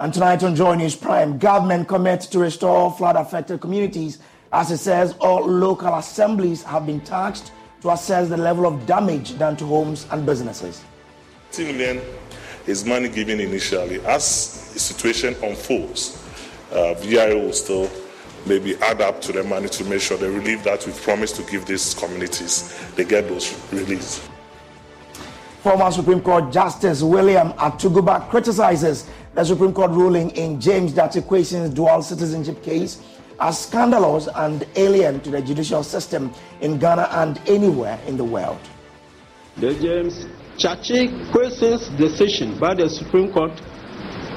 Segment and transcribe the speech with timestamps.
[0.00, 4.18] And tonight on Joy News Prime, government commits to restore flood-affected communities.
[4.50, 9.38] As it says, all local assemblies have been tasked to assess the level of damage
[9.38, 10.82] done to homes and businesses.
[11.50, 12.00] 50 million
[12.66, 14.00] is money given initially.
[14.06, 16.16] As the situation unfolds,
[16.72, 17.90] uh, VRA will still
[18.46, 21.42] maybe add up to the money to make sure the relief that we've promised to
[21.42, 24.26] give these communities, they get those reliefs.
[25.62, 31.68] Former Supreme Court Justice William Atuguba criticizes the Supreme Court ruling in James Gyakye Quayson's
[31.74, 33.02] dual citizenship case
[33.40, 36.32] as scandalous and alien to the judicial system
[36.62, 38.58] in Ghana and anywhere in the world.
[39.58, 40.24] The James
[40.56, 43.52] Gyakye Quayson's decision by the Supreme Court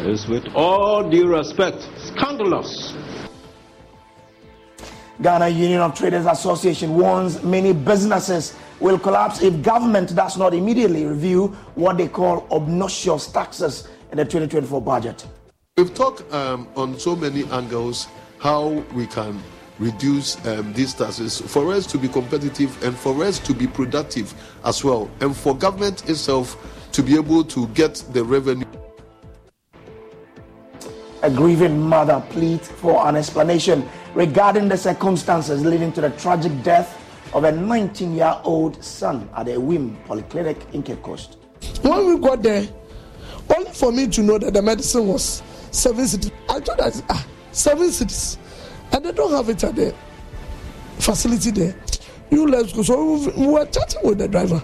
[0.05, 2.93] is, with all due respect, scandalous.
[5.21, 11.05] Ghana Union of Traders Association warns many businesses will collapse if government does not immediately
[11.05, 15.25] review what they call obnoxious taxes in the 2024 budget.
[15.77, 18.07] We've talked um, on so many angles
[18.39, 19.41] how we can
[19.79, 24.33] reduce um, these taxes for us to be competitive and for us to be productive
[24.65, 28.65] as well, and for government itself to be able to get the revenue.
[31.23, 36.99] A grieving mother pleads for an explanation regarding the circumstances leading to the tragic death
[37.33, 41.37] of a 19 year old son at a WIM polyclinic in Cape Coast.
[41.81, 42.67] When we got there,
[43.55, 46.31] only for me to know that the medicine was seven cedis.
[46.49, 48.37] I thought that ah, seven cedis,
[48.91, 49.93] and they don't have it at the
[50.99, 51.75] facility there.
[52.29, 52.83] You let's go.
[52.83, 54.59] So we were chatting with the driver.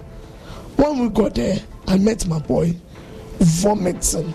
[0.76, 2.74] When we got there, I met my boy
[3.38, 4.32] vomiting.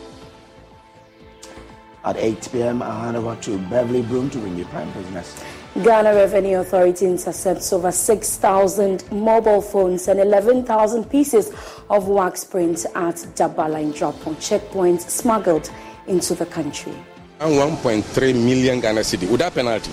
[2.04, 5.44] At 8 p.m., I hand over to Beverly Broom to bring you prime business.
[5.84, 11.52] Ghana Revenue Authority intercepts over 6,000 mobile phones and 11,000 pieces
[11.90, 15.70] of wax print at Dabala in Drop-on checkpoint smuggled
[16.08, 16.94] into the country.
[17.40, 19.92] 1.3 million Ghana cedi without penalty.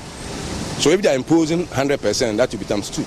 [0.78, 3.04] So if they are imposing 100%, that will be times two.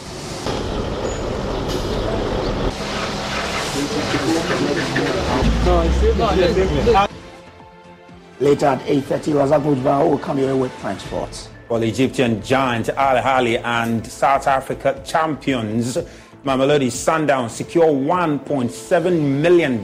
[8.40, 11.50] Later at 8.30, Razak Mujba will come here with Prime Sports.
[11.70, 15.98] Well, Egyptian giant Al Ahly and South Africa champions
[16.46, 19.84] Mamelodi Sundowns secure $1.7 million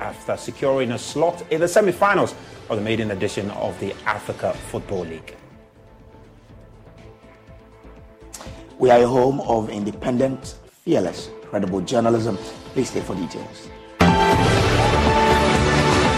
[0.00, 2.34] after securing a slot in the semi-finals
[2.68, 5.34] of the maiden edition of the Africa Football League.
[8.78, 12.36] We are a home of independent, fearless, credible journalism.
[12.74, 13.68] Please stay for details.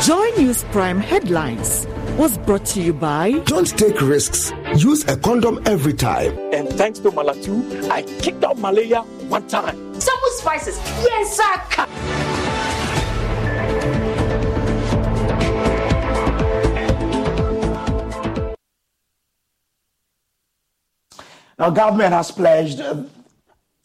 [0.03, 1.87] Joy News Prime headlines
[2.17, 4.51] was brought to you by Don't take risks.
[4.75, 6.39] Use a condom every time.
[6.55, 9.77] And thanks to Malatu, I kicked out malaria one time.
[10.01, 10.79] Some spices.
[11.05, 11.87] Yes, sir.
[21.59, 23.03] Now, government has pledged uh,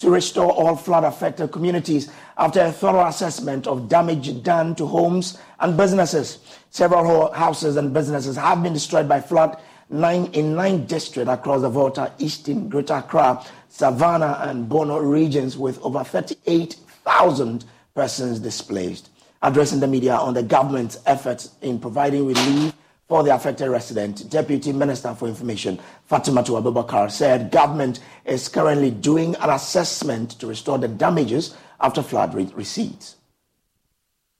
[0.05, 5.75] to restore all flood-affected communities after a thorough assessment of damage done to homes and
[5.75, 6.37] businesses.
[6.69, 9.57] Several houses and businesses have been destroyed by flood
[9.89, 15.81] nine in nine districts across the Volta, Eastern, Greater Accra, Savannah, and Bono regions, with
[15.81, 17.65] over 38,000
[17.95, 19.09] persons displaced.
[19.41, 22.73] Addressing the media on the government's efforts in providing relief
[23.07, 29.35] for the affected resident, Deputy Minister for Information Fatima Abubakar said government is currently doing
[29.35, 33.17] an assessment to restore the damages after flood re- recedes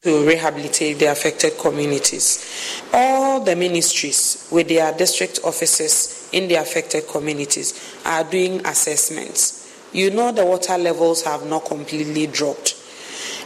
[0.05, 2.83] to rehabilitate the affected communities.
[2.93, 9.63] All the ministries with their district offices in the affected communities are doing assessments.
[9.93, 12.75] You know the water levels have not completely dropped.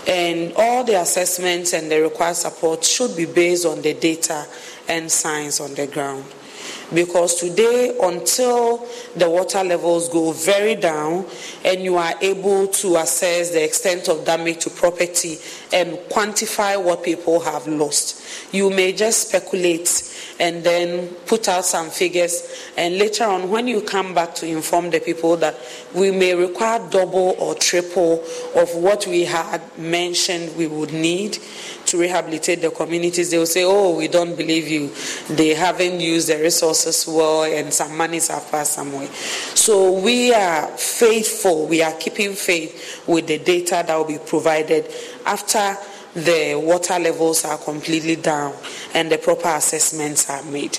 [0.06, 4.46] And all the assessments and the required support should be based on the data
[4.90, 6.26] and signs on the ground.
[6.94, 11.26] Because today until the water levels go very down
[11.64, 15.38] and you are able to assess the extent of damage to property
[15.72, 18.20] and quantify what people have lost
[18.52, 20.06] you may just speculate
[20.40, 22.66] and then put out some figures.
[22.78, 25.58] And later on when you come back to inform the people that
[25.94, 28.24] we may require double or triple
[28.56, 31.38] of what we had mentioned we would need
[31.90, 34.92] to rehabilitate the communities, they will say, Oh, we don't believe you.
[35.30, 39.08] They haven't used the resources well and some monies have passed somewhere.
[39.08, 44.92] So we are faithful, we are keeping faith with the data that will be provided
[45.26, 45.76] after
[46.14, 48.54] the water levels are completely down
[48.94, 50.78] and the proper assessments are made.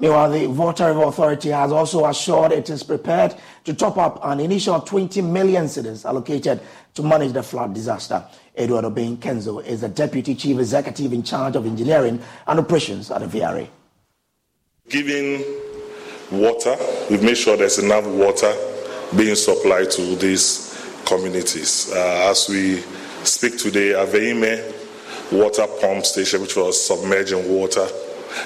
[0.00, 4.80] Meanwhile, the Volta Authority has also assured it is prepared to top up an initial
[4.80, 6.58] 20 million cedis allocated
[6.94, 8.24] to manage the flood disaster.
[8.56, 13.20] Edward Obeng Kenzo is the Deputy Chief Executive in charge of engineering and operations at
[13.20, 13.68] the VRA.
[14.88, 15.44] Giving
[16.32, 16.76] water,
[17.10, 18.54] we've made sure there's enough water
[19.14, 21.92] being supplied to these communities.
[21.92, 22.78] Uh, as we
[23.22, 24.72] speak today, Aveime
[25.30, 27.86] water pump station, which was submerging water,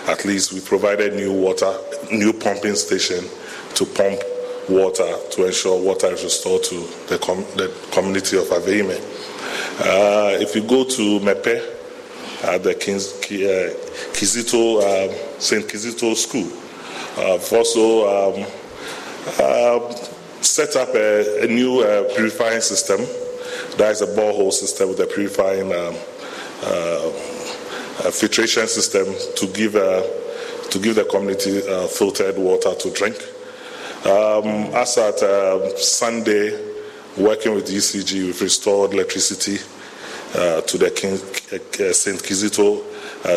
[0.07, 1.73] at least we provided new water,
[2.13, 3.25] new pumping station
[3.75, 4.21] to pump
[4.69, 6.77] water to ensure water is restored to
[7.09, 8.99] the, com- the community of Aveime.
[9.81, 11.75] Uh, if you go to Mepe,
[12.45, 13.73] at the Kins, uh,
[14.13, 15.67] Kizito, um, St.
[15.67, 16.51] Kizito School,
[17.17, 18.47] uh, I've also um,
[19.39, 19.95] uh,
[20.43, 23.01] set up a, a new uh, purifying system.
[23.79, 25.95] That is a borehole system with a purifying um,
[26.63, 27.34] uh,
[28.11, 29.07] filtration system
[29.37, 30.03] to give uh,
[30.71, 33.17] to give the community uh, filtered water to drink.
[34.05, 36.51] Um, as at uh, Sunday,
[37.17, 39.59] working with ECG, we've restored electricity
[40.35, 41.17] uh, to the King,
[41.93, 42.21] St.
[42.21, 42.83] Kizito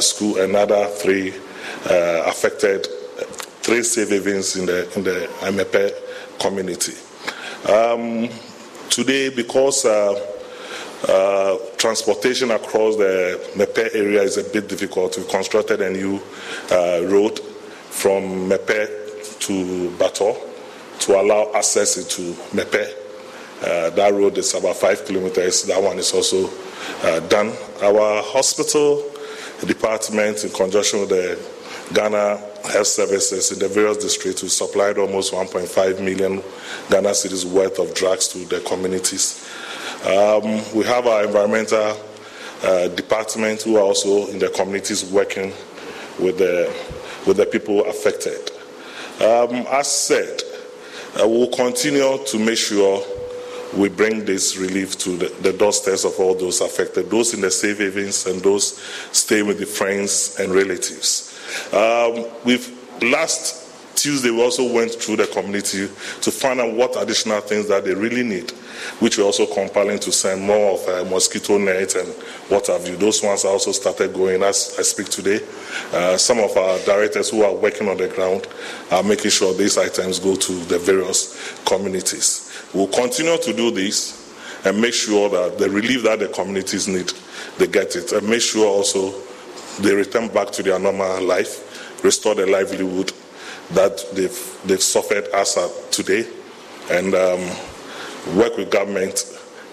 [0.01, 0.41] school.
[0.41, 1.33] Another three
[1.85, 2.85] affected,
[3.61, 5.91] three safe havens in the in the Amepe
[6.39, 6.93] community.
[7.71, 8.29] Um,
[8.89, 10.36] today, because uh,
[11.77, 15.17] transportation across the Mepe area is a bit difficult.
[15.17, 16.21] We constructed a new
[16.71, 17.39] uh, road
[17.89, 20.33] from Mepe to Battor
[20.99, 22.93] to allow access into Mepe.
[23.61, 25.63] Uh, that road is about five kilometers.
[25.63, 26.49] That one is also
[27.03, 27.53] uh, done.
[27.81, 29.03] Our hospital
[29.65, 31.39] department, in conjunction with the
[31.93, 32.37] Ghana
[32.71, 36.43] Health Services in the various districts, we supplied almost 1.5 million
[36.89, 39.47] Ghana cedis worth of drugs to the communities.
[40.05, 41.97] Um, we have our environmental
[42.63, 45.53] uh, department who are also in the communities working
[46.19, 46.73] with the,
[47.25, 48.51] with the people affected.
[49.19, 50.41] Um, as said,
[51.19, 53.03] uh, we'll continue to make sure
[53.75, 57.51] we bring this relief to the, the doorsteps of all those affected, those in the
[57.51, 58.79] safe havens and those
[59.11, 61.37] staying with the friends and relatives.
[61.73, 63.66] Um, we've last
[63.97, 65.87] Tuesday we also went through the community
[66.21, 68.53] to find out what additional things that they really need
[68.99, 72.07] which we're also compiling to send more of uh, mosquito nets and
[72.49, 72.95] what have you.
[72.95, 75.39] Those ones also started going as I speak today.
[75.93, 78.47] Uh, some of our directors who are working on the ground
[78.91, 82.51] are making sure these items go to the various communities.
[82.73, 84.23] We'll continue to do this
[84.65, 87.11] and make sure that the relief that the communities need,
[87.57, 88.11] they get it.
[88.11, 89.13] And make sure also
[89.79, 93.11] they return back to their normal life, restore their livelihood
[93.71, 96.27] that they've, they've suffered as of today.
[96.89, 97.39] And um,
[98.35, 99.25] work with government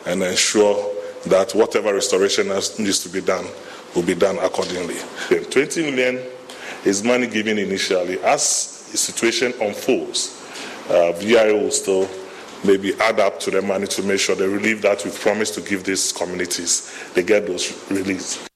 [0.06, 0.92] and ensure
[1.26, 3.46] that whatever restoration needs to be done
[3.94, 4.96] will be done accordingly.
[5.28, 6.20] 20 million
[6.84, 8.18] is money given initially.
[8.20, 10.40] As the situation unfolds,
[10.88, 12.08] uh, VRA will still
[12.64, 15.60] maybe add up to the money to make sure the relief that we've promised to
[15.60, 18.48] give these communities, they get those reliefs.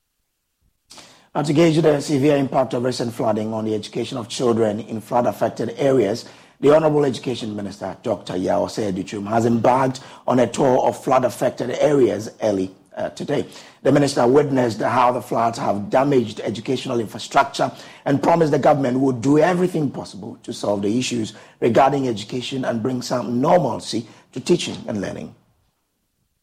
[1.39, 5.01] Now, to gauge the severe impact of recent flooding on the education of children in
[5.01, 6.29] flood affected areas,
[6.59, 8.37] the Honorable Education Minister, Dr.
[8.37, 13.47] Yaw Osei Adutwum, has embarked on a tour of flood affected areas early uh, today.
[13.85, 17.71] The minister witnessed how the floods have damaged educational infrastructure
[18.05, 22.83] and promised the government would do everything possible to solve the issues regarding education and
[22.83, 25.33] bring some normalcy to teaching and learning.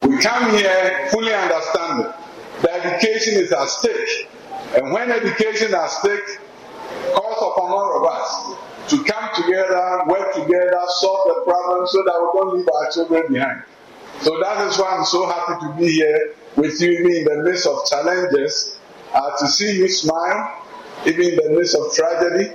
[0.04, 2.14] We come here fully understanding
[2.62, 4.30] that education is at stake.
[4.75, 6.39] And when education at stake,
[7.13, 12.13] calls upon all of us to come together, work together, solve the problem so that
[12.20, 13.63] we don't leave our children behind.
[14.22, 17.44] So that is why I'm so happy to be here with you, even in the
[17.44, 18.77] midst of challenges,
[19.13, 20.63] uh, to see you smile,
[21.05, 22.51] even in the midst of tragedy,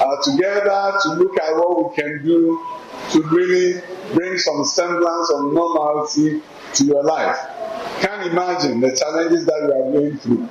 [0.00, 2.60] uh, together to look at what we can do
[3.10, 3.80] to really
[4.14, 6.40] bring some semblance of normalcy
[6.74, 7.36] to your life.
[8.00, 10.48] Can't imagine the challenges that you are going through.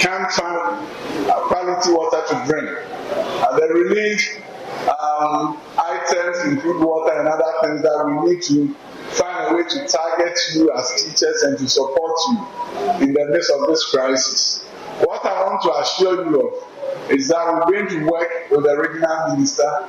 [0.00, 0.86] Can't find
[1.30, 2.70] uh, quality water to drink.
[3.10, 4.42] Uh, the relief
[4.88, 8.74] um, items include water and other things that we need to
[9.14, 13.50] find a way to target you as teachers and to support you in the midst
[13.50, 14.64] of this crisis.
[15.00, 18.76] What I want to assure you of is that we're going to work with the
[18.76, 19.88] regional minister,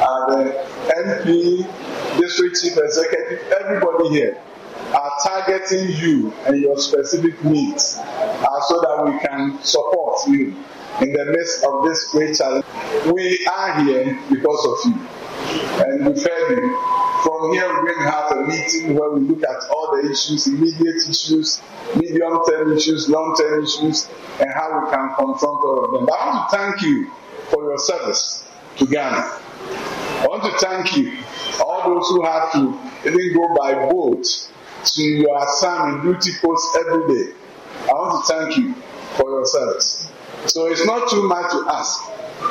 [0.00, 4.42] uh, the MP, district chief executive, everybody here
[4.94, 10.54] are targeting you and your specific needs uh, so that we can support you
[11.00, 12.64] in the midst of this great challenge.
[13.12, 15.00] We are here because of you.
[15.82, 16.78] And we've heard you.
[17.24, 20.46] From here, we're going to have a meeting where we look at all the issues,
[20.46, 21.60] immediate issues,
[21.96, 24.08] medium term issues, long term issues,
[24.40, 26.06] and how we can confront all of them.
[26.06, 27.10] But I want to thank you
[27.50, 28.46] for your service
[28.76, 29.16] to Ghana.
[29.16, 31.18] I want to thank you,
[31.64, 34.50] all those who have to even go by boat
[34.84, 37.32] to your assignment duty post every day.
[37.82, 38.74] I want to thank you
[39.16, 40.08] for your service.
[40.46, 42.02] So it's not too much to ask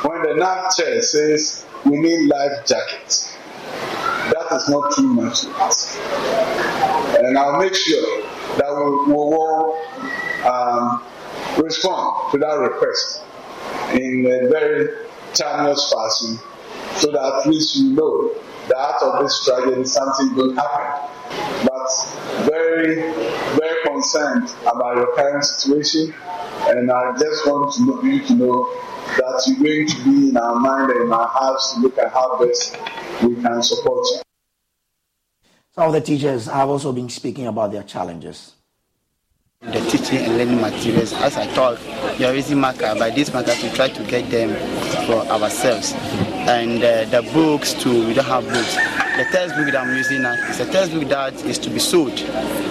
[0.04, 3.36] when the NAP chair says we need life jackets.
[4.32, 6.00] That is not too much to ask.
[7.20, 8.22] And I'll make sure
[8.58, 9.78] that we will
[10.46, 11.04] um,
[11.64, 13.22] respond to that request
[13.94, 14.88] in a very
[15.34, 16.40] timeless fashion
[16.96, 18.34] so that at least you know
[18.68, 21.10] that out of this tragedy something will happen.
[21.94, 22.96] But very,
[23.58, 26.14] very concerned about your current situation
[26.68, 28.74] and I just want to know, you to know
[29.18, 32.12] that you're going to be in our mind and in our hearts to look at
[32.12, 32.78] how best
[33.22, 34.22] we can support you.
[35.76, 38.54] Some of the teachers have also been speaking about their challenges.
[39.62, 41.80] The teaching and learning materials, as I told,
[42.20, 42.94] you are using marker.
[43.00, 44.50] By this marker, we try to get them
[45.08, 45.94] for ourselves.
[46.48, 49.03] And uh, the books too, we don't have books.
[49.14, 52.18] The textbook that I'm using now is a textbook that is to be sold,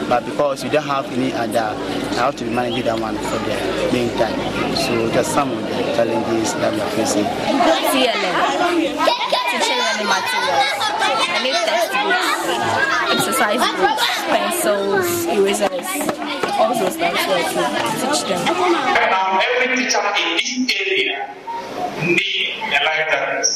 [0.08, 3.38] but because we don't have any other, I have to be managing that one for
[3.46, 3.54] the
[3.94, 4.34] meantime.
[4.74, 7.30] So that's some of the challenges that we are facing.
[7.94, 8.34] TLM,
[9.54, 10.82] teaching learning materials.
[11.30, 12.26] I need textbooks,
[13.14, 15.86] exercise books, pencils, erasers,
[16.58, 17.38] all those things to
[18.02, 18.42] teach them.
[19.14, 21.22] Now every teacher in this area
[22.02, 23.46] need a library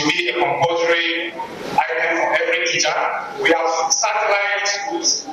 [0.00, 2.94] should be a compulsory item for every teacher.
[3.42, 5.26] We have satellite schools.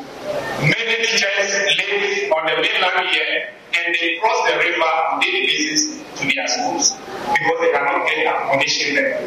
[0.59, 6.03] Many teachers live on the mainland here and they cross the river on daily basis
[6.19, 6.97] to their schools
[7.31, 9.21] because they cannot get accommodation there.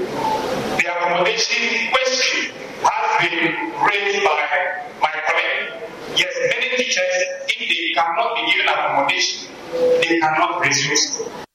[0.76, 2.52] The accommodation question
[2.84, 4.44] has been raised by
[5.00, 5.88] my colleague.
[6.16, 7.16] Yes, many teachers,
[7.48, 11.49] if they cannot be given accommodation, they cannot resume school.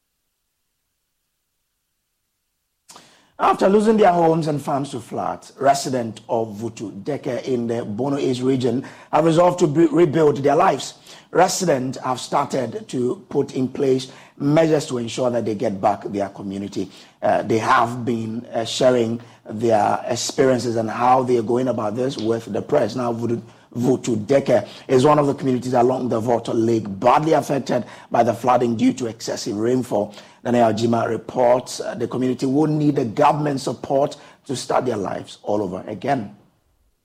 [3.37, 8.17] After losing their homes and farms to floods, residents of Vutu Deke in the Bono
[8.17, 10.93] East region have resolved to be- rebuild their lives.
[11.31, 16.29] Residents have started to put in place measures to ensure that they get back their
[16.29, 16.89] community.
[17.21, 22.15] Uh, they have been uh, sharing their experiences and how they are going about this
[22.17, 22.95] with the press.
[22.95, 23.41] Now, Vutu,
[23.75, 28.33] Vutu Deke is one of the communities along the Volta Lake badly affected by the
[28.33, 30.15] flooding due to excessive rainfall.
[30.43, 34.15] Daniel Jima reports uh, the community will need the government support
[34.45, 36.35] to start their lives all over again.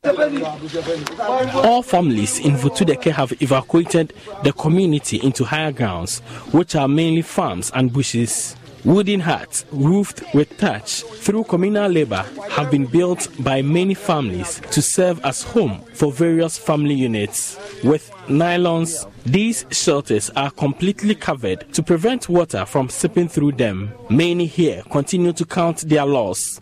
[0.03, 6.21] All families in Vutudeke have evacuated the community into higher grounds,
[6.53, 8.57] which are mainly farms and bushes.
[8.85, 14.81] Wooden huts, roofed with thatch, through communal labor, have been built by many families to
[14.81, 17.59] serve as home for various family units.
[17.85, 23.93] With nylons, these shelters are completely covered to prevent water from seeping through them.
[24.09, 26.61] Many here continue to count their loss.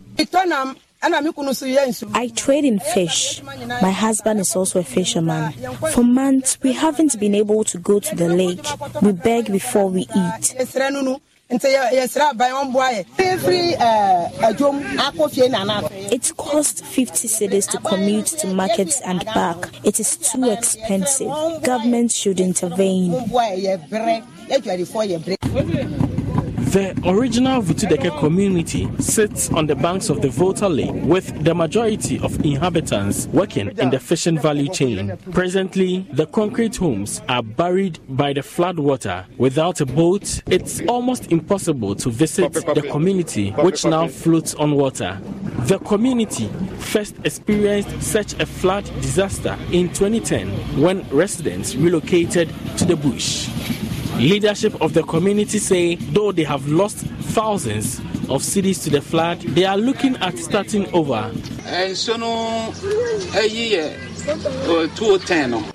[1.01, 3.41] I trade in fish.
[3.81, 5.53] My husband is also a fisherman.
[5.93, 8.67] For months, we haven't been able to go to the lake.
[9.01, 10.57] We beg before we eat.
[16.13, 19.57] It costs 50 cedis to commute to markets and back.
[19.83, 21.33] It is too expensive.
[21.63, 23.13] Government should intervene.
[26.69, 32.19] The original Vutudeke community sits on the banks of the Volta Lake with the majority
[32.21, 35.17] of inhabitants working in the fishing value chain.
[35.33, 39.25] Presently, the concrete homes are buried by the floodwater.
[39.39, 45.19] Without a boat, it's almost impossible to visit the community, which now floats on water.
[45.61, 50.51] The community first experienced such a flood disaster in 2010
[50.83, 53.49] when residents relocated to the bush.
[54.19, 59.41] Leadership of the community say though they have lost thousands of cedis to the flood,
[59.41, 61.31] they are looking at starting over.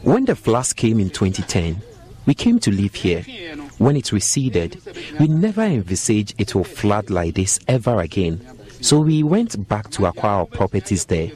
[0.04, 1.82] When the floods came in 2010,
[2.26, 3.22] we came to live here.
[3.78, 4.82] When it receded,
[5.20, 8.42] we never envisaged it will flood like this ever again.
[8.82, 11.32] So we went back to acquire our properties there.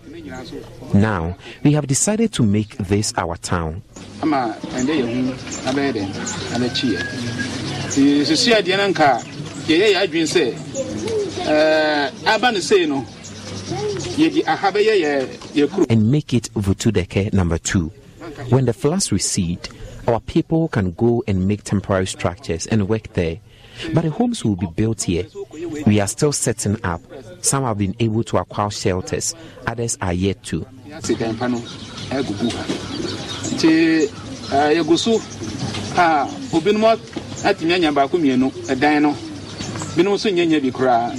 [0.93, 3.81] Now, we have decided to make this our town.
[4.21, 5.21] ama ɛndɛ yɛ hu
[5.69, 6.09] abɛyɛ dɛn
[6.55, 7.01] abɛkyi yɛ
[7.87, 9.09] nti susu adeɛ no nka
[9.67, 10.43] yɛyɛ yɛ adwene sɛ
[12.25, 13.05] aba no sei no
[14.17, 17.91] yɛde aha bɛyɛ yɛ kuro and make it vutudeke number two
[18.49, 19.69] when the floods recede
[20.07, 23.37] our people can go and make temporary structures and work there
[23.93, 25.25] but the homes will be built here.
[25.85, 26.99] We are still setting up.
[27.41, 29.35] Some have been able to acquire shelters,
[29.67, 30.65] others are yet to
[33.53, 33.67] nti
[34.53, 35.21] eh, yɛgu so
[35.97, 36.97] a obinom
[37.43, 39.15] atumi anya baako mmienu ɛdan no
[39.95, 41.11] binom nso nyɛnya bi koraa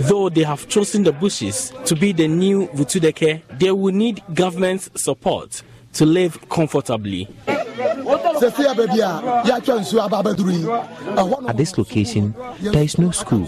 [0.00, 4.86] Though they have chosen the bushes to be the new Vutudeke, they will need government
[4.98, 5.62] support
[5.94, 7.26] to live comfortably.
[7.46, 7.64] At
[11.56, 13.46] this location, there is no school.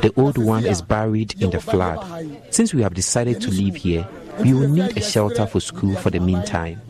[0.00, 2.00] The old one is buried in the flood.
[2.50, 4.08] Since we have decided to live here,
[4.40, 6.80] we will need a shelter for school for the meantime.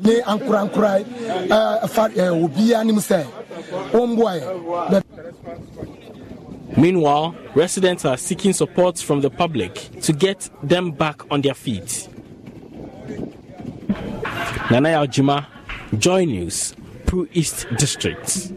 [6.77, 12.09] Meanwhile, residents are seeking support from the public to get them back on their feet.
[14.69, 15.47] Nanaya Ojima,
[15.99, 18.51] Joy News, Pru East District.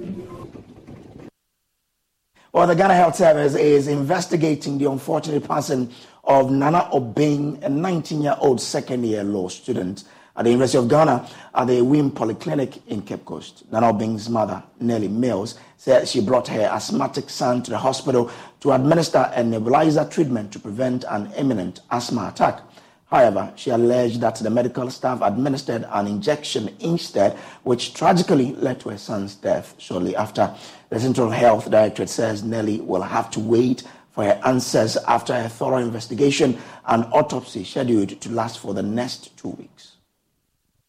[2.54, 5.92] Well, the Ghana Health Service is investigating the unfortunate passing
[6.28, 10.04] of Nana Obeng, a 19 year old second year law student
[10.36, 13.64] at the University of Ghana at the Wim Polyclinic in Cape Coast.
[13.72, 18.74] Nana Obeng's mother, Nellie Mills, said she brought her asthmatic son to the hospital to
[18.74, 22.62] administer a nebulizer treatment to prevent an imminent asthma attack.
[23.10, 28.90] However, she alleged that the medical staff administered an injection instead, which tragically led to
[28.90, 30.54] her son's death shortly after.
[30.90, 33.84] The Central Health Directorate says Nelly will have to wait
[34.18, 39.38] for her answers after a thorough investigation and autopsy scheduled to last for the next
[39.38, 39.98] two weeks.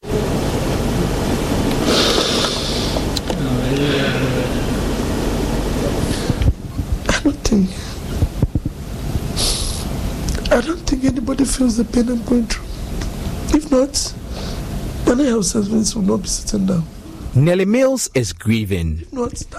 [0.02, 0.08] I
[7.22, 7.68] don't think
[10.50, 12.64] I don't think anybody feels the pain I'm going through.
[13.54, 14.14] If not,
[15.04, 16.82] Ghana Health Service will not be sitting down.
[17.34, 19.04] Nellie Mills is grieving.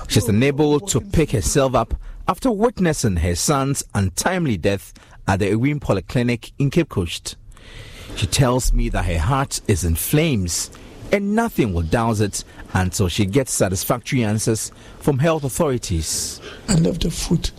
[0.08, 1.94] She's unable to pick herself up
[2.30, 4.94] after witnessing her son's untimely death
[5.28, 7.36] at the Ewim Polyclinic in Cape Coast.
[8.16, 10.70] She tells me that her heart is in flames
[11.12, 12.44] and nothing will douse it
[12.76, 16.40] until she gets satisfactory answers from health authorities.
[16.68, 17.50] I left the food.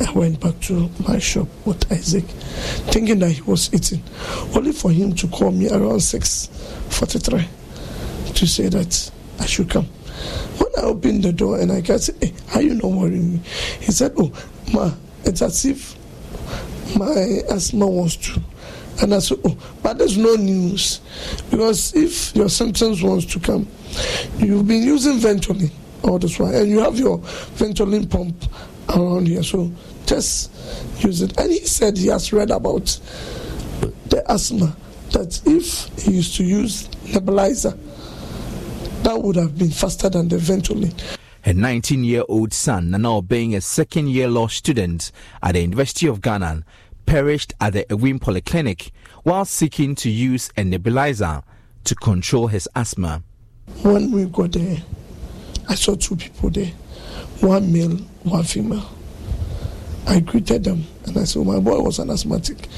[0.00, 4.02] I went back to my shop with Isaac, thinking that he was eating,
[4.54, 9.88] only for him to call me around 6.43 to say that I should come.
[10.58, 13.40] When I opened the door and I got hey, eh, are you not worrying me?
[13.80, 14.32] He said, oh,
[14.72, 14.92] ma,
[15.24, 15.96] it's as if
[16.96, 18.40] my asthma wants to.
[19.02, 21.00] And I said, oh, but there's no news.
[21.50, 23.68] Because if your symptoms wants to come,
[24.38, 25.70] you've been using Ventolin
[26.02, 28.44] all this while, and you have your Ventolin pump
[28.88, 29.42] around here.
[29.42, 29.70] So
[30.06, 30.50] just
[31.04, 31.38] use it.
[31.38, 32.98] And he said he has read about
[34.06, 34.74] the asthma,
[35.12, 37.76] that if he used to use nebulizer,
[39.16, 40.92] would have been faster than the Ventolin.
[41.42, 46.08] Her 19 year old son, now being a second year law student at the University
[46.08, 46.64] of Ghana,
[47.06, 48.90] perished at the Ewim Polyclinic
[49.22, 51.42] while seeking to use a nebulizer
[51.84, 53.22] to control his asthma.
[53.82, 54.78] When we got there,
[55.68, 56.72] I saw two people there
[57.40, 58.88] one male, one female.
[60.06, 62.68] I greeted them and I said, My boy was an asthmatic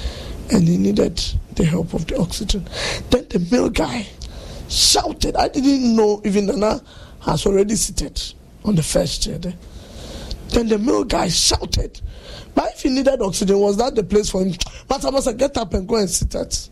[0.50, 1.22] and he needed
[1.54, 2.66] the help of the oxygen.
[3.10, 4.06] Then the male guy
[4.68, 5.36] shouted.
[5.36, 6.82] I didn't know even Nana
[7.20, 8.20] has already seated
[8.64, 9.54] on the first chair there.
[10.50, 12.00] Then the male guy shouted.
[12.54, 14.54] But if he needed oxygen, was that the place for him?
[14.88, 16.68] But I must get up and go and sit at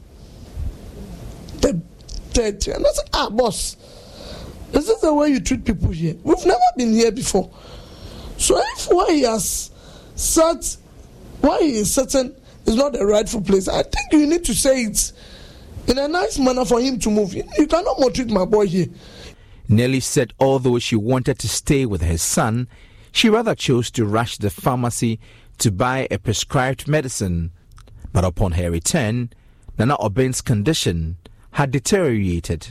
[1.61, 1.81] the
[2.33, 2.67] dead.
[2.69, 3.77] And I said, ah, boss,
[4.73, 6.17] this is the way you treat people here.
[6.23, 7.51] We've never been here before.
[8.39, 9.71] So if why he has
[10.15, 10.77] sat,
[11.41, 14.85] why he is certain is not the rightful place, I think you need to say
[14.85, 15.13] it
[15.88, 17.35] in a nice manner for him to move.
[17.35, 18.87] You cannot maltreat my boy here.
[19.68, 22.68] Nelly said although she wanted to stay with her son,
[23.12, 25.18] she rather chose to rush the pharmacy
[25.59, 27.51] to buy a prescribed medicine.
[28.12, 29.31] But upon her return,
[29.79, 31.16] Nana Obeng's condition
[31.53, 32.68] had deteriorated.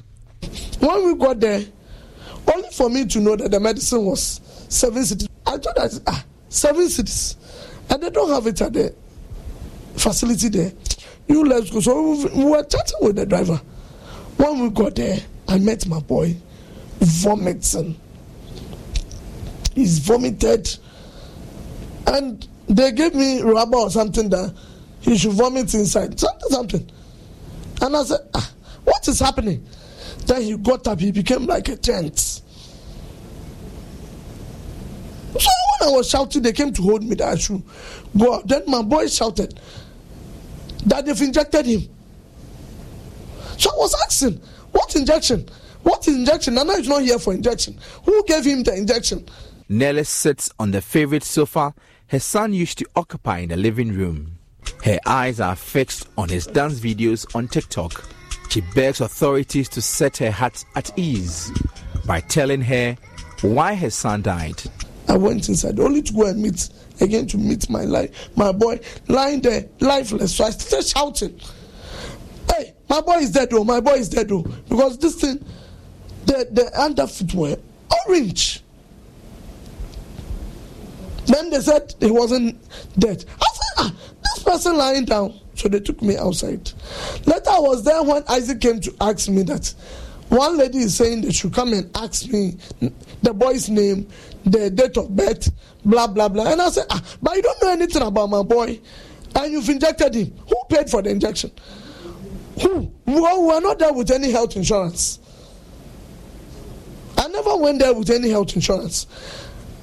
[0.79, 1.63] When we got there,
[2.53, 5.27] only for me to know that the medicine was seven cedis.
[5.45, 7.35] I thought that ah, seven cedis,
[7.89, 8.93] and they don't have it at the
[9.97, 10.71] facility there.
[11.27, 11.79] You let's go.
[11.79, 13.59] So we were chatting with the driver.
[14.37, 16.35] When we got there, I met my boy
[16.99, 17.99] vomiting.
[19.73, 20.77] He's vomited,
[22.07, 24.55] and they gave me rubber or something that
[25.01, 26.19] he should vomit inside.
[26.19, 26.91] Something, something.
[27.81, 28.51] And I said, ah,
[28.83, 29.65] what is happening?
[30.25, 32.17] Then he got up, he became like a giant.
[32.17, 32.41] So
[35.33, 37.61] when I was shouting, they came to hold me that I should
[38.17, 38.47] go out.
[38.47, 39.59] Then my boy shouted
[40.85, 41.89] that they've injected him.
[43.57, 45.47] So I was asking, what injection?
[45.83, 46.55] What injection?
[46.55, 47.79] Nana is not here for injection.
[48.05, 49.27] Who gave him the injection?
[49.69, 51.73] Nelly sits on the favorite sofa
[52.07, 54.37] her son used to occupy in the living room.
[54.83, 58.03] Her eyes are fixed on his dance videos on TikTok.
[58.49, 61.51] She begs authorities to set her heart at ease
[62.05, 62.95] by telling her
[63.41, 64.61] why her son died.
[65.07, 66.69] I went inside only to go and meet
[67.01, 70.35] again to meet my life, my boy lying there lifeless.
[70.35, 71.39] So I started shouting,
[72.51, 73.49] "Hey, my boy is dead!
[73.53, 74.31] Oh, my boy is dead!
[74.31, 75.43] Oh, because this thing,
[76.25, 77.57] the the underfoot were
[78.07, 78.61] orange."
[81.27, 82.61] Then they said he wasn't
[82.97, 83.25] dead.
[83.41, 85.39] I said, ah, this person lying down.
[85.55, 86.71] So they took me outside.
[87.25, 89.73] Later, I was there when Isaac came to ask me that.
[90.29, 92.57] One lady is saying they should come and ask me
[93.21, 94.07] the boy's name,
[94.43, 95.51] the date of birth,
[95.83, 96.51] blah, blah, blah.
[96.51, 98.79] And I said, ah, but you don't know anything about my boy.
[99.35, 100.33] And you've injected him.
[100.47, 101.51] Who paid for the injection?
[102.61, 102.91] Who?
[103.05, 105.19] Well, we are not there with any health insurance.
[107.17, 109.07] I never went there with any health insurance.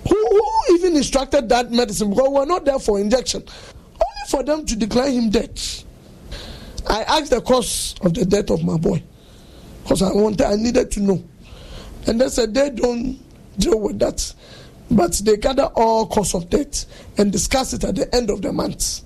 [0.08, 2.10] Who, who even instructed that medicine?
[2.10, 3.42] Because we're not there for injection.
[3.42, 5.60] Only for them to declare him dead.
[6.88, 9.02] I asked the cause of the death of my boy.
[9.82, 11.22] Because I wanted, I needed to know.
[12.06, 13.18] And they said they don't
[13.58, 14.34] deal with that.
[14.90, 16.84] But they gather all cause of death
[17.16, 19.00] and discuss it at the end of the month.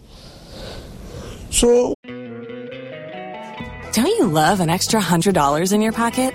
[1.51, 1.95] So
[3.93, 6.35] Don't you love an extra hundred dollars in your pocket?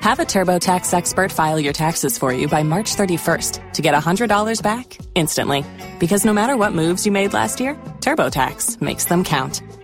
[0.00, 4.62] Have a TurboTax expert file your taxes for you by March 31st to get $100
[4.62, 5.64] back instantly.
[5.98, 9.62] Because no matter what moves you made last year, TurboTax makes them count.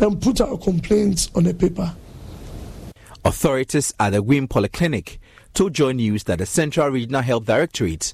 [0.00, 1.94] and put our complaints on a paper.
[3.24, 5.18] Authorities at the Wim Polyclinic
[5.54, 8.12] told Joy News that the Central Regional Health Directorate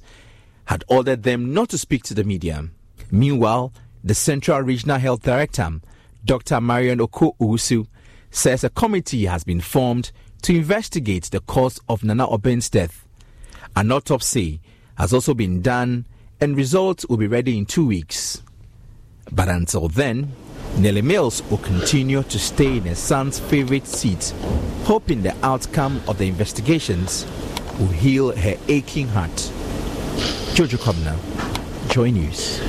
[0.66, 2.68] had ordered them not to speak to the media.
[3.10, 3.72] Meanwhile,
[4.04, 5.80] the Central Regional Health Director,
[6.24, 6.60] Dr.
[6.60, 7.86] Marion Okoh-Owusu,
[8.30, 10.12] says a committee has been formed
[10.42, 13.06] to investigate the cause of Nana Obeng's death.
[13.74, 14.60] An autopsy
[14.96, 16.06] has also been done
[16.40, 18.42] and results will be ready in two weeks.
[19.32, 20.32] But until then,
[20.78, 24.32] Nellie Mills will continue to stay in her son's favorite seat,
[24.84, 27.26] hoping the outcome of the investigations
[27.78, 29.30] will heal her aching heart.
[30.54, 31.18] Jojo Kobna,
[31.90, 32.60] Joy News.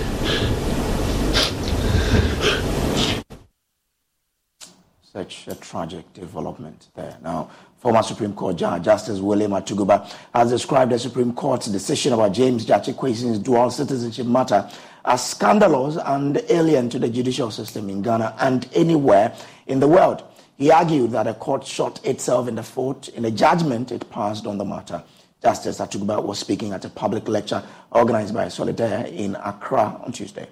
[5.03, 7.17] Such a tragic development there.
[7.21, 12.31] Now, former Supreme Court Judge Justice William Atuguba has described the Supreme Court's decision about
[12.31, 14.69] James Quayson's dual citizenship matter
[15.05, 19.33] as scandalous and alien to the judicial system in Ghana and anywhere
[19.67, 20.23] in the world.
[20.57, 24.45] He argued that the court shot itself in the foot in a judgment it passed
[24.45, 25.03] on the matter
[25.41, 30.47] Justice Atuguba was speaking at a public lecture organized by Solidaire in Accra on Tuesday.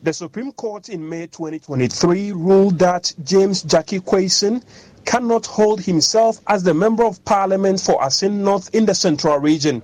[0.00, 4.62] The Supreme Court in May 2023 ruled that James Gyakye Quayson
[5.04, 9.82] cannot hold himself as the Member of Parliament for Assin North in the Central Region.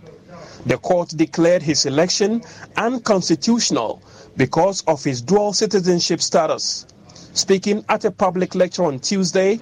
[0.67, 2.43] The court declared his election
[2.77, 4.03] unconstitutional
[4.37, 6.87] because of his dual citizenship status.
[7.33, 9.61] Speaking at a public lecture on Tuesday,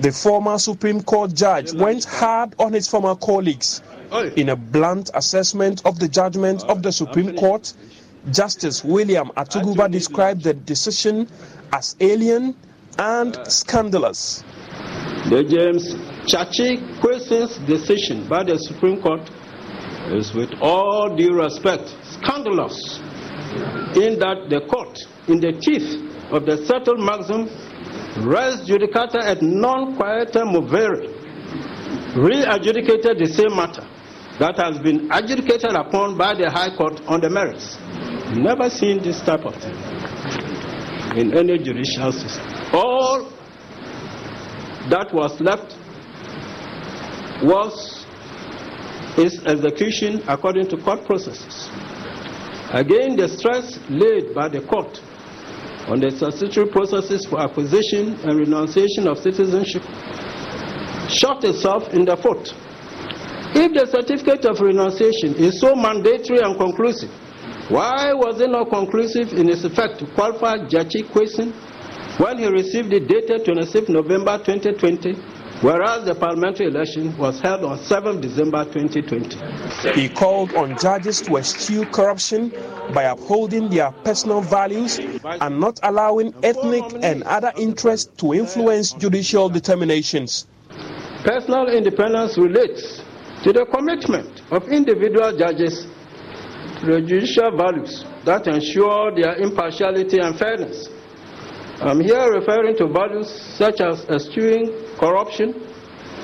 [0.00, 3.82] the former Supreme Court judge went hard on his former colleagues.
[4.36, 7.72] In a blunt assessment of the judgment of the Supreme Court,
[8.30, 11.28] Justice William Atuguba described the decision
[11.72, 12.54] as alien
[12.98, 14.42] and scandalous.
[15.28, 15.94] The James
[16.26, 19.20] Gyakye Quayson's decision by the Supreme Court
[20.16, 22.98] is, with all due respect, scandalous
[23.96, 26.00] in that the court, in the teeth
[26.32, 27.48] of the settled maxim,
[28.26, 31.08] res judicata et non quietem movere,
[32.16, 33.86] re-adjudicated the same matter
[34.38, 37.76] that has been adjudicated upon by the High Court on the merits.
[38.36, 39.74] Never seen this type of thing
[41.16, 42.46] in any judicial system.
[42.72, 43.32] All
[44.90, 45.74] that was left
[47.42, 47.87] was
[49.18, 51.68] his execution according to court processes.
[52.70, 55.00] Again, the stress laid by the court
[55.88, 59.82] on the statutory processes for acquisition and renunciation of citizenship
[61.08, 62.52] shot itself in the foot.
[63.56, 67.10] If the certificate of renunciation is so mandatory and conclusive,
[67.72, 71.52] why was it not conclusive in its effect to qualify Gyakye Quayson
[72.20, 75.16] when he received it dated 26 November 2020,
[75.60, 80.00] whereas the parliamentary election was held on 7 December 2020?
[80.00, 82.52] He called on judges to eschew corruption
[82.94, 89.48] by upholding their personal values and not allowing ethnic and other interests to influence judicial
[89.48, 90.46] determinations.
[91.24, 93.02] Personal independence relates
[93.42, 95.86] to the commitment of individual judges
[96.80, 100.88] to the judicial values that ensure their impartiality and fairness.
[101.80, 105.54] I'm here referring to values such as eschewing corruption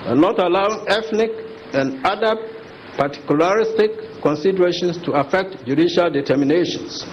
[0.05, 1.31] and not allowing ethnic
[1.73, 2.37] and other
[2.97, 7.05] particularistic considerations to affect judicial determinations.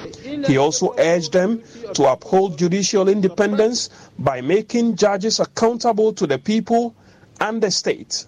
[0.48, 6.96] He also urged them to uphold judicial independence by making judges accountable to the people
[7.40, 8.26] and the state.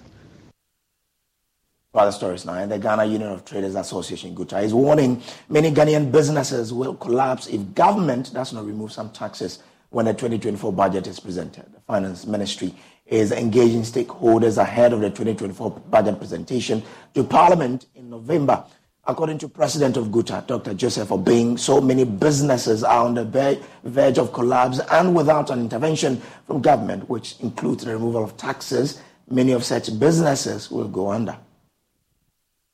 [1.94, 2.56] Other stories now.
[2.56, 7.46] And the Ghana Union of Traders Association, GUTA, is warning many Ghanaian businesses will collapse
[7.48, 9.60] if government does not remove some taxes
[9.92, 11.72] when the 2024 budget is presented.
[11.72, 12.74] The Finance Ministry
[13.06, 16.82] is engaging stakeholders ahead of the 2024 budget presentation
[17.14, 18.64] to Parliament in November.
[19.06, 20.74] According to President of GUTA, Dr.
[20.74, 26.22] Joseph Obeng, so many businesses are on the verge of collapse and without an intervention
[26.48, 31.38] from government, which includes the removal of taxes, many of such businesses will go under.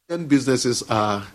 [0.08, 1.26] Businesses are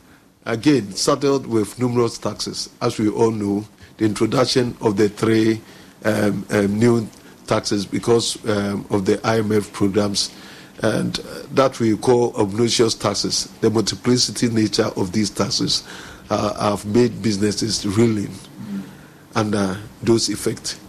[0.46, 2.70] again saddled with numerous taxes.
[2.80, 3.64] As we all know,
[3.96, 5.60] the introduction of the three
[6.04, 7.08] um, um, new
[7.46, 10.30] taxes because um, of the IMF programs
[10.82, 11.14] and
[11.52, 13.46] that we call obnoxious taxes.
[13.60, 15.84] The multiplicity nature of these taxes
[16.30, 18.82] uh, have made businesses reeling mm.
[19.34, 20.80] under those effects.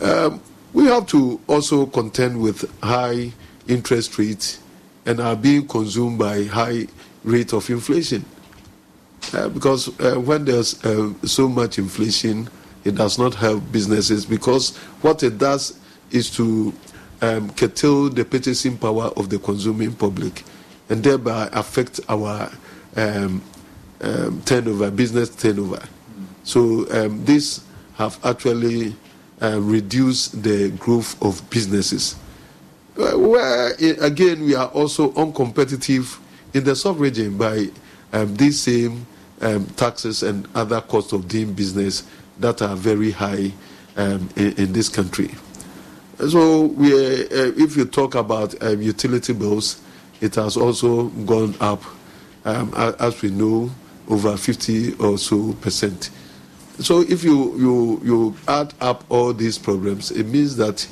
[0.00, 0.42] Um,
[0.72, 3.32] we have to also contend with high
[3.68, 4.60] interest rates
[5.06, 6.86] and are being consumed by high
[7.22, 8.24] rate of inflation.
[9.32, 12.48] Uh, because uh, when there's uh, so much inflation,
[12.84, 15.78] it does not help businesses because what it does
[16.10, 16.72] is to
[17.22, 20.44] um, curtail the purchasing power of the consuming public
[20.88, 22.50] and thereby affect our
[22.96, 23.42] um,
[24.02, 25.82] um, turnover, business turnover.
[26.44, 28.94] So um, this have actually
[29.40, 32.16] uh, reduced the growth of businesses.
[32.96, 36.18] Uh, where again we are also uncompetitive
[36.52, 37.66] in the sub region by
[38.12, 39.04] um, these same
[39.40, 42.04] um, taxes and other costs of doing business
[42.38, 43.52] that are very high
[43.96, 45.30] um, in, in, this country.
[46.28, 49.80] So, we, uh, if you talk about um, utility bills,
[50.20, 51.82] it has also gone up,
[52.44, 53.70] um, as we know,
[54.08, 56.10] over 50 or so percent.
[56.78, 60.86] So, if you, you, you add up all these problems, it means that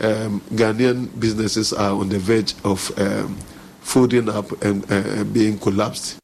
[0.00, 3.36] um, Ghanaian businesses are on the verge of um,
[3.80, 6.18] folding up and uh, being collapsed.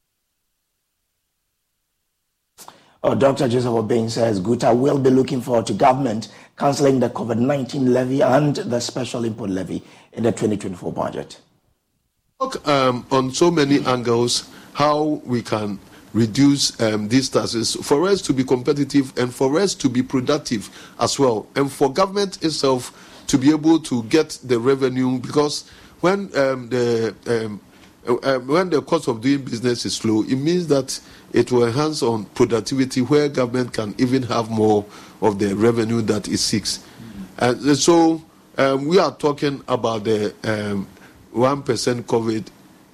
[3.02, 3.48] Oh, Dr.
[3.48, 8.20] Joseph Obeng says GUTA will be looking forward to government cancelling the COVID 19 levy
[8.20, 9.82] and the special import levy
[10.12, 11.40] in the 2024 budget.
[12.40, 15.78] Look um, on so many angles how we can
[16.12, 20.68] reduce um, these taxes for us to be competitive and for us to be productive
[20.98, 26.24] as well, and for government itself to be able to get the revenue because when
[26.36, 27.60] um, the um,
[28.08, 30.98] uh, uh, when the cost of doing business is low, it means that
[31.32, 34.84] it will enhance on productivity where government can even have more
[35.22, 36.84] of the revenue that it seeks.
[37.38, 38.22] And so
[38.58, 40.86] um, we are talking about the um,
[41.34, 42.46] 1% COVID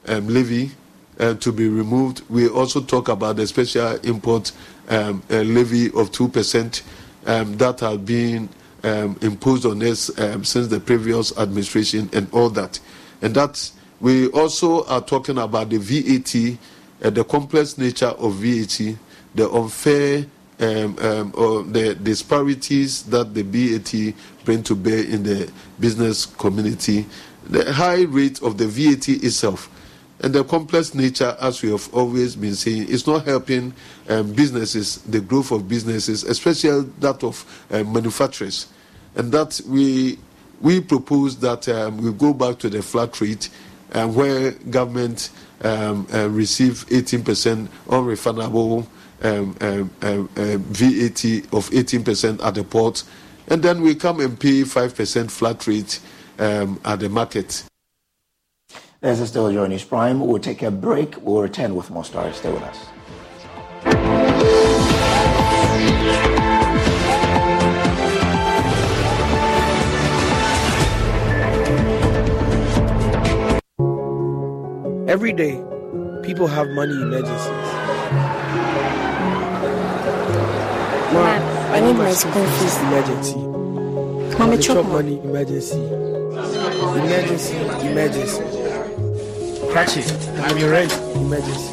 [0.09, 0.71] um, levy
[1.19, 2.23] uh, to be removed.
[2.29, 4.53] We also talk about the special import
[4.89, 6.83] um, levy of 2%
[7.27, 8.49] um, that has been
[8.85, 12.79] um, imposed on us um, since the previous administration and all that.
[13.23, 13.71] And that
[14.01, 16.59] we also are talking about the VAT,
[17.03, 18.97] uh, the complex nature of VAT,
[19.35, 20.27] the unfair
[20.59, 27.05] um, um, or the disparities that the VAT bring to bear in the business community,
[27.45, 29.71] the high rate of the VAT itself,
[30.21, 33.75] and the complex nature, as we have always been saying, is not helping
[34.09, 38.69] um, businesses, the growth of businesses, especially that of uh, manufacturers,
[39.15, 40.19] and that we
[40.63, 43.51] we propose that um, we go back to the flat rate,
[43.93, 45.29] uh, where government
[45.63, 48.87] um, uh, receive 18% unrefundable
[49.23, 53.03] um, um, um, um VAT of 18% at the port,
[53.49, 56.01] and then we come and pay 5% flat rate
[56.39, 57.65] um, at the market.
[59.01, 60.21] This is still your prime.
[60.21, 61.17] We'll take a break.
[61.21, 62.37] We'll return with more stories.
[62.37, 62.96] Stay with us.
[75.17, 75.55] Every day,
[76.23, 77.69] people have money emergencies.
[81.15, 81.41] Mom,
[81.73, 82.77] I need my school fees.
[82.83, 83.37] Emergency.
[84.39, 85.19] Mama, chop money.
[85.21, 85.81] Emergency.
[87.01, 87.57] Emergency.
[87.89, 88.43] Emergency.
[89.73, 90.29] Catch it.
[90.41, 90.93] I'm your rent.
[91.17, 91.73] Emergency.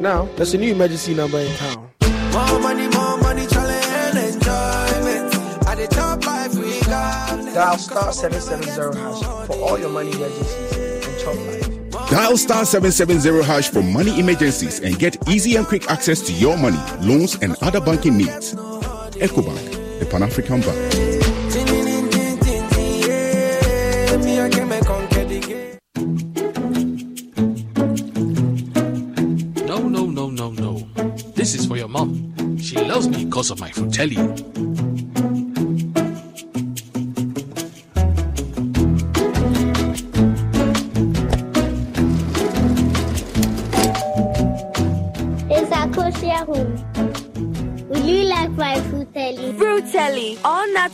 [0.00, 1.90] Now, there's a new emergency number in town.
[2.30, 5.34] More money, more money, challenge enjoyment.
[5.66, 7.52] At the top life we got.
[7.52, 10.72] Dial star 770 hash for all your money emergencies
[11.08, 11.61] and chop life.
[12.12, 16.58] Dial star 770 hash for money emergencies and get easy and quick access to your
[16.58, 18.54] money, loans, and other banking needs.
[18.54, 20.76] EcoBank, the Pan African Bank.
[29.66, 30.86] No, no, no, no, no.
[31.34, 32.58] This is for your mom.
[32.58, 34.71] She loves me because of my frutelli.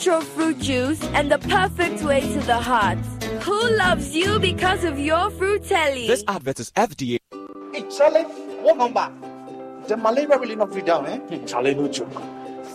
[0.08, 2.96] Natural fruit juice and the perfect way to the heart.
[3.42, 6.06] Who loves you because of your Frutelli?
[6.06, 7.18] This advert is FDA.
[7.74, 8.22] Hey, Charlie,
[8.62, 9.12] what number?
[9.86, 11.44] The malaria really not free down, eh?
[11.44, 12.10] Charlie, no joke.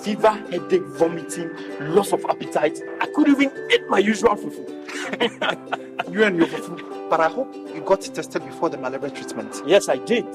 [0.04, 2.80] Fever, headache, vomiting, loss of appetite.
[3.02, 6.14] I couldn't even eat my usual fufu.
[6.14, 7.10] you and your fufu.
[7.10, 9.60] But I hope you got tested before the malaria treatment.
[9.66, 10.26] Yes, I did.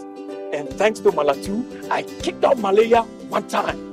[0.53, 3.88] And thanks to Malatu, I kicked out malaria one time.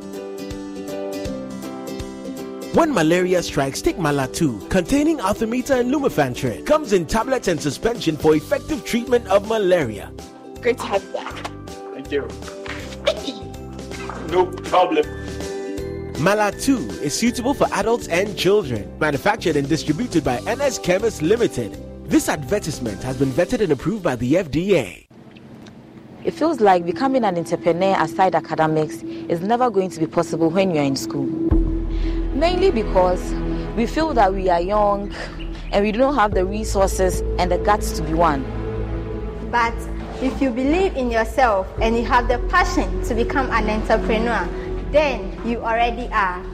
[2.75, 6.65] When malaria strikes, take Malatu, containing Artemether and Lumefantrine.
[6.65, 10.11] Comes in tablets and suspension for effective treatment of malaria.
[10.59, 11.51] Great to have you back.
[11.93, 12.27] Thank you.
[14.27, 15.05] no problem.
[16.15, 18.93] Malatu is suitable for adults and children.
[18.99, 21.77] Manufactured and distributed by NS Chemist Limited.
[22.09, 25.07] This advertisement has been vetted and approved by the FDA.
[26.25, 28.95] It feels like becoming an entrepreneur aside academics
[29.29, 31.54] is never going to be possible when you're in school
[32.45, 33.33] mainly because
[33.75, 35.11] we feel that we are young
[35.71, 38.45] and we don't have the resources and the guts to be one.
[39.49, 39.73] But
[40.21, 44.47] if you believe in yourself and you have the passion to become an entrepreneur,
[44.91, 46.45] then you already are.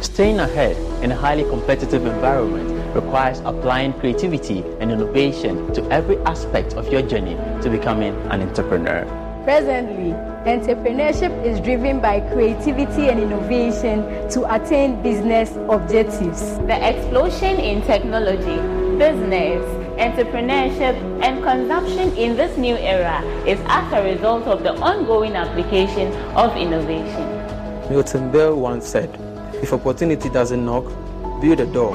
[0.00, 6.72] Staying ahead in a highly competitive environment requires applying creativity and innovation to every aspect
[6.72, 9.23] of your journey to becoming an entrepreneur.
[9.44, 10.12] Presently,
[10.48, 16.56] entrepreneurship is driven by creativity and innovation to attain business objectives.
[16.60, 18.56] The explosion in technology,
[18.96, 19.60] business,
[20.00, 26.10] entrepreneurship, and consumption in this new era is as a result of the ongoing application
[26.34, 27.28] of innovation.
[27.90, 29.10] Milton Berle once said,
[29.62, 30.86] If opportunity doesn't knock,
[31.42, 31.92] build a door.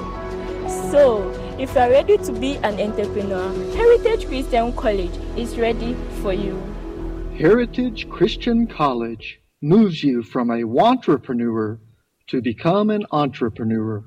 [0.91, 6.31] So, if you are ready to be an entrepreneur, Heritage Christian College is ready for
[6.31, 6.61] you.
[7.39, 11.79] Heritage Christian College moves you from a wantrepreneur
[12.27, 14.03] to become an entrepreneur.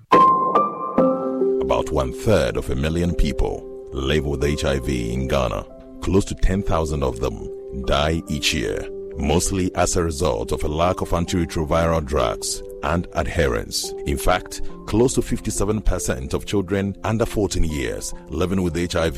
[1.63, 5.65] About one third of a million people live with HIV in Ghana.
[6.03, 7.49] Close to 10,000 of them
[7.87, 13.93] die each year, mostly as a result of a lack of antiretroviral drugs and adherence.
[14.07, 19.17] In fact, close to 57% of children under 14 years living with HIV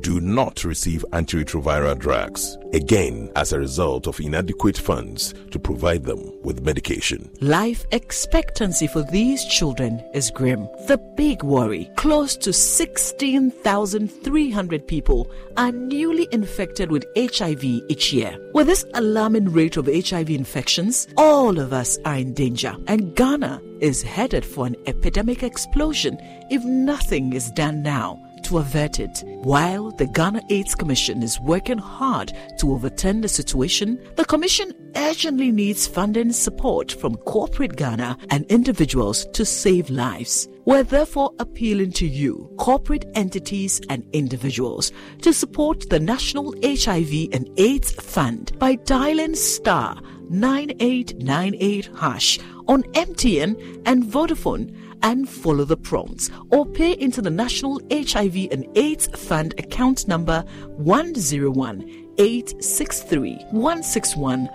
[0.00, 6.32] do not receive antiretroviral drugs, again, as a result of inadequate funds to provide them
[6.42, 7.30] with medication.
[7.40, 10.68] Life expectancy for these children is grim.
[10.86, 18.38] The big worry close to 16,300 people are newly infected with HIV each year.
[18.52, 23.60] With this alarming rate of HIV infections, all of us are in danger, and Ghana
[23.80, 26.18] is headed for an epidemic explosion
[26.50, 29.22] if nothing is done now to avert it.
[29.42, 35.50] While the Ghana AIDS Commission is working hard to overturn the situation, the Commission urgently
[35.50, 40.48] needs funding support from corporate Ghana and individuals to save lives.
[40.64, 44.92] We're therefore appealing to you, corporate entities and individuals,
[45.22, 52.38] to support the National HIV and AIDS Fund by dialing star 9898 hash
[52.68, 58.66] on MTN and Vodafone and follow the prompts or pay into the National HIV and
[58.76, 60.44] AIDS Fund account number
[60.76, 64.48] 101 863 161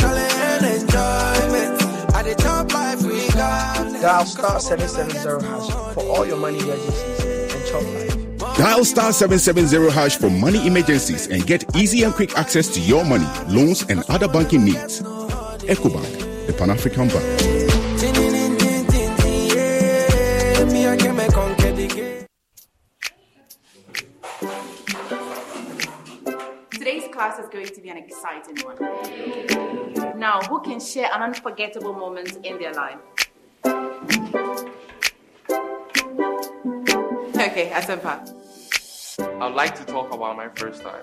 [4.00, 8.56] Dial star 770 hash for all your money emergencies and chop life.
[8.56, 13.04] Dial star 770 hash for money emergencies and get easy and quick access to your
[13.04, 15.02] money, loans, and other banking needs.
[15.02, 17.24] EcoBank, the Pan African Bank.
[26.70, 28.76] Today's class is going to be an exciting one.
[30.18, 32.98] Now, who can share an unforgettable moment in their life?
[37.58, 38.22] Okay, Asempa.
[39.40, 41.00] I'd like to talk about my first time.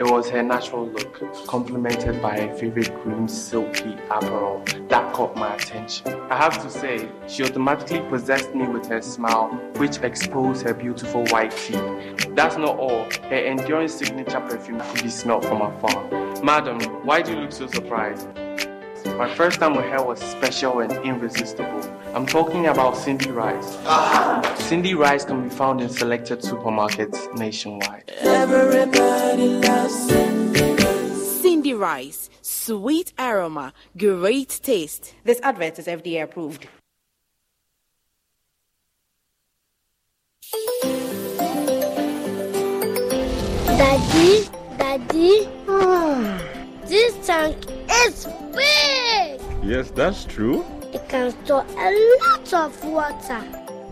[0.00, 5.54] It was her natural look, complemented by her favorite green silky apparel that caught my
[5.54, 6.08] attention.
[6.28, 11.24] I have to say, she automatically possessed me with her smile, which exposed her beautiful
[11.26, 12.34] white teeth.
[12.34, 16.42] That's not all, her enduring signature perfume could be smelled from afar.
[16.42, 18.26] Madam, why do you look so surprised?
[19.04, 21.82] My first time with her was special and irresistible.
[22.14, 23.76] I'm talking about Cindy Rice.
[23.84, 24.54] Ah!
[24.58, 28.12] Cindy Rice can be found in selected supermarkets nationwide.
[28.20, 29.94] Everybody loves
[31.40, 35.14] Cindy Rice, sweet aroma, great taste.
[35.24, 36.68] This advert is FDA approved.
[43.66, 44.48] Daddy,
[44.78, 46.40] Daddy, ah.
[46.86, 49.40] this tank is big.
[49.62, 50.64] Yes, that's true.
[50.92, 51.88] It can store a
[52.22, 53.42] lot of water.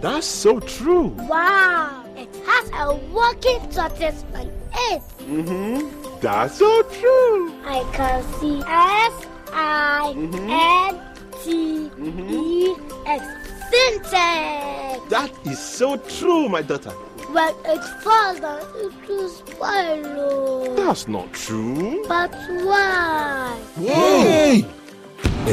[0.01, 1.09] That's so true.
[1.29, 4.47] Wow, it has a working tortoise on
[4.91, 5.03] it.
[5.21, 6.21] Mm-hmm.
[6.21, 7.53] That's so true.
[7.65, 11.01] I can see S I N
[11.43, 12.75] T E
[13.07, 13.25] X
[13.71, 15.09] Sintex.
[15.09, 16.93] That is so true, my daughter.
[17.33, 20.05] When it falls down, it will spoil.
[20.18, 20.74] oh.
[20.74, 22.05] That's not true.
[22.09, 23.57] But why?
[23.81, 24.64] Yay!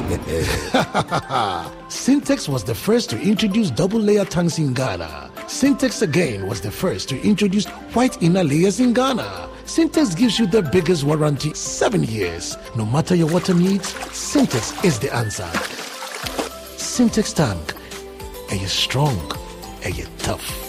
[1.89, 5.31] Sintex was the first to introduce double layer tanks in Ghana.
[5.47, 9.49] Sintex again was the first to introduce white inner layers in Ghana.
[9.65, 12.57] Sintex gives you the biggest warranty, seven years.
[12.75, 15.43] No matter your water needs, Sintex is the answer.
[16.77, 17.73] Sintex tank.
[18.51, 19.17] Are you strong?
[19.83, 20.66] Are you tough?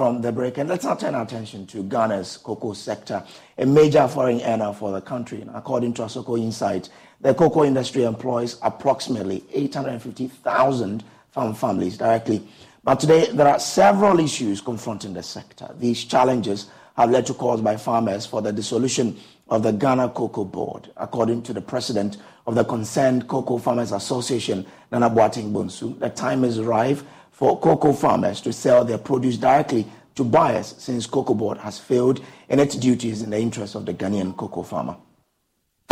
[0.00, 3.22] From the break, and let's now turn our attention to Ghana's cocoa sector,
[3.58, 5.44] a major foreign earner for the country.
[5.52, 6.88] According to Asoko Insight,
[7.20, 12.48] the cocoa industry employs approximately 850,000 farm families directly.
[12.82, 15.68] But today, there are several issues confronting the sector.
[15.78, 19.20] These challenges have led to calls by farmers for the dissolution
[19.50, 20.90] of the Ghana Cocoa Board.
[20.96, 26.42] According to the president of the concerned Cocoa Farmers Association, Nana Boateng Bonsu, the time
[26.42, 27.00] is ripe
[27.40, 32.20] for cocoa farmers to sell their produce directly to buyers since Cocoa Board has failed
[32.50, 34.94] in its duties in the interest of the Ghanaian cocoa farmer.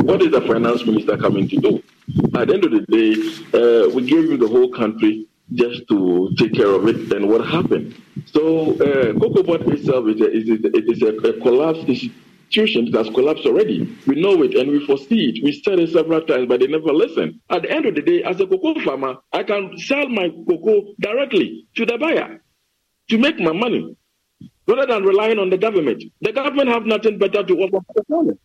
[0.02, 1.82] What is the finance minister coming to do?
[2.38, 3.12] At the end of the day,
[3.58, 7.08] uh, we gave you the whole country just to take care of it.
[7.08, 7.94] Then what happened?
[8.26, 12.27] So, uh, Cocoa Board itself is a, is a, it is a, a collapsed institution
[12.54, 13.96] that has collapsed already.
[14.06, 15.44] We know it and we foresee it.
[15.44, 17.40] We said it several times, but they never listen.
[17.50, 20.94] At the end of the day, as a cocoa farmer, I can sell my cocoa
[21.00, 22.42] directly to the buyer
[23.10, 23.96] to make my money
[24.66, 26.02] rather than relying on the government.
[26.20, 28.38] The government have nothing better to offer for the.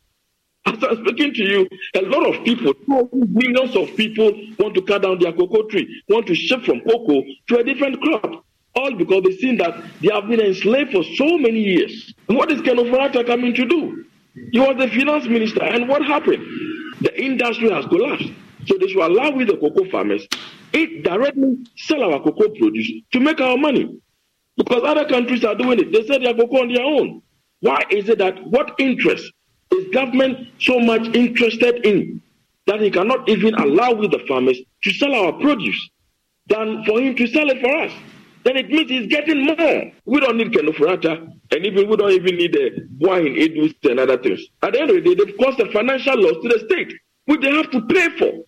[0.66, 2.74] As I'm speaking to you, a lot of people,
[3.12, 7.22] millions of people want to cut down their cocoa tree, want to shift from cocoa
[7.50, 8.46] to a different crop.
[8.76, 12.14] All because they've seen that they have been enslaved for so many years.
[12.28, 14.06] And what is Ken Ofori-Atta coming to do?
[14.52, 16.44] He was the finance minister, and what happened?
[17.02, 18.32] The industry has collapsed.
[18.66, 20.28] So they should allow with the cocoa farmers
[20.74, 24.00] it directly sell our cocoa produce to make our money.
[24.58, 25.92] Because other countries are doing it.
[25.92, 27.22] They sell their cocoa on their own.
[27.62, 29.32] Why is it that what interest
[29.72, 32.22] is government so much interested in
[32.68, 35.90] that he cannot even allow with the farmers to sell our produce
[36.48, 37.92] than for him to sell it for us?
[38.44, 39.92] Then it means he's getting more.
[40.06, 43.76] We don't need Ken and even we don't even need uh, the boy in Edus
[43.90, 44.42] and other things.
[44.62, 46.94] At the end of the day, they've caused a financial loss to the state,
[47.26, 48.44] which they have to pay for.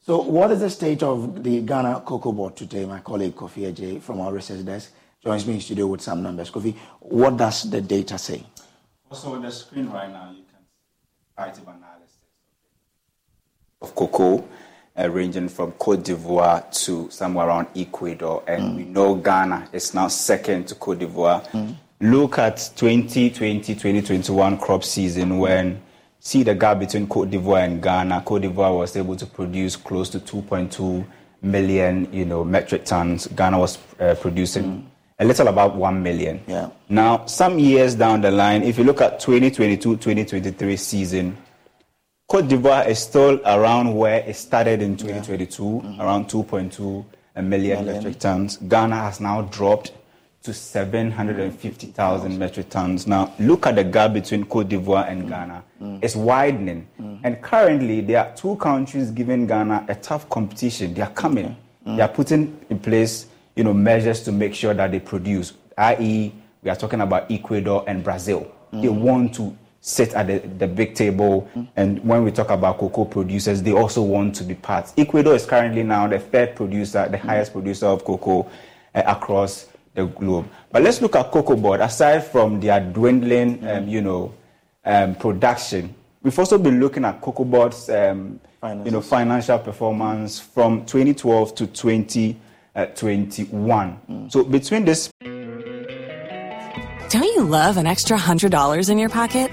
[0.00, 2.86] So, what is the state of the Ghana Cocoa Board today?
[2.86, 4.92] My colleague Kofi Adjei from our research desk
[5.22, 6.50] joins me in studio with some numbers.
[6.50, 8.44] Kofi, what does the data say?
[9.10, 12.16] Also, on the screen right now, you can see an analysis
[13.82, 14.46] of cocoa
[14.98, 18.42] uh, ranging from Cote d'Ivoire to somewhere around Ecuador.
[18.46, 18.76] And mm.
[18.76, 21.46] we know Ghana is now second to Cote d'Ivoire.
[21.50, 21.76] Mm.
[22.00, 25.82] Look at 2020 2021 crop season when
[26.20, 28.22] see the gap between Cote d'Ivoire and Ghana.
[28.24, 31.06] Cote d'Ivoire was able to produce close to 2.2
[31.42, 33.26] million you know, metric tons.
[33.28, 34.64] Ghana was uh, producing.
[34.64, 34.84] Mm.
[35.18, 36.42] A little about 1 million.
[36.46, 36.68] Yeah.
[36.90, 41.38] Now, some years down the line, if you look at 2022 2023 season,
[42.28, 45.70] Cote d'Ivoire is still around where it started in 2022, yeah.
[45.70, 46.00] mm-hmm.
[46.00, 47.04] around 2.2
[47.44, 48.56] million, metric tons.
[48.56, 49.92] Ghana has now dropped
[50.42, 53.06] to 750,000 metric tons.
[53.06, 55.28] Now, look at the gap between Cote d'Ivoire and mm.
[55.28, 55.64] Ghana.
[55.80, 55.98] Mm.
[56.02, 56.88] It's widening.
[57.00, 57.20] Mm.
[57.22, 60.94] And currently, there are two countries giving Ghana a tough competition.
[60.94, 61.56] They are coming.
[61.84, 66.32] They are putting in place you know, measures to make sure that they produce, i.e.,
[66.62, 68.52] we are talking about Ecuador and Brazil.
[68.72, 69.56] They want to
[69.86, 71.48] sit at the, the big table.
[71.54, 71.68] Mm.
[71.76, 74.92] And when we talk about cocoa producers, they also want to be part.
[74.98, 77.20] Ecuador is currently now the third producer, the mm.
[77.20, 78.50] highest producer of cocoa
[78.94, 80.48] uh, across the globe.
[80.72, 81.80] But let's look at Cocoa Board.
[81.80, 83.76] Aside from their dwindling, mm.
[83.76, 84.34] um, you know,
[84.84, 88.40] um, production, we've also been looking at Cocoa Board's, um,
[88.84, 92.40] you know, financial performance from 2012 to 2021.
[92.74, 94.32] Uh, mm.
[94.32, 95.12] So between this.
[97.08, 99.52] Don't you love an extra $100 in your pocket?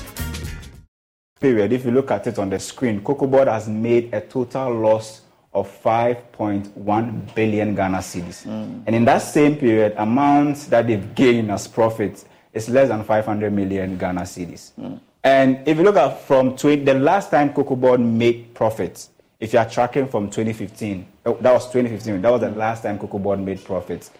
[1.41, 4.73] period, if you look at it on the screen, Cocoa Board has made a total
[4.75, 5.21] loss
[5.53, 8.45] of 5.1 billion Ghana cedis.
[8.45, 8.83] Mm.
[8.85, 13.51] And in that same period, amounts that they've gained as profits is less than 500
[13.51, 14.71] million Ghana cedis.
[14.79, 14.99] Mm.
[15.23, 19.53] And if you look at from 20, the last time Cocoa Board made profits, if
[19.53, 23.19] you are tracking from 2015, oh, that was 2015, that was the last time Cocoa
[23.19, 24.11] Board made profits.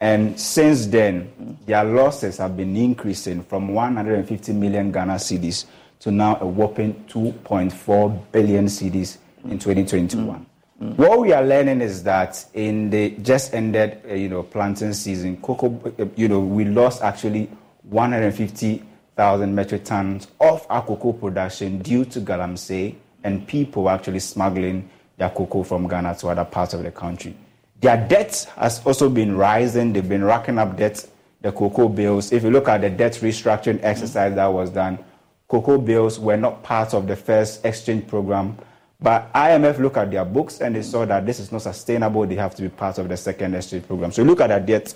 [0.00, 5.66] And since then, their losses have been increasing from 150 million Ghana cedis
[6.00, 10.46] to now a whopping 2.4 billion cedis in 2021.
[10.82, 10.96] Mm.
[10.96, 15.36] What we are learning is that in the just ended, uh, you know, planting season,
[15.38, 17.50] cocoa, uh, you know, we lost actually
[17.82, 22.94] 150,000 metric tons of our cocoa production due to galamsey
[23.24, 24.88] and people actually smuggling
[25.18, 27.36] their cocoa from Ghana to other parts of the country.
[27.80, 29.92] Their debt has also been rising.
[29.92, 31.06] They've been racking up debt,
[31.42, 32.32] the cocoa bills.
[32.32, 34.98] If you look at the debt restructuring exercise that was done,
[35.50, 38.56] cocoa bills were not part of the first exchange program
[39.02, 42.26] but IMF looked at their books and they saw that this is not sustainable.
[42.26, 44.12] They have to be part of the second exchange program.
[44.12, 44.94] So look at their debt,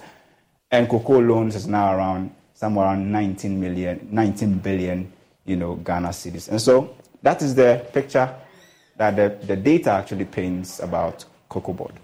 [0.70, 5.10] and cocoa loans is now around somewhere around 19 million, 19 billion,
[5.46, 6.48] you know, Ghana cedis.
[6.48, 8.32] And so that is the picture
[8.96, 11.94] that the, the data actually paints about cocoa board.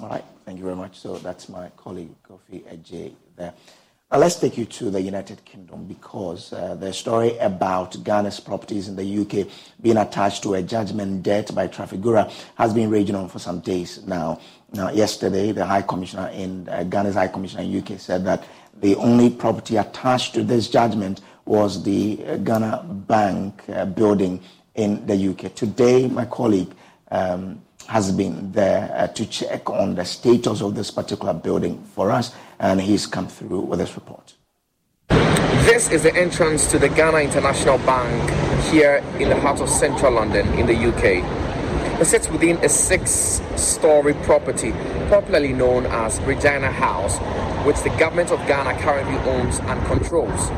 [0.00, 1.00] All right, thank you very much.
[1.00, 3.52] So that's my colleague Kofi Adjei there.
[4.12, 8.88] Now let's take you to the United Kingdom because uh, the story about Ghana's properties
[8.88, 9.46] in the UK
[9.80, 14.04] being attached to a judgment debt by Trafigura has been raging on for some days
[14.08, 14.40] now.
[14.72, 18.42] Now, yesterday, the High Commissioner in uh, Ghana's High Commissioner in UK said that
[18.80, 24.40] the only property attached to this judgment was the uh, Ghana Bank uh, building
[24.74, 25.54] in the UK.
[25.54, 26.72] Today, my colleague
[27.12, 32.12] um, has been there uh, to check on the status of this particular building for
[32.12, 34.32] us and he's come through with this report.
[35.08, 38.30] This is the entrance to the Ghana International Bank
[38.72, 42.00] here in the heart of central London in the UK.
[42.00, 44.70] It sits within a six story property
[45.08, 47.18] popularly known as Regina House,
[47.66, 50.48] which the government of Ghana currently owns and controls.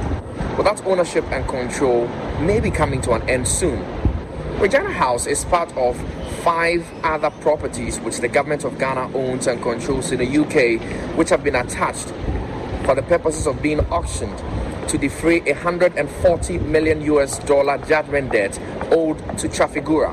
[0.55, 2.09] But that ownership and control
[2.43, 3.83] may be coming to an end soon.
[4.61, 5.97] Regina House is part of
[6.43, 10.82] five other properties which the government of Ghana owns and controls in the UK,
[11.16, 12.09] which have been attached
[12.84, 14.36] for the purposes of being auctioned
[14.88, 18.59] to defray a 140 million US dollar judgment debt
[18.90, 20.12] owed to Trafigura.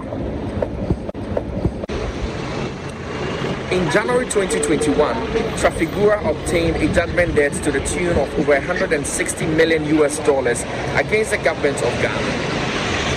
[3.71, 5.15] In January 2021,
[5.57, 10.61] Trafigura obtained a judgment debt to the tune of over 160 million US dollars
[10.95, 12.48] against the government of Ghana.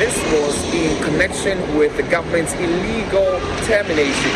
[0.02, 4.32] This was in connection with the government's illegal termination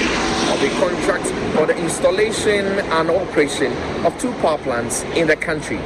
[0.47, 3.73] of a contract for the installation and operation
[4.07, 5.79] of two power plants in the country.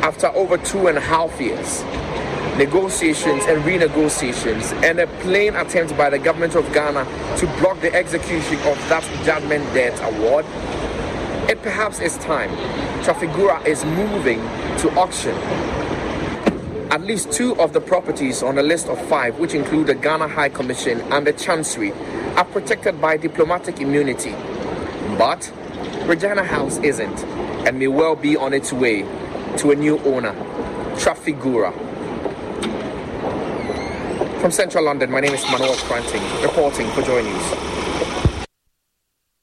[0.00, 1.82] After over two and a half years,
[2.56, 7.04] negotiations and renegotiations, and a plain attempt by the government of Ghana
[7.36, 10.46] to block the execution of that judgment debt award,
[11.50, 12.48] it perhaps is time.
[13.04, 14.38] Trafigura is moving
[14.78, 15.36] to auction
[16.92, 20.28] at least two of the properties on the list of five, which include the Ghana
[20.28, 21.90] High Commission and the Chancery,
[22.36, 24.32] are protected by diplomatic immunity.
[25.16, 25.50] But
[26.04, 27.24] Regina House isn't,
[27.66, 29.04] and may well be on its way
[29.56, 30.34] to a new owner,
[30.98, 31.72] Trafigura.
[34.42, 37.71] From Central London, my name is Manuel Cranting, reporting for Joy News.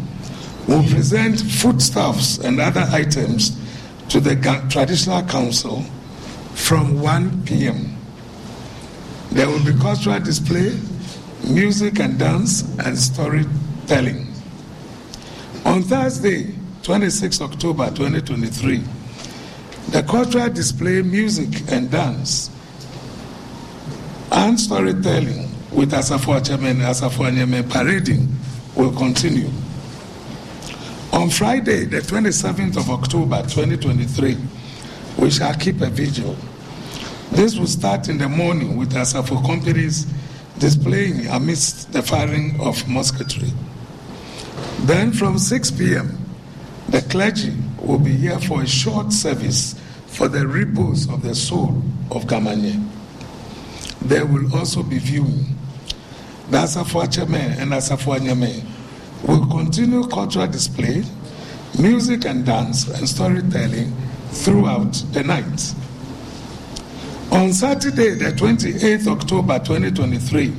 [0.67, 3.61] will present foodstuffs and other items
[4.09, 4.35] to the
[4.69, 5.81] traditional council
[6.53, 7.95] from 1 p.m.
[9.31, 10.77] There will be cultural display,
[11.47, 14.31] music and dance, and storytelling.
[15.65, 16.53] On Thursday,
[16.83, 18.81] 26 October 2023,
[19.89, 22.49] the cultural display, music and dance,
[24.31, 28.27] and storytelling with Asafo Achame and Asafo parading
[28.75, 29.49] will continue.
[31.15, 34.35] On Friday, the 27th of October 2023,
[35.17, 36.35] we shall keep a vigil.
[37.31, 40.07] This will start in the morning with Asafo companies
[40.59, 43.49] displaying amidst the firing of musketry.
[44.81, 46.17] Then from 6 p.m.,
[46.89, 51.81] the clergy will be here for a short service for the repose of the soul
[52.11, 52.85] of Gamanye.
[54.01, 55.45] There will also be viewing.
[56.49, 58.74] The Asafo Acheme and Asafo Anyame
[59.23, 61.03] will continue cultural display,
[61.79, 63.91] music and dance, and storytelling
[64.29, 65.73] throughout the night.
[67.31, 70.49] On Saturday, the 28th October 2023,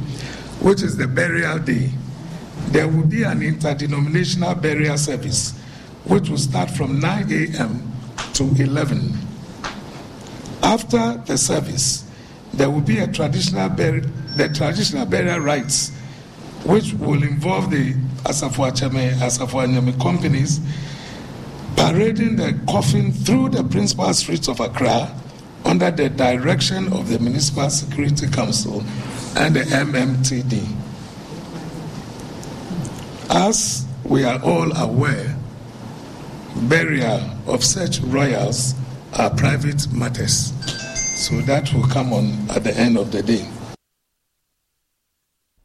[0.61, 1.91] which is the burial day,
[2.69, 5.53] there will be an interdenominational burial service
[6.05, 7.93] which will start from 9 a.m.
[8.33, 9.13] to 11.
[10.63, 12.11] After the service,
[12.53, 14.01] there will be a traditional bur-
[14.37, 15.93] the traditional burial rites,
[16.67, 17.93] which will involve the
[18.25, 20.61] Asafo Achame, Asafo Anyame companies
[21.77, 25.15] parading the coffin through the principal streets of Accra
[25.65, 28.81] under the direction of the Municipal Security Council
[29.37, 30.65] and the MMTD.
[33.31, 35.37] As we are all aware,
[36.63, 38.75] burial of such royals
[39.19, 40.53] are private matters.
[41.17, 43.47] So that will come on at the end of the day.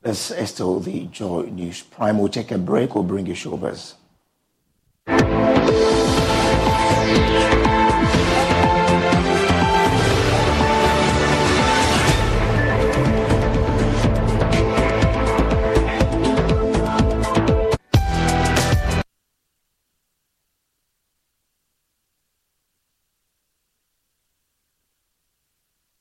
[0.03, 2.17] This is still the Joy News Prime.
[2.17, 2.95] We'll take a break.
[2.95, 3.93] We'll bring you showbiz.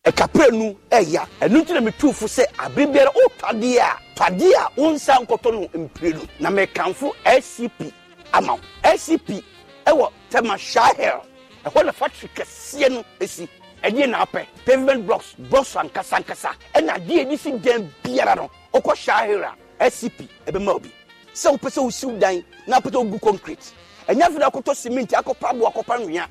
[0.05, 1.27] Ɛkapra nu ɛya.
[1.41, 6.29] Ɛnu nti na metuufo sɛ abere biara wotwadeɛ a twadeɛ a wonsa nkɔtɔ no mprenu
[6.41, 7.93] na mekamfo scp
[8.33, 8.61] ama wo.
[8.97, 9.43] Scp
[9.87, 11.21] ɛwɔ tema shahel
[11.65, 13.47] ɛhɔ na factory kɛseɛ no ɛsi
[13.85, 14.47] ɛdeɛ na apɛ.
[14.65, 16.55] Pavement blocks blocks ankasa ankasa.
[16.75, 19.45] Ɛna adeɛ ɛde si dan biara no wokɔ shahel
[19.81, 20.91] a scp ɛbɛma obi.
[21.35, 23.73] Sɛ wopɛ sɛ wosiw dan na wopɛ sɛ wogu concrete.
[24.09, 26.27] Ɛnyɛ afei na akɔtɔ cement akɔpa abo akɔpa nwea.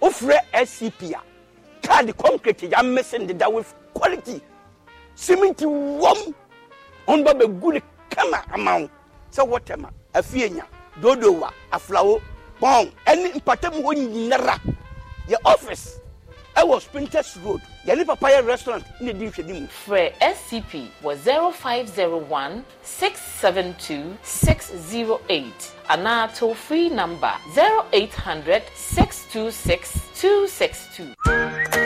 [0.00, 1.31] Wofrɛ scp a
[1.82, 4.40] card concrete ya missing deda with quality.
[5.16, 6.34] Simenti wɔm
[7.08, 7.80] ɔno ba bɛgu ne
[8.10, 8.88] kama ama wo.
[9.30, 10.64] Sɛ wɔtɛma afie nya.
[11.00, 12.20] Dodowa aflawo
[12.60, 14.58] pɔn ɛne mpatamu hɔ nyinara.
[15.28, 16.00] Yɛ office
[16.56, 24.16] ɛwɔ sprinters road yɛne papayɛ restaurant ne di nhwɛni mu Frɛ SCP wɔ 0501 672
[24.22, 31.14] 608 anaa toll free number 0800 626 262.
[31.26, 31.81] Oh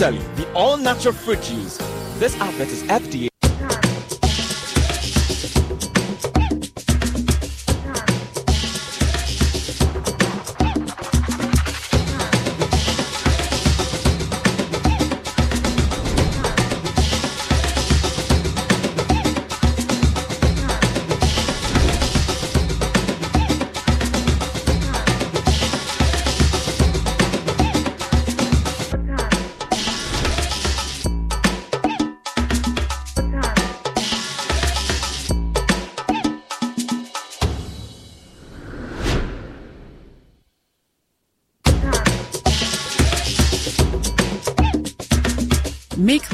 [0.00, 1.76] Frutelli, the all-natural fruit juice.
[2.18, 3.39] This advert is FDA.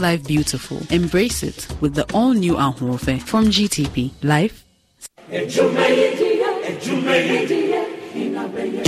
[0.07, 0.79] Life beautiful.
[0.91, 3.99] Embrace it with the all new Ahorofe from GTP.
[4.23, 4.65] Life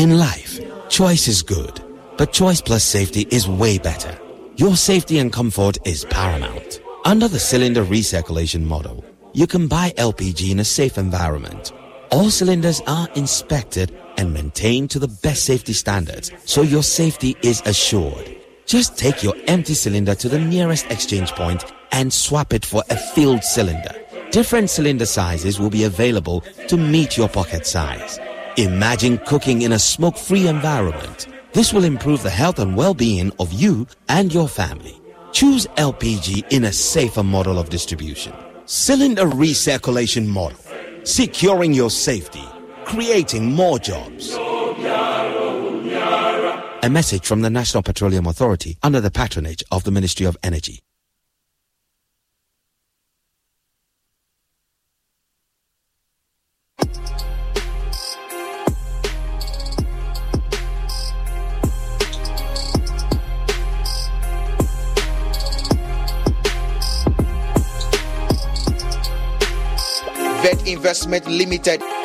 [0.05, 0.53] In life,
[0.89, 1.75] choice is good,
[2.17, 4.15] but choice plus safety is way better.
[4.57, 6.81] Your safety and comfort is paramount.
[7.05, 11.73] Under the cylinder recirculation model, you can buy LPG in a safe environment.
[12.13, 13.89] All cylinders are inspected
[14.19, 18.38] and maintained to the best safety standards, so your safety is assured.
[18.69, 22.97] Just take your empty cylinder to the nearest exchange point and swap it for a
[22.97, 23.95] filled cylinder.
[24.31, 28.21] Different cylinder sizes will be available to meet your pocket size.
[28.59, 31.29] Imagine cooking in a smoke-free environment.
[31.55, 35.01] This will improve the health and well-being of you and your family.
[35.33, 38.35] Choose LPG in a safer model of distribution.
[38.67, 40.61] Cylinder recirculation model.
[41.05, 42.45] Securing your safety.
[42.85, 44.37] Creating more jobs.
[46.81, 50.81] A message from the National Petroleum Authority under the patronage of the Ministry of Energy.
[70.43, 71.98] Vet Investment Limited.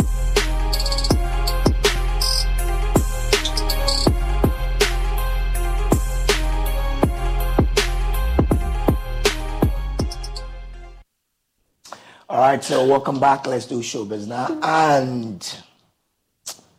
[12.34, 13.46] All right, so welcome back.
[13.46, 14.58] Let's do showbiz now.
[14.64, 15.40] And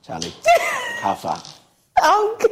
[0.04, 0.32] Charlie,
[1.00, 1.40] how far?
[2.02, 2.50] I'm good.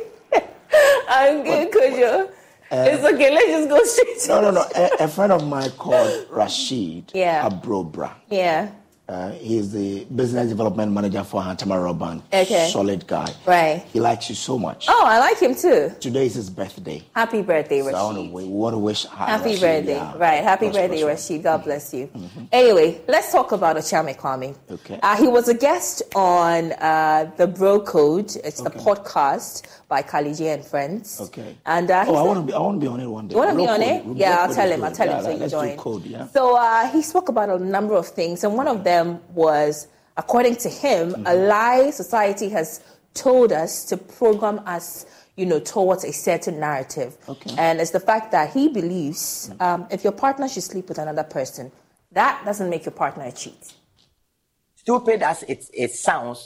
[1.08, 2.28] I'm good, Kojo.
[2.28, 2.30] Uh,
[2.70, 3.34] it's okay.
[3.34, 4.64] Let's just go straight to No, no, no.
[4.76, 7.48] A, a friend of mine called Rashid Yeah.
[7.50, 8.12] Abrobra.
[8.30, 8.70] Yeah.
[9.08, 12.22] Uh, he's the business development manager for Hantama Bank.
[12.32, 12.68] Okay.
[12.70, 13.28] Solid guy.
[13.44, 13.84] Right.
[13.92, 14.86] He likes you so much.
[14.88, 15.92] Oh, I like him too.
[16.00, 17.02] Today is his birthday.
[17.14, 19.94] Happy birthday, So I want to, we want to wish Happy Rashid, birthday.
[19.96, 20.42] yeah, Right.
[20.44, 21.04] Happy prosperous birthday.
[21.04, 21.42] Rashid.
[21.42, 22.08] God bless you.
[22.52, 24.56] Anyway, let's talk about Okyeame Kwame.
[24.70, 24.98] Okay.
[25.02, 28.34] Uh, he was a guest on uh, the Bro Code.
[28.44, 31.20] It's a podcast by Kalije and friends.
[31.26, 31.50] Okay.
[31.66, 32.52] And uh, oh, he I want to be.
[32.58, 33.34] I want to be on it one day.
[33.34, 33.88] You want to be on code.
[33.92, 34.04] it?
[34.04, 34.84] Bro Yeah, I'll tell is him.
[34.84, 34.96] I'll good.
[35.00, 35.70] tell him Yeah, so you let's join.
[35.76, 36.04] do code.
[36.14, 36.26] Yeah.
[36.36, 39.06] So uh, he spoke about a number of things, and one of them
[39.44, 42.68] was, according to him, a lie society has
[43.14, 44.86] told us to program us,
[45.36, 47.10] you know, towards a certain narrative.
[47.28, 47.54] Okay.
[47.58, 51.24] And it's the fact that he believes um, if your partner should sleep with another
[51.38, 51.70] person,
[52.20, 53.62] that doesn't make your partner a cheat.
[54.84, 56.40] stupid as it, it sounds,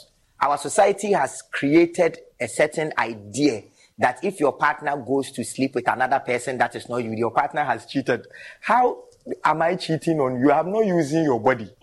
[0.46, 3.62] our society has created a certain idea
[3.98, 7.30] that if your partner goes to sleep with another person that is not you, your
[7.30, 8.26] partner has cheated.
[8.60, 9.04] How
[9.44, 10.52] am I cheating on you?
[10.52, 11.70] I'm not using your body.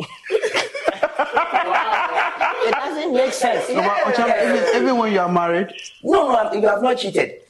[2.66, 3.70] it doesn't make sense.
[3.70, 5.74] No, but Ocham, even, even when you are married,
[6.04, 7.42] No, no, you have not cheated.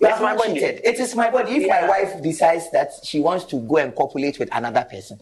[0.00, 0.80] You have not cheated.
[0.84, 1.56] It is my body.
[1.56, 5.20] If my wife decides that she wants to go and copulate with another person,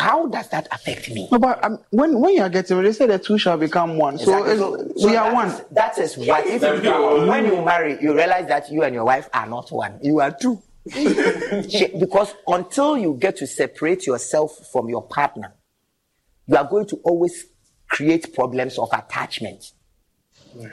[0.00, 1.28] how does that affect me?
[1.30, 3.96] No, but um, when when you are getting married, they say the two shall become
[3.98, 4.18] one.
[4.18, 4.84] So, Exactly.
[4.90, 5.48] it's- we are one.
[5.48, 6.46] is- that is what.
[6.46, 9.98] If you, when you marry, you realize that you and your wife are not one.
[10.02, 10.62] You are two.
[11.98, 15.54] Because until you get to separate yourself from your partner,
[16.46, 17.46] you are going to always
[17.88, 19.72] create problems of attachment.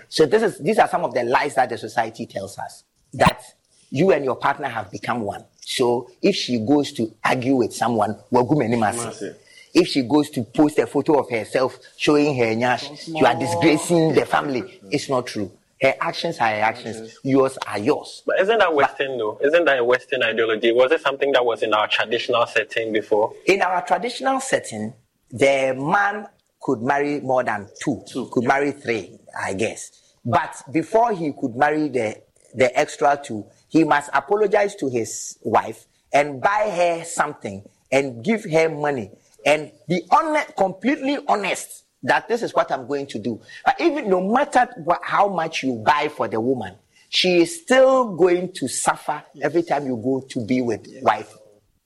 [0.09, 2.84] So this is these are some of the lies that the society tells us
[3.14, 3.41] that
[3.89, 5.43] you and your partner have become one.
[5.62, 9.36] So if she goes to argue with someone, wagumenimasi.
[9.74, 14.14] If she goes to post a photo of herself showing her nyash, you are disgracing
[14.14, 14.82] the family.
[14.91, 15.51] It's not true.
[15.82, 17.18] Her actions are her actions.
[17.24, 18.22] Yours are yours.
[18.26, 19.39] But isn't that Western though?
[19.41, 20.72] Isn't that a Western ideology?
[20.72, 23.34] Was it something that was in our traditional setting before?
[23.45, 24.93] In our traditional setting,
[25.32, 26.28] the man
[26.59, 30.14] could marry more than two, could marry three, I guess.
[30.24, 32.22] But before he could marry the,
[32.53, 38.43] the extra two, he must apologize to his wife and buy her something and give
[38.43, 39.09] her money
[39.45, 43.41] and be honest, completely honest that this is what I'm going to do.
[43.65, 46.76] But even no matter what, how much you buy for the woman,
[47.09, 51.34] she is still going to suffer every time you go to be with wife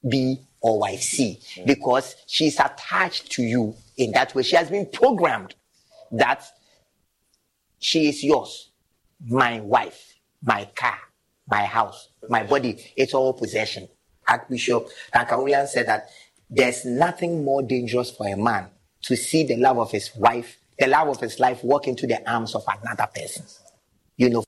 [0.08, 4.42] B or wife C because she's attached to you in that way.
[4.42, 5.54] She has been programmed
[6.12, 6.46] that
[7.80, 8.72] she is yours,
[9.28, 10.98] my wife, my car,
[11.48, 12.92] my house, my body.
[12.96, 13.88] It's all possession.
[14.28, 16.10] Archbishop Duncan-Williams said that
[16.50, 18.70] there's nothing more dangerous for a man
[19.04, 22.28] to see the love of his wife, the love of his life walk into the
[22.30, 23.46] arms of another person.
[24.18, 24.44] You know,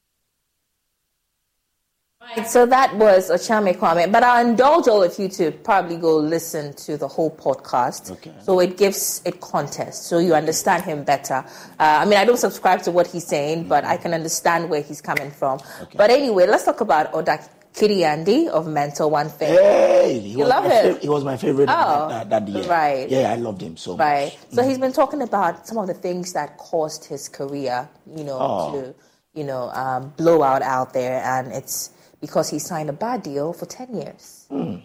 [2.45, 6.73] so that was Okyeame Kwame, but I'll indulge all of you to probably go listen
[6.73, 8.11] to the whole podcast.
[8.11, 8.33] Okay.
[8.43, 11.35] So it gives it context, so you understand him better.
[11.35, 11.43] Uh,
[11.79, 15.01] I mean, I don't subscribe to what he's saying, but I can understand where he's
[15.01, 15.59] coming from.
[15.95, 17.39] But anyway, let's talk about Oda
[17.73, 19.49] Kiriandi of Mental One Thing.
[19.53, 20.95] Hey, he you was love my him.
[20.95, 22.63] fav- he was my favorite Oh, that, that year.
[22.63, 23.09] right.
[23.09, 23.99] Yeah, I loved him so much.
[23.99, 24.37] Right.
[24.51, 28.37] So he's been talking about some of the things that caused his career, you know,
[28.39, 28.71] Oh.
[28.81, 28.95] to,
[29.35, 31.91] you know, um, blow out out there, and it's
[32.21, 34.47] because he signed a bad deal for ten years.
[34.49, 34.81] On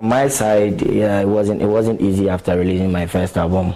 [0.00, 3.74] my side, yeah, it wasn't it wasn't easy after releasing my first album,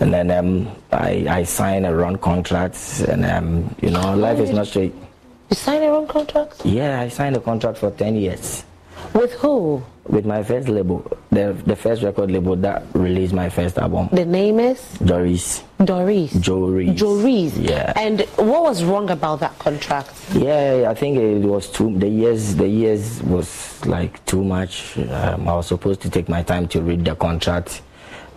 [0.00, 2.76] and then um, I I signed a wrong contract,
[3.08, 4.94] and um, you know life is not straight.
[5.50, 6.64] You signed a wrong contract?
[6.64, 8.64] Yeah, I signed a contract for ten years
[9.12, 9.82] With who?
[10.06, 11.00] with my first label,
[11.30, 15.64] the the first record label that released my first album, The name is Doris.
[15.82, 16.30] Doris.
[16.34, 16.90] Joris.
[16.94, 17.56] Joris.
[17.56, 17.90] Yeah.
[17.96, 20.10] And what was wrong about that contract?
[20.34, 21.96] Yeah, I think it was too.
[21.98, 24.98] The years, the years was like too much.
[24.98, 27.80] Um, I was supposed to take my time to read the contract,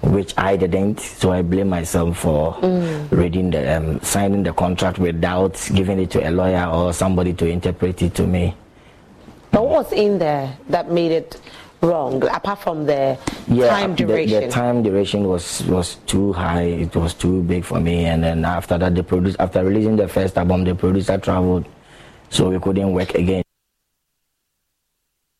[0.03, 1.01] which I didn't.
[1.01, 3.11] So I blame myself for Mm.
[3.11, 7.45] reading the, um, signing the contract without giving it to a lawyer or somebody to
[7.45, 8.55] interpret it to me.
[9.57, 11.41] But what was in there that made it
[11.81, 13.17] wrong, apart from the
[13.49, 14.41] time the- duration?
[14.41, 16.85] The, time duration was was too high.
[16.85, 18.05] It was too big for me.
[18.05, 21.65] And then after that, the produce after releasing the first album, the producer traveled,
[22.29, 23.41] so we couldn't work again.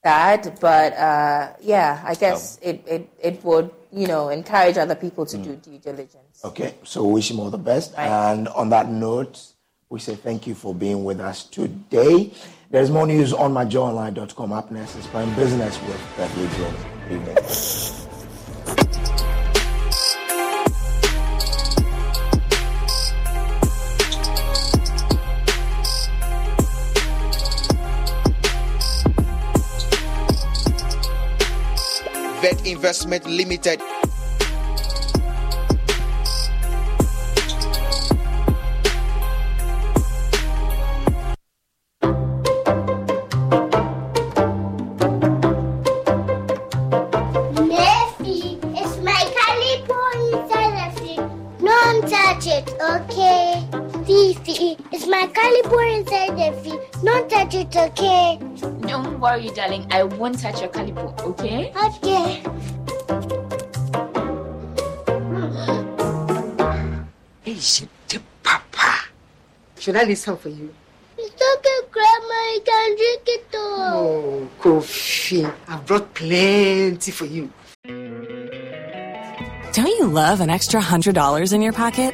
[0.04, 5.28] That, but uh, yeah, I guess it, it, it would, you know, encourage other people
[5.28, 6.42] to do due diligence.
[6.44, 7.94] Okay, so wish him all the best.
[7.96, 9.54] And on that note,
[9.90, 12.34] we say thank you for being with us today.
[12.70, 14.52] There's more news on myjoyonline.com.
[14.52, 17.94] Up next is Prime Business with Beverly Jones.
[32.42, 33.82] Vet Investment Limited.
[55.08, 57.04] My calipo inside the fridge.
[57.04, 58.40] Don't touch it, okay?
[58.88, 59.88] Don't worry, darling.
[59.92, 61.72] I won't touch your calipo, okay?
[61.72, 62.44] Okay.
[67.42, 67.90] Hey, shit,
[68.44, 69.08] Papa.
[69.80, 70.74] Should I listen for you?
[71.18, 72.40] It's okay, Grandma.
[72.54, 73.94] You can drink it all.
[73.96, 77.52] Oh, Kofi, I've brought plenty for you.
[79.74, 82.14] Don't you love an extra $100 in your pocket?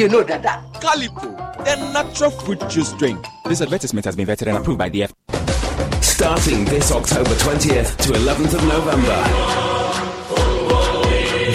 [0.00, 3.22] You know that that Calipo, the natural fruit juice drink.
[3.44, 5.12] This advertisement has been vetted and approved by the F.
[6.00, 9.18] Starting this October 20th to 11th of November,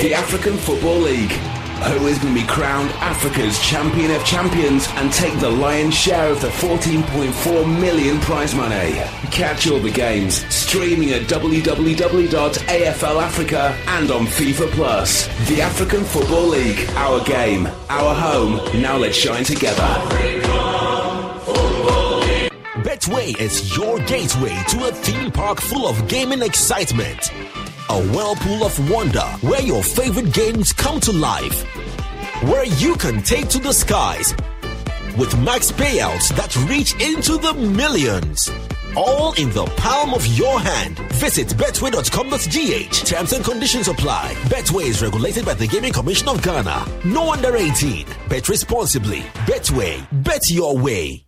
[0.04, 1.55] the African Football League
[1.90, 6.30] who is going to be crowned Africa's champion of champions and take the lion's share
[6.32, 8.94] of the 14.4 million prize money.
[9.32, 15.28] Catch all the games streaming at www.afl Africa and on FIFA Plus.
[15.48, 18.82] The African Football League, our game, our home.
[18.82, 19.82] Now let's shine together.
[22.84, 27.32] Betway is your gateway to a theme park full of gaming excitement.
[27.88, 31.64] A whirlpool of wonder where your favorite games come to life.
[32.44, 34.34] Where you can take to the skies
[35.18, 38.50] with max payouts that reach into the millions.
[38.98, 40.98] All in the palm of your hand.
[41.14, 43.06] Visit betway.com.gh.
[43.06, 44.34] Terms and conditions apply.
[44.46, 46.88] Betway is regulated by the Gaming Commission of Ghana.
[47.06, 48.08] No under 18.
[48.30, 49.20] Bet responsibly.
[49.46, 50.06] Betway.
[50.24, 51.25] Bet your way.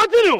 [0.00, 0.38] Continue!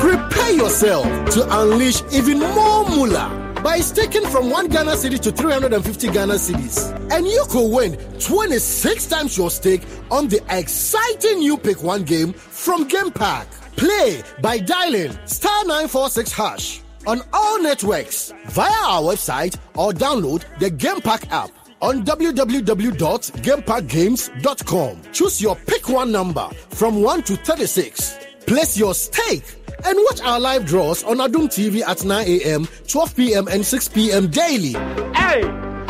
[0.00, 6.10] Prepare yourself to unleash even more moolah by staking from 1 Ghana cedi to 350
[6.10, 6.90] Ghana cedis.
[7.12, 12.32] And you could win 26 times your stake on the exciting new Pick 1 game
[12.32, 13.46] from Game Pack.
[13.76, 20.70] Play by dialing star 946 hash on all networks via our website or download the
[20.70, 21.50] Game Pack app
[21.80, 25.02] on www.gamepackgames.com.
[25.12, 28.18] Choose your pick one number from 1 to 36.
[28.46, 33.16] Place your stake and watch our live draws on Adom TV at 9 a.m., 12
[33.16, 34.28] p.m., and 6 p.m.
[34.28, 34.72] daily.
[35.14, 35.42] Hey,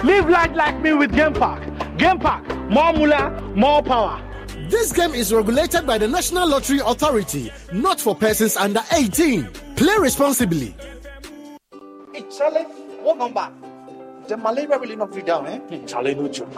[0.03, 1.63] live life like me with Game Pack.
[1.99, 4.21] Game Pack, more moolah, more power.
[4.69, 9.47] This game is regulated by the National Lottery Authority, not for persons under 18.
[9.77, 10.75] Play responsibly.
[12.13, 12.65] Hey, Charlie,
[13.03, 13.51] what number?
[14.29, 15.87] The malaria really knocked you down, eh?
[15.87, 16.53] Charlie, no joke.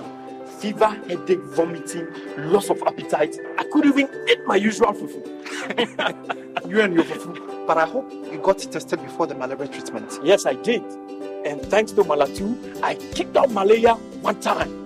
[0.58, 2.08] Fever, headache, vomiting,
[2.50, 3.38] loss of appetite.
[3.56, 5.24] I couldn't even eat my usual fufu.
[6.68, 7.66] you and your fufu.
[7.68, 10.18] But I hope you got tested before the malaria treatment.
[10.24, 10.82] Yes, I did.
[11.44, 14.84] And thanks to Malatu, I kicked out malaria one time.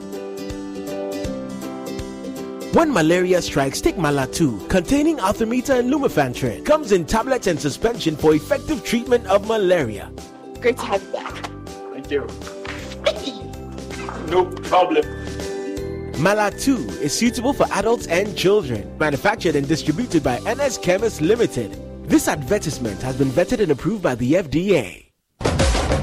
[2.74, 6.66] When malaria strikes, take Malatu, containing Artemether and Lumefantrine.
[6.66, 10.12] Comes in tablets and suspension for effective treatment of malaria.
[10.60, 11.50] Great to have you back.
[11.92, 12.26] Thank you.
[14.28, 15.04] no problem.
[16.14, 18.96] Malatu is suitable for adults and children.
[18.98, 21.76] Manufactured and distributed by NS Chemist Limited.
[22.08, 25.04] This advertisement has been vetted and approved by the FDA.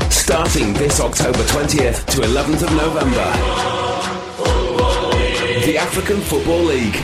[0.09, 3.31] Starting this October 20th to 11th of November,
[5.65, 6.95] the African Football League,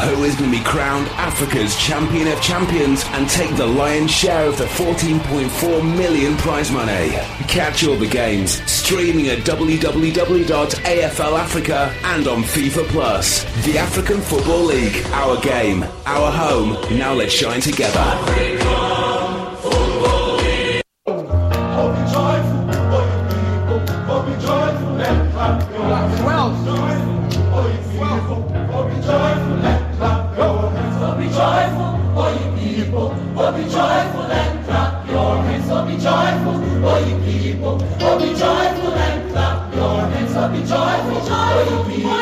[0.00, 4.46] who is going to be crowned Africa's champion of champions and take the lion's share
[4.46, 7.10] of the 14.4 million prize money.
[7.48, 13.44] Catch all the games streaming at www.afl Africa and on FIFA Plus.
[13.64, 16.72] The African Football League, our game, our home.
[16.96, 18.87] Now let's shine together.
[41.28, 42.17] Clap your be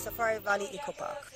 [0.00, 1.30] Safari Valley Eco Park.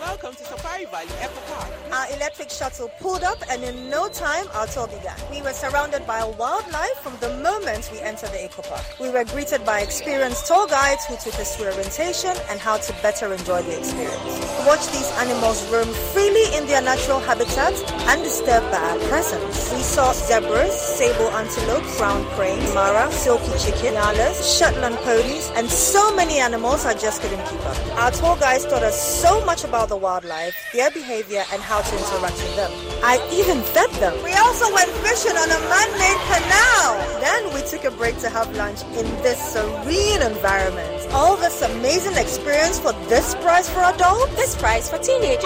[0.00, 1.68] Welcome to Safari Valley Eco Park.
[1.90, 5.16] Our electric shuttle pulled up, and in no time, our tour began.
[5.28, 8.84] We were surrounded by wildlife from the moment we entered the eco park.
[9.00, 12.92] We were greeted by experienced tour guides who took us through orientation and how to
[13.02, 14.22] better enjoy the experience.
[14.64, 17.74] Watch these animals roam freely in their natural habitat,
[18.08, 19.70] undisturbed by our presence.
[19.72, 26.14] We saw zebras, sable antelope, brown crane, mara, silky chicken, nyalas, Shetland ponies, and so
[26.16, 27.76] many animals I just couldn't keep up.
[27.98, 31.92] Our tour guides taught us so much about the wildlife, their behavior, and how to
[31.96, 32.72] interact with them.
[33.04, 34.14] I even fed them.
[34.24, 37.20] We also went fishing on a man-made canal.
[37.20, 40.97] Then we took a break to have lunch in this serene environment.
[41.12, 44.34] All this amazing experience for this price for adults?
[44.36, 45.42] This price for teenagers.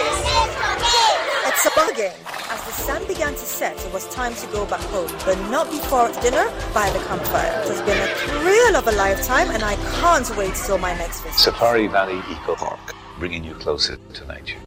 [1.46, 2.12] It's a bargain.
[2.50, 5.70] As the sun began to set, it was time to go back home, but not
[5.70, 7.62] before dinner by the campfire.
[7.62, 11.20] It has been a thrill of a lifetime, and I can't wait till my next
[11.20, 11.38] visit.
[11.38, 14.58] Safari Valley Eco Park, bringing you closer to nature.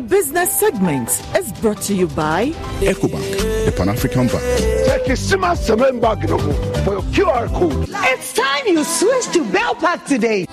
[0.00, 4.42] The business segment is brought to you by EcoBank, the Pan African Bank.
[6.86, 7.86] for your QR code.
[7.90, 10.46] It's time you switch to Bell Pack today.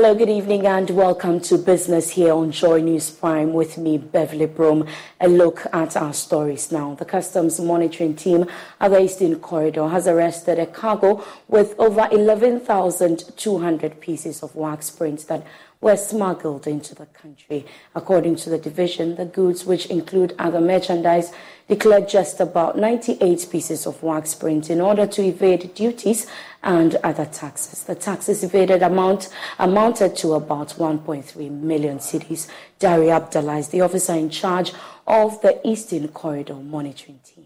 [0.00, 4.46] Hello, good evening, and welcome to Business here on Joy News Prime with me, Beverly
[4.46, 4.86] Broom.
[5.20, 6.94] A look at our stories now.
[6.94, 8.46] The Customs Monitoring Team
[8.80, 15.24] at the Eastern Corridor has arrested a cargo with over 11,200 pieces of wax prints
[15.24, 15.44] that
[15.80, 17.64] were smuggled into the country.
[17.94, 21.32] According to the division, the goods, which include other merchandise,
[21.68, 26.26] declared just about 98 pieces of wax print in order to evade duties
[26.62, 27.84] and other taxes.
[27.84, 29.28] The taxes evaded amount
[29.58, 32.48] amounted to about 1.3 million cedis.
[32.78, 34.72] Dari Abdallah is the officer in charge
[35.06, 37.37] of the Eastern Corridor Monitoring Team.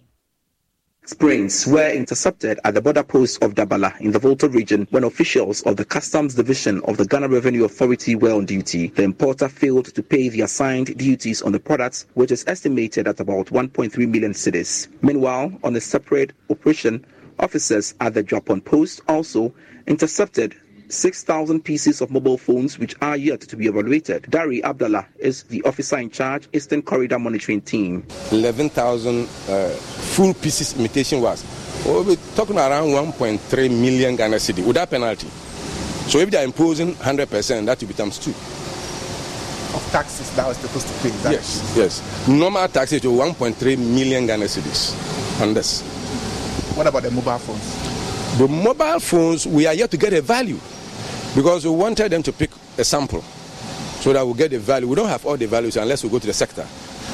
[1.18, 5.60] Prints were intercepted at the border post of Dabala in the Volta region when officials
[5.62, 8.86] of the Customs Division of the Ghana Revenue Authority were on duty.
[8.86, 13.18] The importer failed to pay the assigned duties on the products, which is estimated at
[13.18, 14.86] about 1.3 million cedis.
[15.02, 17.04] Meanwhile, on a separate operation,
[17.40, 19.52] officers at the Japan post also
[19.88, 20.54] intercepted
[20.92, 24.26] 6,000 pieces of mobile phones which are yet to be evaluated.
[24.28, 28.06] Dari Abdallah is the officer in charge, Eastern Corridor Monitoring Team.
[28.30, 31.44] 11,000 uh, full pieces imitation was.
[31.86, 35.28] We'll be talking around 1.3 million Ghana cedi without penalty.
[36.08, 38.30] So if they're imposing 100%, that will be times two.
[39.74, 41.08] Of taxes that was supposed to pay.
[41.08, 41.32] Exactly.
[41.36, 42.28] Yes, yes.
[42.28, 45.80] Normal taxes to 1.3 million Ghana cedis on this.
[46.76, 48.38] What about the mobile phones?
[48.38, 50.58] The mobile phones, we are yet to get a value
[51.34, 53.22] because we wanted them to pick a sample
[54.00, 54.86] so that we get the value.
[54.88, 56.66] We don't have all the values unless we go to the sector.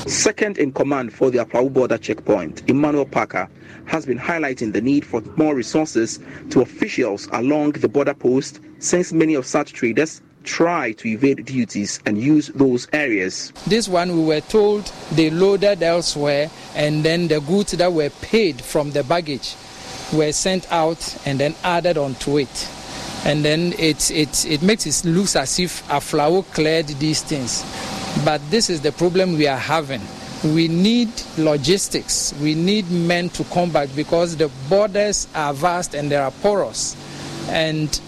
[0.09, 3.49] Second in command for the Aflao border checkpoint, Emmanuel Parker,
[3.87, 6.19] has been highlighting the need for more resources
[6.51, 12.01] to officials along the border post since many of such traders try to evade duties
[12.07, 13.53] and use those areas.
[13.67, 18.61] This one we were told they loaded elsewhere and then the goods that were paid
[18.63, 19.57] from the baggage
[20.13, 22.69] were sent out and then added onto it.
[23.25, 27.65] And then it, it, it makes it look as if Aflao cleared these things.
[28.25, 30.01] But this is the problem we are having.
[30.45, 32.33] We need logistics.
[32.41, 36.97] We need men to combat because the borders are vast and they are porous.
[37.49, 38.01] And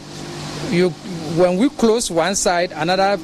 [0.71, 0.91] you,
[1.37, 3.19] when we close one side, another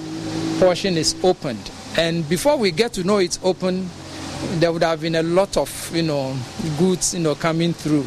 [0.58, 1.70] portion is opened.
[1.96, 3.88] And before we get to know it's open,
[4.58, 6.36] there would have been a lot of you know
[6.78, 8.04] goods you know coming through.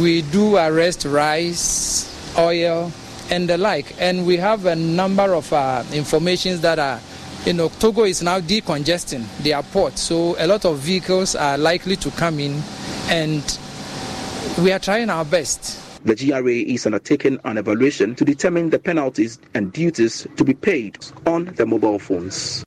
[0.00, 2.92] We do arrest rice, oil,
[3.30, 7.00] and the like, and we have a number of uh, informations that are
[7.46, 11.94] you know, Togo is now decongesting their port, so a lot of vehicles are likely
[11.96, 12.62] to come in,
[13.08, 13.58] and
[14.58, 15.80] we are trying our best.
[16.04, 20.98] The GRA is undertaking an evaluation to determine the penalties and duties to be paid
[21.26, 22.64] on the mobile phones.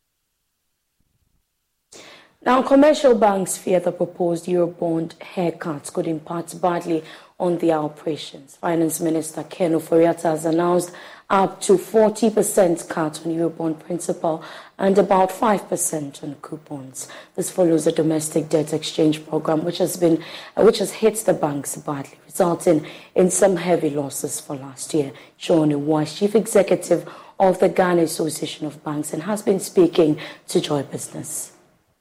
[2.46, 7.04] Now, commercial banks fear the proposed Eurobond haircuts could impact badly
[7.40, 8.56] on their operations.
[8.56, 10.92] Finance Minister Ken Ofori-Atta has announced
[11.30, 14.44] up to 40% cut on Eurobond principal
[14.78, 17.08] and about 5% on coupons.
[17.36, 20.24] This follows the domestic debt exchange program, which has been,
[20.56, 25.12] uh, which has hit the banks badly, resulting in some heavy losses for last year.
[25.38, 27.08] John Awuah chief executive
[27.40, 31.57] of the Ghana Association of Banks and has been speaking to Joy Business.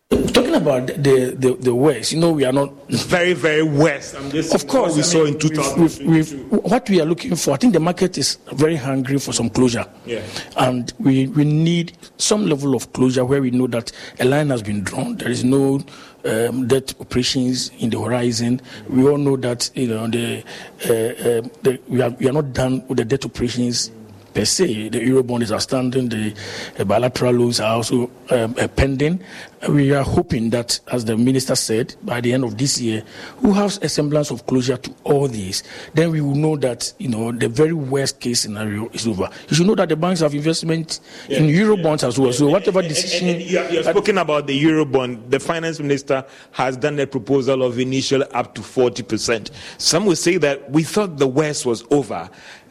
[0.08, 4.14] Talking about the, the, the West, you know, we are not very, very West.
[4.14, 6.50] of course, we I saw mean, in 2000.
[6.50, 9.84] what we are looking for, I think the market is very hungry for some closure.
[10.04, 10.22] Yeah.
[10.58, 14.62] And we, we need some level of closure where we know that a line has
[14.62, 15.16] been drawn.
[15.16, 15.80] There is no
[16.24, 18.60] um, debt operations in the horizon.
[18.88, 20.44] We all know that you know the,
[20.84, 23.90] uh, uh, the we, are, we are not done with the debt operations
[24.36, 24.90] per se.
[24.90, 26.34] The Eurobond is outstanding, the
[26.78, 29.20] uh, bilateral loans are also um, uh, pending.
[29.68, 33.02] We are hoping that, as the minister said, by the end of this year,
[33.40, 35.62] we'll have a semblance of closure to all these.
[35.94, 39.30] Then we will know that, you know, the very worst case scenario is over.
[39.48, 42.08] You should know that the banks have investment yeah, in Eurobonds yeah.
[42.08, 42.32] as well.
[42.32, 43.28] So whatever decision...
[43.28, 45.30] And, and, and you are spoken about the Eurobond.
[45.30, 49.50] The finance minister has done a proposal of initial up to 40%.
[49.78, 52.28] Some will say that we thought the worst was over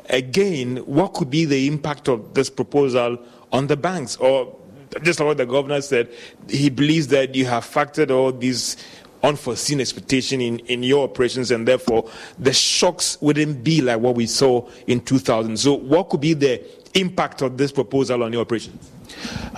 [0.09, 3.17] again, what could be the impact of this proposal
[3.51, 4.15] on the banks?
[4.17, 4.55] Or
[5.01, 6.09] just like what the governor said,
[6.49, 8.77] he believes that you have factored all these
[9.23, 14.27] unforeseen expectation in, in your operations and therefore the shocks wouldn't be like what we
[14.27, 15.57] saw in 2000.
[15.57, 16.63] So what could be the
[16.93, 18.91] impact of this proposal on your operations?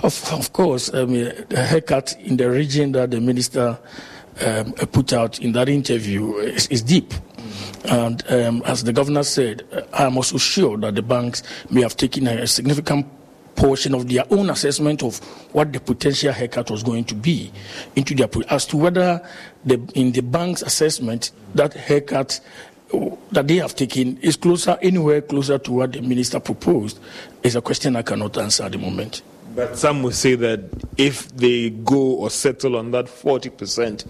[0.02, 3.78] Of, of course, I mean, the haircut in the region that the minister
[4.44, 7.12] um, put out in that interview is, is deep.
[7.84, 12.26] And um, as the governor said, I'm also sure that the banks may have taken
[12.26, 13.06] a significant
[13.58, 15.18] portion of their own assessment of
[15.52, 17.52] what the potential haircut was going to be
[17.96, 19.20] into their as to whether
[19.64, 22.40] the, in the bank's assessment that haircut
[23.32, 27.00] that they have taken is closer anywhere closer to what the minister proposed
[27.42, 29.22] is a question I cannot answer at the moment.
[29.54, 30.60] But some will say that
[30.96, 34.06] if they go or settle on that 40 percent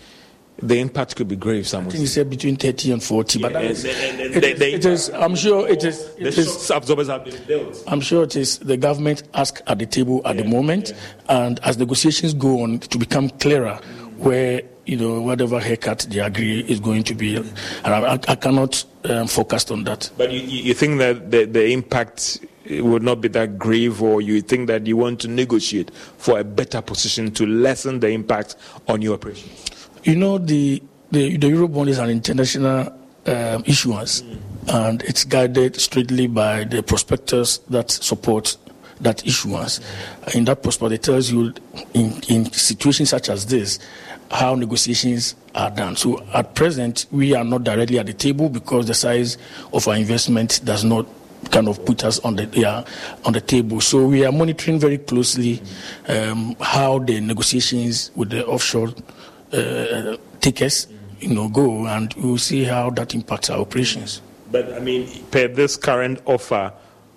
[0.60, 1.66] the impact could be grave.
[1.66, 4.36] Some I think you said between 30 and 40, yeah, but and, is, and, and,
[4.36, 6.01] it, is, it is, I'm sure it is.
[6.16, 7.85] It the is, absorbers have been built.
[7.86, 11.47] I'm sure it is the government ask at the table at yeah, the moment, yeah.
[11.47, 13.78] and as negotiations go on to become clearer,
[14.16, 18.85] where you know whatever haircut they agree is going to be, and I, I cannot
[19.05, 20.10] um, focus on that.
[20.16, 24.40] But you, you think that the, the impact would not be that grave, or you
[24.43, 28.56] think that you want to negotiate for a better position to lessen the impact
[28.89, 29.67] on your operations?
[30.04, 32.92] You know, the, the, the Eurobond is an international
[33.26, 34.22] um, issuance,
[34.68, 38.56] and it's guided strictly by the prospectus that support
[39.00, 39.80] that issuance.
[40.34, 41.54] In that prospectus, it tells you
[41.94, 43.78] in, in situations such as this
[44.30, 45.96] how negotiations are done.
[45.96, 49.38] So at present, we are not directly at the table because the size
[49.72, 51.06] of our investment does not
[51.50, 52.84] kind of put us on the yeah,
[53.24, 53.80] on the table.
[53.80, 55.62] So we are monitoring very closely
[56.08, 58.92] um, how the negotiations with the offshore
[59.52, 60.86] uh, tickets,
[61.20, 64.22] you know, go, and we'll see how that impacts our operations.
[64.50, 66.72] But I mean, per this current offer,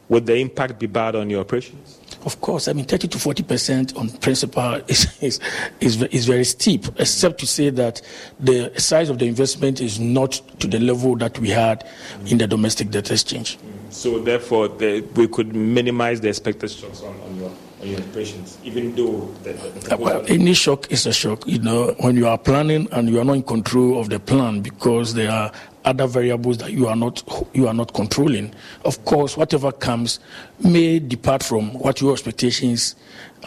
[0.10, 2.00] would the impact be bad on your operations?
[2.26, 5.40] Of course, I mean, 30 to 40 percent on principal is, is,
[5.80, 8.02] is, is, very steep, except to say that
[8.40, 11.88] the size of the investment is not to the level that we had
[12.28, 13.58] in the domestic debt exchange.
[13.90, 17.52] So, therefore, the, we could minimize the expected shocks on, on your
[17.82, 21.46] on your operations, even though the, the uh, well, any shock is a shock.
[21.48, 24.62] You know, when you are planning and you are not in control of the plan
[24.62, 25.52] because there are
[25.84, 28.54] other variables that you are not you are not controlling.
[28.86, 30.20] Of course, whatever comes
[30.64, 32.96] may depart from what your expectations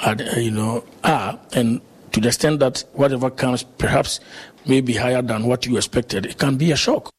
[0.05, 1.81] are, uh, you know are, and
[2.13, 4.21] to the extent that whatever comes perhaps
[4.67, 7.11] may be higher than what you expected, it can be a shock.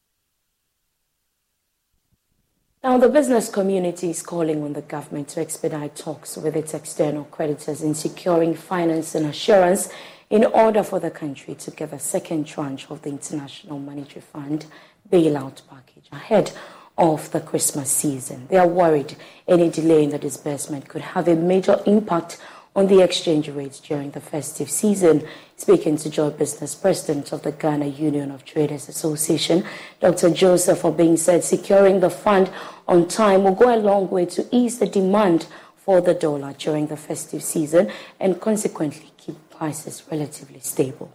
[2.85, 7.23] Now, the business community is calling on the government to expedite talks with its external
[7.23, 9.89] creditors in securing finance and assurance
[10.29, 14.67] in order for the country to get a second tranche of the International Monetary Fund
[15.11, 16.51] bailout package ahead
[16.95, 18.45] of the Christmas season.
[18.51, 19.15] They are worried
[19.47, 22.39] any delay in the disbursement could have a major impact
[22.75, 25.27] on the exchange rates during the festive season.
[25.57, 29.63] Speaking to Joy Business President of the Ghana Union of Traders Association,
[30.01, 30.29] Dr.
[30.29, 32.51] Joseph Obeng said securing the fund
[32.89, 36.87] on time will go a long way to ease the demand for the dollar during
[36.87, 41.13] the festive season and consequently keep prices relatively stable.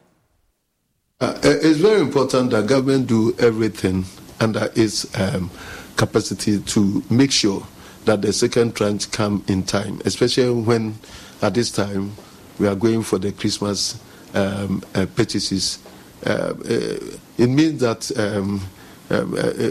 [1.21, 4.07] Uh, it's very important that government do everything
[4.41, 5.51] under its um,
[5.97, 7.67] capacity to make sure
[8.07, 10.95] that the second tranche come in time, especially when
[11.43, 12.13] at this time
[12.59, 14.01] we are going for the Christmas
[14.35, 15.79] um, uh, purchases.
[16.25, 16.97] Uh, uh
[17.39, 18.61] it means that um,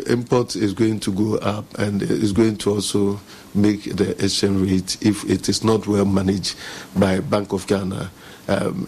[0.07, 3.19] import is going to go up and is going to also
[3.53, 6.55] make the exchange rate if it is not well managed
[6.97, 8.09] by Bank of Ghana.
[8.47, 8.87] Um,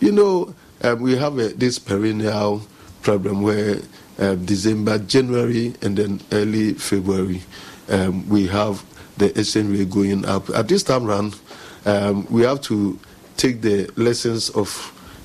[0.00, 2.62] you know, um, we have a, this perennial
[3.02, 3.78] problem where
[4.18, 7.42] uh, December, January, and then early February,
[7.88, 8.84] um, we have
[9.16, 10.48] the exchange rate going up.
[10.50, 11.38] At this time round,
[11.84, 12.98] um, we have to
[13.36, 14.68] take the lessons of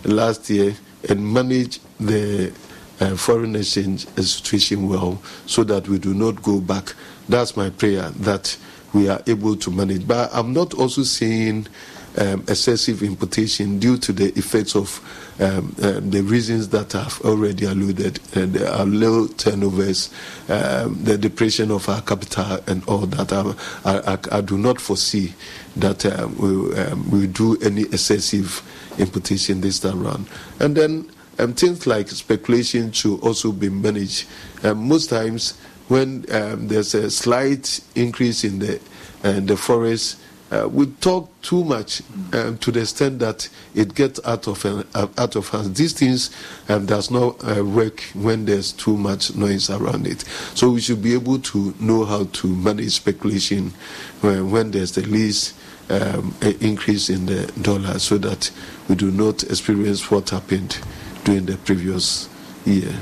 [0.05, 0.75] last year
[1.09, 2.51] and manage the
[2.99, 6.93] uh, foreign exchange situation well so that we do not go back.
[7.27, 8.57] That's my prayer that
[8.93, 10.07] we are able to manage.
[10.07, 11.67] But I'm not also seeing
[12.17, 14.99] um, excessive importation due to the effects of
[15.39, 20.09] um, uh, the reasons that I've already alluded, uh, there are low turnovers,
[20.47, 23.33] um, the depression of our capital, and all that.
[23.33, 25.33] I, I, I do not foresee
[25.75, 28.61] that uh, we um, we do any excessive
[28.97, 30.27] importation this time around.
[30.59, 34.27] And then um, things like speculation should also be managed.
[34.63, 35.57] Um, most times,
[35.89, 38.79] when um, there's a slight increase in the
[39.23, 40.17] uh, the forex,
[40.55, 42.01] uh, we talk too much
[42.33, 44.83] um, to the extent that it gets out of uh,
[45.17, 45.73] out of hands.
[45.73, 46.31] These things
[46.69, 50.21] um, does not uh, work when there's too much noise around it.
[50.53, 53.73] So we should be able to know how to manage speculation
[54.21, 55.55] when, when there's the least
[55.89, 58.51] um, increase in the dollar, so that
[58.87, 60.79] we do not experience what happened
[61.23, 62.29] during the previous
[62.65, 62.93] year.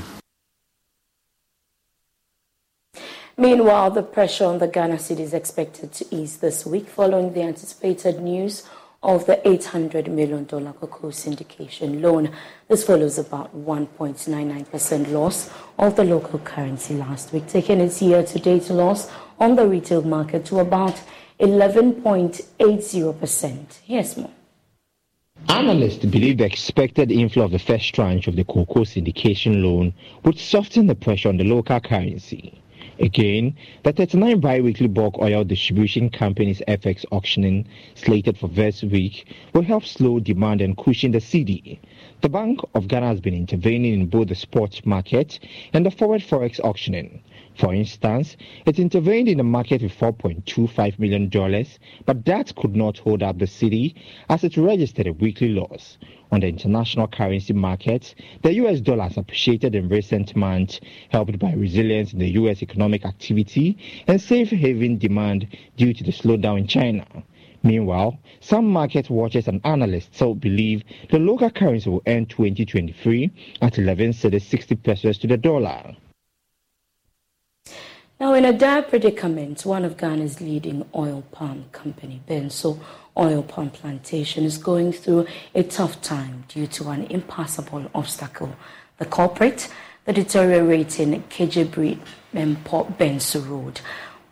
[3.36, 7.42] Meanwhile, the pressure on the Ghana cedi is expected to ease this week following the
[7.42, 8.62] anticipated news
[9.02, 12.30] of the $800 million cocoa syndication loan.
[12.68, 15.50] This follows about 1.99% loss
[15.80, 20.60] of the local currency last week, taking its year-to-date loss on the retail market to
[20.60, 21.02] about
[21.40, 23.80] 11.80%.
[23.82, 24.30] Here's more.
[25.48, 29.92] Analysts believe the expected inflow of the first tranche of the cocoa syndication loan
[30.22, 32.60] would soften the pressure on the local currency.
[33.00, 37.66] Again, the 39 bi-weekly bulk oil distribution company's FX auctioning
[37.96, 41.80] slated for this week will help slow demand and cushion the cedi.
[42.20, 45.40] The Bank of Ghana has been intervening in both the spot market
[45.72, 47.20] and the forward forex auctioning.
[47.56, 48.36] For instance,
[48.66, 51.28] it intervened in the market with $4.25 million,
[52.04, 53.94] but that could not hold up the cedi
[54.28, 55.96] as it registered a weekly loss.
[56.32, 61.52] On the international currency markets, the US dollar has appreciated in recent months, helped by
[61.52, 63.78] resilience in the US economic activity
[64.08, 67.06] and safe haven demand due to the slowdown in China.
[67.62, 73.30] Meanwhile, some market watchers and analysts still believe the local currency will end 2023
[73.62, 75.94] at 11 60 pesos to the dollar.
[78.24, 82.80] Now, in a dire predicament, one of Ghana's leading oil palm company, Benso
[83.18, 88.56] Oil Palm Plantation, is going through a tough time due to an impassable obstacle.
[88.96, 89.70] The culprit,
[90.06, 91.98] the deteriorating Kejebri
[92.64, 93.82] Port Benso Road.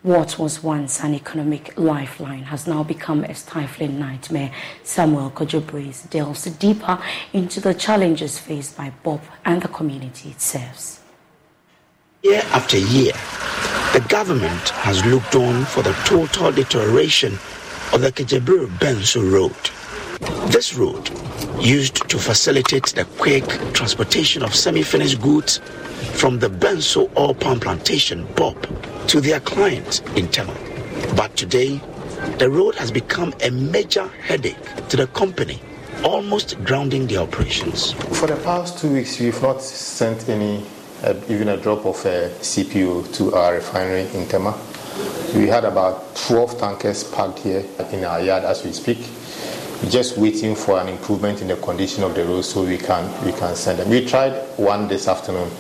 [0.01, 4.55] What was once an economic lifeline has now become a stifling nightmare.
[4.85, 6.99] Samuel Kojo Brace delves deeper
[7.35, 11.02] into the challenges faced by Bob and the community it serves.
[12.23, 13.13] Year after year,
[13.93, 17.33] the government has looked on for the total deterioration
[17.93, 19.53] of the Kejebru Benso Road.
[20.53, 21.11] This road,
[21.61, 25.59] used to facilitate the quick transportation of semi-finished goods
[26.15, 28.69] from the Benso oil palm plantation BOP
[29.09, 30.55] to their clients in Tema.
[31.17, 31.81] But today,
[32.39, 35.61] the road has become a major headache to the company,
[36.05, 37.95] almost grounding the operations.
[38.17, 40.65] For the past two weeks, we've not sent any
[41.03, 44.59] uh, even a drop of uh, CPO to our refinery in Tema.
[45.35, 48.99] We had about 12 tankers parked here in our yard as we speak,
[49.89, 53.33] just waiting for an improvement in the condition of the road so we can we
[53.33, 53.89] can send them.
[53.89, 55.51] We tried one this afternoon,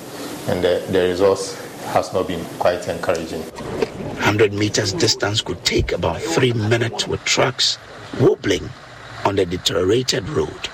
[0.48, 3.42] and the, the results has not been quite encouraging.
[3.42, 7.78] 100 meters distance could take about three minutes with trucks
[8.20, 8.68] wobbling
[9.24, 10.68] on the deteriorated road.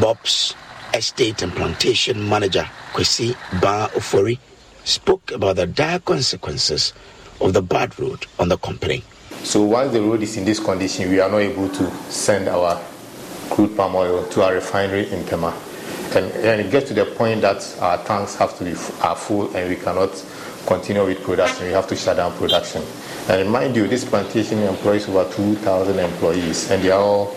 [0.00, 0.54] Bob's
[0.94, 2.62] estate and plantation manager
[2.92, 4.38] Kwesi Ba Ofori
[4.84, 6.92] spoke about the dire consequences
[7.40, 9.02] of the bad road on the company.
[9.42, 12.80] So once the road is in this condition, we are not able to send our
[13.50, 15.52] crude palm oil to our refinery in Tema.
[16.14, 18.70] And, and it gets to the point that our tanks have to be
[19.02, 20.10] are full and we cannot
[20.66, 22.82] continue with production, we have to shut down production.
[23.28, 27.36] And mind you, this plantation employs over 2,000 employees, and they are all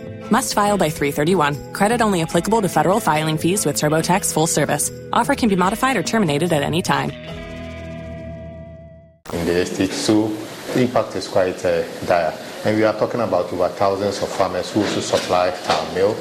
[0.31, 1.73] Must file by 331.
[1.73, 4.89] Credit only applicable to federal filing fees with TurboTax full service.
[5.11, 7.11] Offer can be modified or terminated at any time.
[9.33, 10.27] In the estate, so
[10.73, 12.33] the impact is quite uh, dire.
[12.63, 16.15] And we are talking about over thousands of farmers who also supply our mill.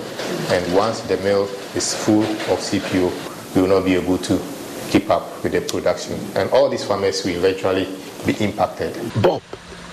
[0.51, 1.45] And once the mill
[1.77, 4.43] is full of CPO, we will not be able to
[4.91, 6.19] keep up with the production.
[6.35, 7.87] And all these farmers will eventually
[8.27, 8.93] be impacted.
[9.23, 9.43] Bob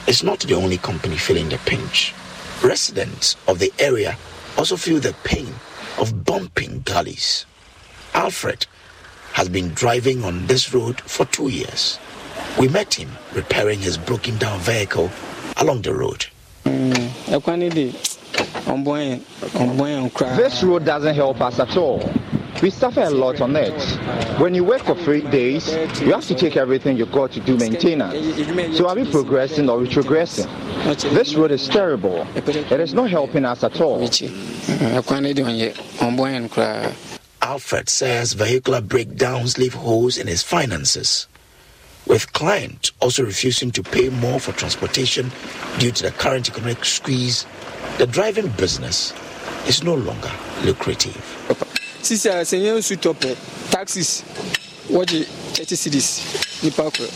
[0.08, 2.16] is not the only company feeling the pinch.
[2.64, 4.18] Residents of the area
[4.58, 5.54] also feel the pain
[6.00, 7.46] of bumping gullies.
[8.14, 8.66] Alfred
[9.34, 12.00] has been driving on this road for two years.
[12.60, 15.12] We met him repairing his broken down vehicle
[15.58, 16.26] along the road.
[20.36, 22.00] This road doesn't help us at all.
[22.62, 23.80] We suffer a lot on it.
[24.40, 25.72] When you work for three days,
[26.02, 28.78] you have to take everything you got to do maintenance.
[28.78, 30.48] So are we progressing or retrogressing?
[31.14, 32.26] This road is terrible.
[32.36, 34.00] It is not helping us at all.
[37.42, 41.28] Alfred says vehicular breakdowns leave holes in his finances,
[42.08, 45.32] with clients also refusing to pay more for transportation
[45.78, 47.46] due to the current economic squeeze.
[48.00, 49.14] The driving business
[49.68, 50.32] is no longer
[50.64, 51.77] lucrative.
[52.08, 53.36] Sisi a sɛ yɛn nsu tɔpɛ
[53.70, 54.24] taxis
[54.90, 55.26] wɔgye
[55.56, 56.24] thirty cities
[56.64, 57.10] nipa koro.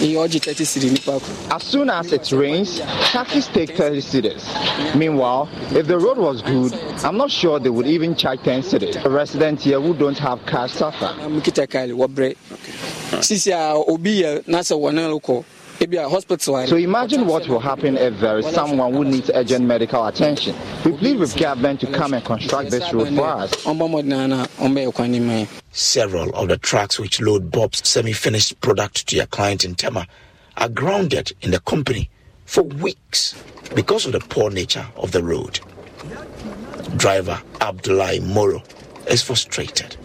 [0.00, 2.78] As soon as it rains,
[3.10, 4.48] taxis take 30 cities.
[4.94, 6.72] Meanwhile, if the road was good,
[7.04, 8.94] I'm not sure they would even charge 10 cities.
[9.02, 11.06] The residents here who don't have cars suffer.
[11.26, 12.36] mukita kyle wɔbrɛ
[15.78, 16.66] sisi a obi yɛ n'asɛ wɔne kɔ ebi a hospital.
[16.66, 20.54] So imagine what will happen if there is someone who needs urgent medical attention.
[20.84, 23.54] We plead with government to come and construct this road for us.
[25.70, 30.06] Several of the trucks which load Bob's semi finished product to your client in Tema
[30.56, 32.10] are grounded in the company
[32.46, 33.34] for weeks
[33.74, 35.60] because of the poor nature of the road.
[36.96, 38.62] Driver Abdullahi Moro
[39.08, 39.96] is frustrated.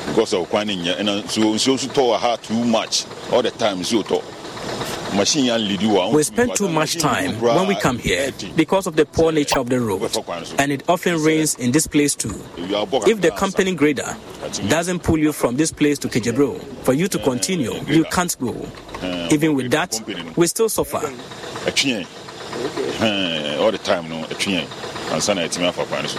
[0.00, 2.18] Yɛba ha yɛkyɛ because of kwan ne nyɛ ɛna nsuo uh, nsuo nso tɔ wɔ
[2.18, 3.04] ha too much.
[3.32, 4.22] All the time nsuo tɔ
[5.14, 8.96] machine yan lead you We spend too much time when we come here because of
[8.96, 10.02] the poor nature of the road,
[10.58, 12.34] and it often rains in this place too.
[12.56, 14.16] If the company grader
[14.68, 18.04] doesn't pull you from this place to Kejebro for you to eh, continue, eh, you
[18.04, 18.54] can't go.
[19.02, 20.00] Eh, Even with that,
[20.36, 20.98] we still suffer.
[23.60, 24.66] all the time no atwe yɛn
[25.12, 26.18] ansa na yɛtumi afa kwan no so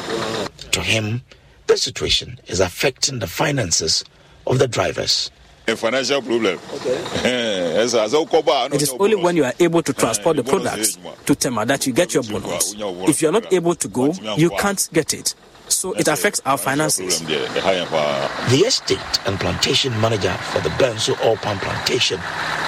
[0.71, 1.21] To him,
[1.67, 4.03] the situation is affecting the finances
[4.47, 5.31] of the drivers.
[5.67, 9.93] A financial problem ɛsɛ asɛ wokɔba a It is only when you are able to
[9.93, 12.73] transport the products to Tema that you get your bonus.
[13.07, 15.35] If you are not able to go, you can't get it.
[15.69, 17.19] So it affects our finances.
[17.21, 22.17] The estate and plantation manager for the Benso Oil Palm Plantation,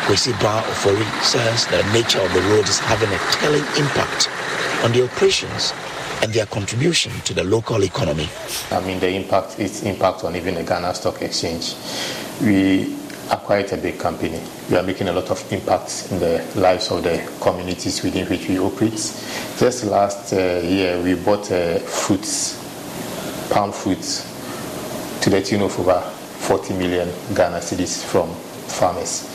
[0.08, 4.30] Kwesi Brown Ofori, says the nature of the road is having a telling impact
[4.86, 5.74] on the operations
[6.22, 8.28] and their contribution to the local economy.
[8.72, 11.76] I mean, the impact, its impact on even the Ghana Stock Exchange.
[12.42, 12.96] We
[13.30, 14.42] are quite a big company.
[14.70, 18.48] We are making a lot of impact in the lives of the communities within which
[18.48, 18.94] we operate.
[19.58, 22.60] Just last uh, year, we bought uh, fruits,
[23.50, 24.30] palm fruits,
[25.22, 28.30] to the tune of over 40 million Ghana cedis from
[28.68, 29.30] farmers.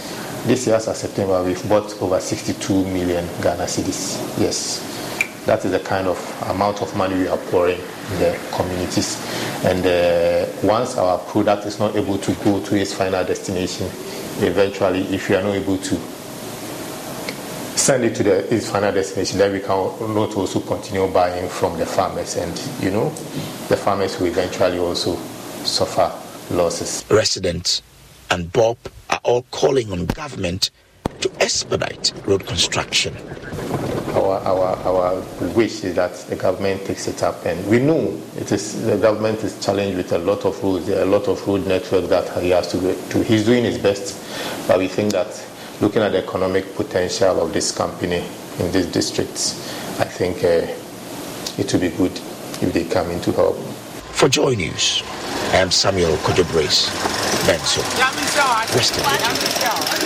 [0.47, 4.39] This year, as of September, we've bought over 62 million Ghana cedis.
[4.39, 4.85] Yes,
[5.49, 6.19] that is the kind of
[6.51, 9.17] amount of money we are pouring in the communities.
[9.65, 13.87] And uh, once our product is not able to go to its final destination,
[14.47, 15.97] eventually, if we are not able to
[17.79, 19.69] send it to the, its final destination, then we can
[20.15, 22.37] not also continue buying from the farmers.
[22.37, 23.09] And, you know,
[23.69, 25.17] the farmers will eventually also
[25.65, 26.13] suffer
[26.55, 27.07] losses.
[27.11, 27.81] Residents
[28.31, 28.77] and Bob
[29.09, 30.71] are all calling on government
[31.23, 33.17] to expedite road construction.
[34.15, 35.21] Our, our, our
[35.55, 39.45] wish is that the government takes it up, and we know it is the government
[39.45, 40.87] is challenged with a lot of roads.
[40.87, 43.23] There are a lot of road network that he has to go to.
[43.23, 44.19] He's doing his best,
[44.67, 45.29] but we think that
[45.81, 48.25] looking at the economic potential of this company
[48.59, 49.55] in these districts,
[50.01, 50.67] I think uh,
[51.61, 52.13] it would be good
[52.63, 53.57] if they come in to help.
[54.13, 55.03] For Joy News,
[55.53, 56.89] I am Samuel Kojo Brace,
[57.47, 57.83] Benso,
[58.75, 59.98] Western.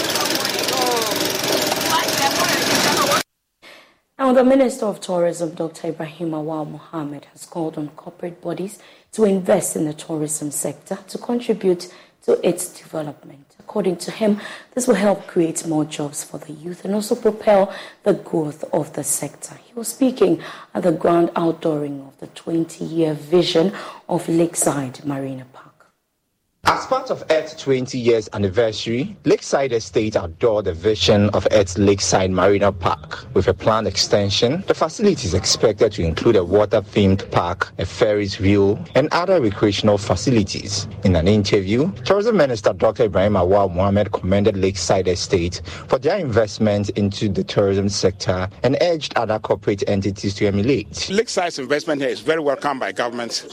[4.23, 5.89] Now, the Minister of Tourism, Dr.
[5.89, 8.79] Ibrahim Awal Mohammed, has called on corporate bodies
[9.11, 11.93] to invest in the tourism sector to contribute
[12.23, 13.57] to its development.
[13.59, 14.41] According to him,
[14.75, 17.75] this will help create more jobs for the youth and also propel
[18.05, 19.57] the growth of the sector.
[19.57, 20.41] He was speaking
[20.73, 23.73] at the grand outdooring of the 20 year vision
[24.09, 25.72] of Lakeside Marina Park.
[26.65, 32.31] As part of Earth's 20 years anniversary, Lakeside Estate outdoor the vision of Earth's Lakeside
[32.31, 33.27] Marina Park.
[33.35, 38.41] With a planned extension, the facility is expected to include a water-themed park, a Ferris
[38.41, 40.89] wheel, and other recreational facilities.
[41.05, 43.05] In an interview, Tourism Minister Dr.
[43.05, 49.13] Ibrahim Awal Mohamed commended Lakeside Estate for their investment into the tourism sector and urged
[49.17, 51.11] other corporate entities to emulate.
[51.11, 53.47] Lakeside's investment here is very welcome by government.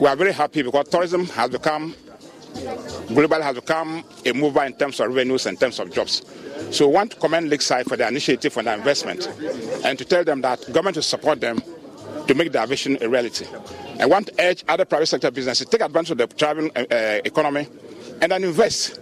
[0.00, 1.94] We are very happy because tourism has become
[3.08, 6.22] Global has become a mover in terms of revenues and terms of jobs.
[6.70, 9.26] So we want to commend Lakeside for their initiative and their investment
[9.84, 11.60] and to tell them that government will support them
[12.26, 13.46] to make their vision a reality.
[13.98, 16.84] I want to urge other private sector businesses to take advantage of the travel uh,
[17.24, 17.66] economy
[18.20, 19.00] and then invest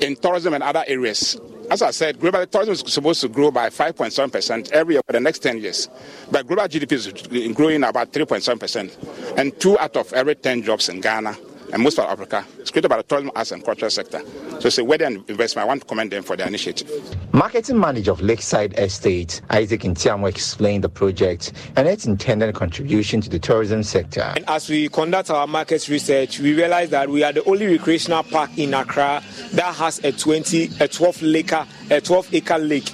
[0.00, 1.40] in tourism and other areas.
[1.70, 5.20] As I said, global tourism is supposed to grow by 5.7% every year for the
[5.20, 5.88] next 10 years.
[6.30, 9.38] But global GDP is growing about 3.7%.
[9.38, 11.36] And two out of every 10 jobs in Ghana
[11.72, 12.44] and most of Africa.
[12.58, 14.20] It's created by the tourism, arts, and cultural sector.
[14.60, 15.58] So it's a worthy investment.
[15.58, 16.90] I want to commend them for their initiative.
[17.32, 23.28] Marketing manager of Lakeside Estate, Isaac Ntiamo, explained the project and its intended contribution to
[23.28, 24.32] the tourism sector.
[24.36, 28.22] And as we conduct our market research, we realize that we are the only recreational
[28.22, 29.22] park in Accra
[29.52, 32.90] that has a 20, a 12 acre, a 12 acre lake.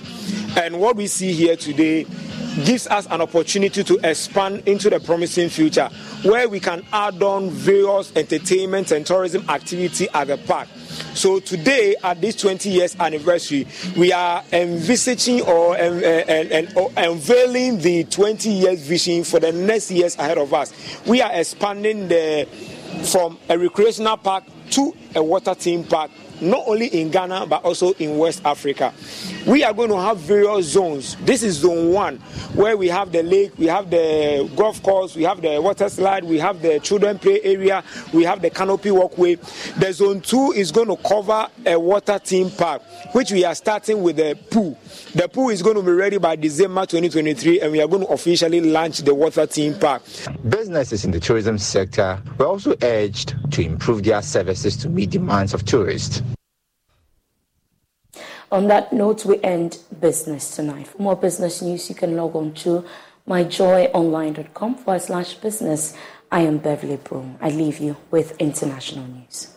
[0.56, 2.06] And what we see here today
[2.64, 5.88] gives us an opportunity to expand into the promising future
[6.22, 10.68] where we can add on various entertainment and tourism activity at the park.
[11.14, 13.66] So today, at this 20 years anniversary,
[13.96, 20.16] we are envisaging or, uh, or unveiling the 20 years vision for the next years
[20.18, 20.72] ahead of us.
[21.06, 22.46] We are expanding the
[23.04, 26.10] from a recreational park to a water theme park
[26.42, 28.92] not only in Ghana but also in West Africa.
[29.46, 31.16] We are going to have various zones.
[31.16, 32.18] This is zone one,
[32.54, 36.24] where we have the lake, we have the golf course, we have the water slide,
[36.24, 37.82] we have the children play area,
[38.12, 39.36] we have the canopy walkway.
[39.78, 42.82] The zone two is going to cover a water theme park,
[43.12, 44.78] which we are starting with the pool.
[45.14, 48.12] The pool is going to be ready by December 2023, and we are going to
[48.12, 50.02] officially launch the water theme park.
[50.48, 55.54] Businesses in the tourism sector were also urged to improve their services to meet demands
[55.54, 56.22] of tourists.
[58.52, 60.86] On that note, we end business tonight.
[60.86, 62.84] For more business news, you can log on to
[63.26, 65.96] myjoyonline.com forward slash business.
[66.30, 67.38] I am Beverly Broom.
[67.40, 69.51] I leave you with international news.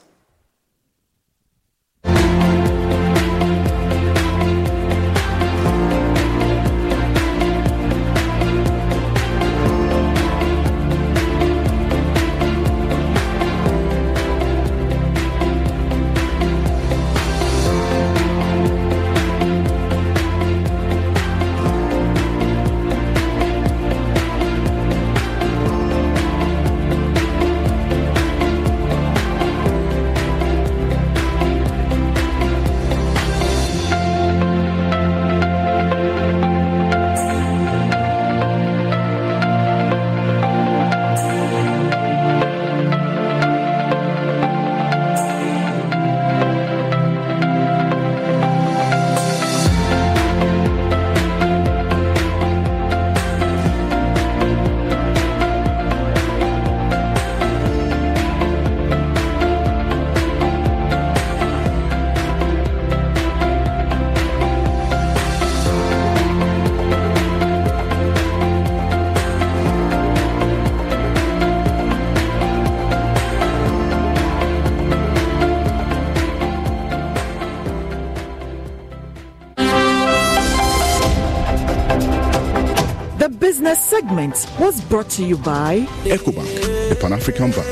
[84.35, 87.65] Segment was brought to you by EcoBank, the Pan African Bank.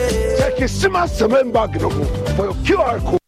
[2.35, 3.23] For your QR code.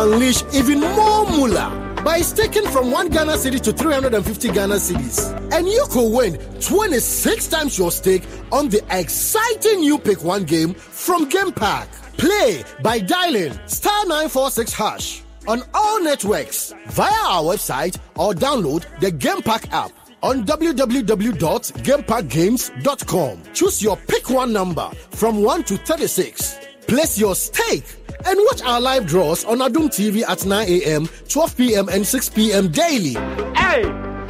[0.00, 1.68] Unleash even more moolah
[2.02, 5.30] by staking from 1 Ghana cedi to 350 Ghana cedis.
[5.52, 10.72] And you could win 26 times your stake on the exciting new Pick 1 game
[10.72, 11.86] from Game Park.
[12.16, 19.10] Play by dialing star 946 hash on all networks via our website or download the
[19.10, 19.90] Game Park app
[20.22, 23.42] on www.gameparkgames.com.
[23.52, 26.56] Choose your pick one number from 1 to 36.
[26.86, 27.84] Place your stake
[28.26, 32.28] and watch our live draws on Adom TV at 9 a.m., 12 p.m., and 6
[32.30, 32.68] p.m.
[32.68, 33.14] daily.
[33.54, 33.84] Hey,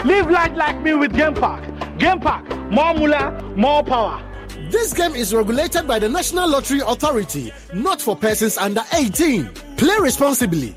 [0.05, 1.65] live life like me with Game Park.
[1.99, 4.23] Game Park, more moolah, more power.
[4.71, 9.47] This game is regulated by the National Lottery Authority, not for persons under 18.
[9.77, 10.75] Play responsibly.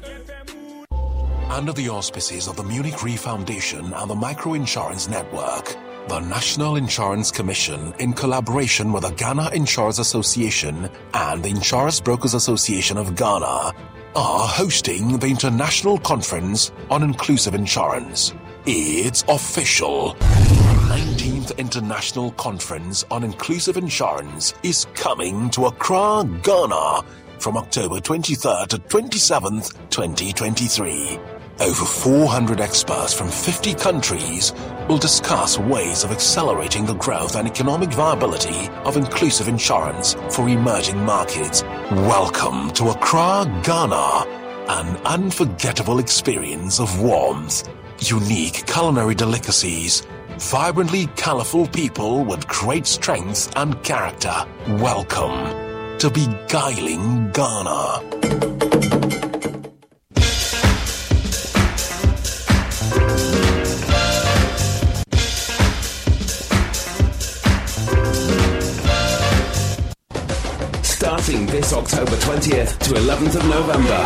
[1.50, 5.76] Under the auspices of the Munich Re Foundation and the Micro Insurance Network,
[6.08, 12.34] the National Insurance Commission, in collaboration with the Ghana Insurers Association and the Insurance Brokers
[12.34, 13.74] Association of Ghana,
[14.16, 18.34] are hosting the International Conference on Inclusive Insurance.
[18.66, 20.16] It's official.
[20.90, 27.02] 19th International Conference on Inclusive Insurance is coming to Accra, Ghana
[27.40, 31.33] from October 23rd to 27th, 2023.
[31.60, 34.54] Over 400 experts from 50 countries
[34.90, 40.98] will discuss ways of accelerating the growth and economic viability of inclusive insurance for emerging
[41.06, 41.62] markets.
[41.92, 44.26] Welcome to Accra, Ghana,
[44.68, 47.70] an unforgettable experience of warmth,
[48.00, 50.08] unique culinary delicacies,
[50.40, 54.34] vibrantly colorful people with great strength and character.
[54.68, 58.63] Welcome to beguiling Ghana.
[71.24, 74.04] Starting this October 20th to 11th of November.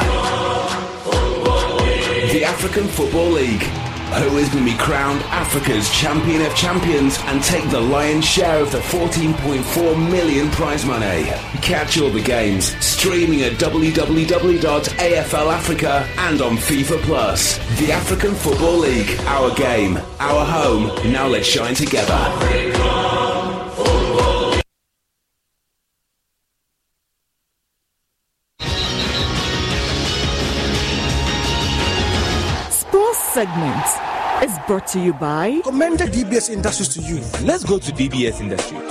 [2.31, 3.63] The African Football League.
[3.63, 8.61] Who is going to be crowned Africa's champion of champions and take the lion's share
[8.61, 11.25] of the 14.4 million prize money?
[11.61, 17.57] Catch all the games streaming at www.aflafrica and on FIFA Plus.
[17.79, 20.89] The African Football League, our game, our home.
[21.11, 23.56] Now let's shine together.
[33.37, 33.85] Segment
[34.43, 37.17] is brought to you by Commended DBS Industries to you.
[37.45, 38.81] Let's go to DBS Industries.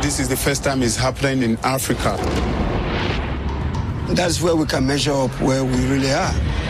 [0.00, 2.16] This is the first time it's happening in Africa.
[4.14, 6.65] That's where we can measure up where we really are.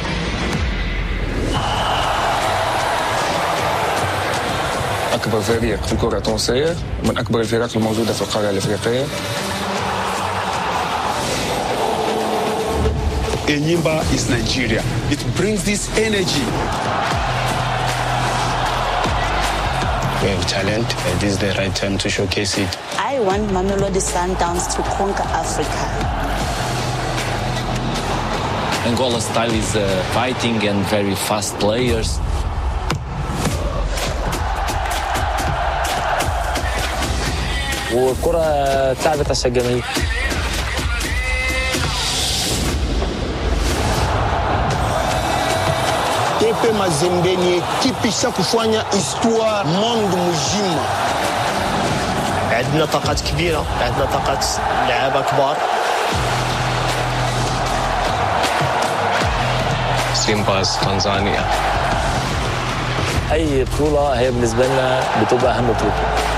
[5.15, 9.05] أكبر فريق في الكرة التونسية من أكبر الفرق الموجودة في القارة الأفريقية
[13.47, 14.81] Enyimba is Nigeria.
[15.09, 16.45] It brings this energy.
[20.23, 22.69] We have talent, and this is the right time to showcase it.
[22.97, 25.81] I want Mamelodi Sundowns to conquer Africa.
[28.87, 29.81] Angola style is uh,
[30.13, 32.19] fighting and very fast players.
[37.96, 39.84] والكرة تعبت على الجماهير
[46.40, 50.82] TP Mazembe ni ekipi isha kufanya histoire monde mzima.
[52.56, 54.44] عندنا طاقات كبيرة عندنا طاقات
[54.88, 55.56] لعابة كبار.
[60.14, 61.44] سيمباز تنزانيا
[63.32, 66.35] أي بطولة هي بالنسبة لنا بتبقى أهم بطولة.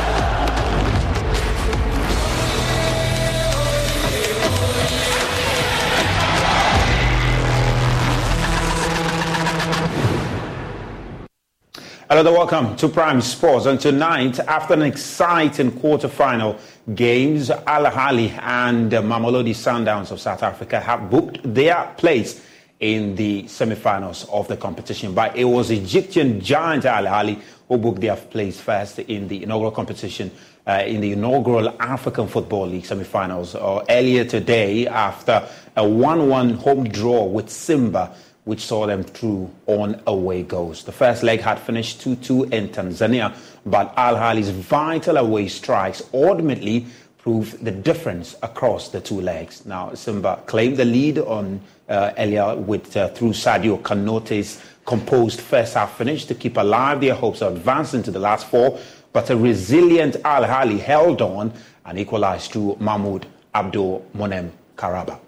[12.11, 13.67] Hello, welcome to Prime Sports.
[13.67, 16.57] And tonight, after an exciting quarter-final
[16.95, 22.43] games, Al Ahly and Mamelodi Sundowns of South Africa have booked their place
[22.81, 25.13] in the semi-finals of the competition.
[25.13, 29.71] But it was Egyptian giant Al Ahly who booked their place first in the inaugural
[29.71, 30.31] competition
[30.67, 36.89] uh, in the inaugural African Football League semi-finals uh, earlier today after a 1-1 home
[36.89, 38.15] draw with Simba
[38.49, 40.83] which saw them through on away goals.
[40.83, 46.03] The first leg had finished 2 2 in Tanzania, but Al Ahly's vital away strikes
[46.15, 46.87] ultimately
[47.19, 49.67] proved the difference across the two legs.
[49.67, 51.61] Now, Simba claimed the lead on
[51.91, 57.43] uh, with uh, through Sadio Kanouté's composed first half finish to keep alive their hopes
[57.43, 58.79] of advancing to the last four.
[59.13, 61.53] But a resilient Al Ahly held on
[61.85, 65.28] and equalised through Mahmoud Abdul Monem Kahraba.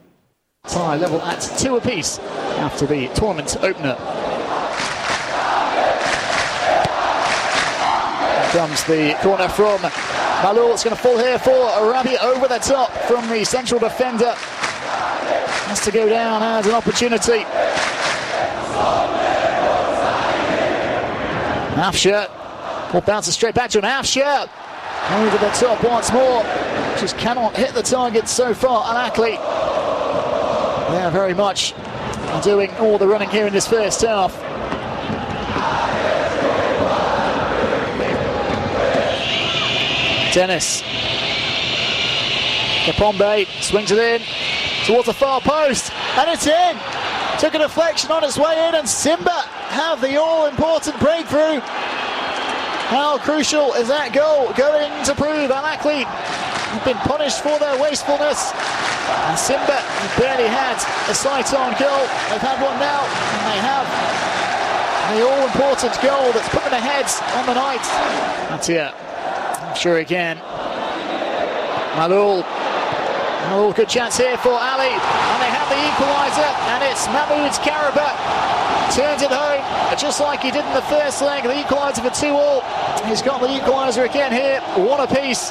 [0.68, 2.18] Tie level at two apiece
[2.58, 3.96] after the tournament opener.
[8.52, 10.72] Comes the corner from Maaloul.
[10.72, 14.32] It's going to fall here for Arabi over the top from the central defender.
[15.66, 17.44] Has to go down as an opportunity.
[21.80, 22.28] Afsha
[22.92, 24.48] will bounce it straight back to an Afsha.
[25.10, 26.42] Over the top once more.
[26.98, 28.84] Just cannot hit the target so far.
[28.94, 29.10] Al
[30.90, 30.94] Ahly.
[30.94, 31.74] Yeah, very much
[32.42, 34.34] doing all the running here in this first half.
[40.32, 40.82] Dennis.
[42.84, 44.22] Kapombe swings it in
[44.86, 46.76] towards the far post, and it's in.
[47.38, 51.60] Took a deflection on its way in, and Simba have the all-important breakthrough.
[52.90, 55.50] How crucial is that goal going to prove?
[55.50, 56.49] Al Ahly have
[56.84, 58.52] been punished for their wastefulness.
[59.26, 59.82] And Simba
[60.18, 60.78] barely had
[61.10, 62.06] a sight on goal.
[62.30, 63.86] They've had one now, and they have
[65.10, 67.82] the all-important goal that's put them ahead on the night.
[68.48, 68.94] That's it.
[68.94, 70.38] I'm sure again.
[71.98, 72.44] Maaloul.
[73.50, 74.94] Oh, good chance here for Ali.
[74.94, 76.46] And they have the equaliser.
[76.70, 78.14] And it's Mahmoud Kahraba.
[78.94, 79.62] Turns it home,
[79.98, 81.42] just like he did in the first leg.
[81.42, 82.62] The equaliser for 2 all.
[83.06, 84.60] He's got the equaliser again here.
[84.76, 85.50] One apiece.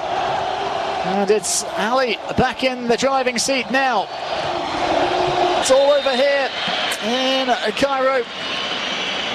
[1.02, 4.08] And it's Ali back in the driving seat now.
[5.62, 6.50] It's all over here
[7.04, 7.48] in
[7.78, 8.26] Cairo.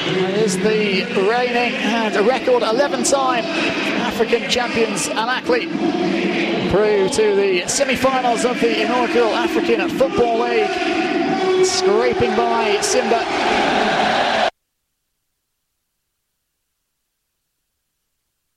[0.07, 5.70] Is the reigning and record 11 time African champions Al Ahly
[6.70, 11.65] through to the semi finals of the inaugural African Football League.
[11.65, 14.03] Scraping by Simba.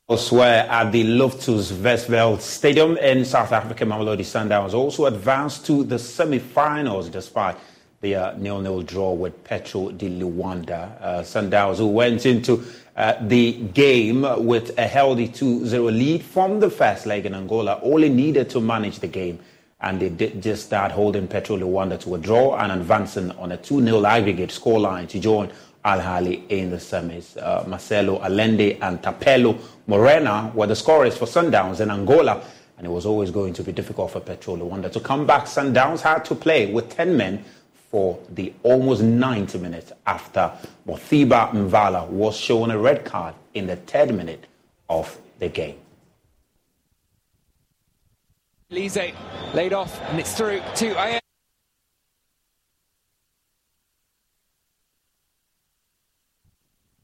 [0.09, 5.99] Elsewhere at the Loftus Versfeld Stadium in South Africa, Mamelodi Sundowns also advanced to the
[5.99, 7.57] semi-finals despite
[7.99, 10.95] the uh, nil-nil draw with Petro de Luanda.
[11.01, 12.63] Uh, Sundowns who went into
[12.95, 18.07] uh, the game with a healthy 2-0 lead from the first leg in Angola, only
[18.07, 19.37] needed to manage the game
[19.81, 23.57] and they did just start holding Petro Luanda to a draw and advancing on a
[23.57, 25.51] 2-0 aggregate scoreline to join
[25.87, 27.37] Al Ahly in the semis.
[27.37, 29.57] Uh, Marcelo Allende and Thapelo
[29.87, 32.43] Morena were the scorers for Sundowns in Angola,
[32.77, 35.45] and it was always going to be difficult for Petro Luanda to come back.
[35.45, 37.43] Sundowns had to play with 10 men
[37.89, 40.51] for the almost 90 minutes after
[40.85, 44.45] Mothobi Mvala was shown a red card in the third minute
[44.89, 45.77] of the game.
[48.69, 49.13] Lise
[49.53, 51.21] laid off, and it's through to I.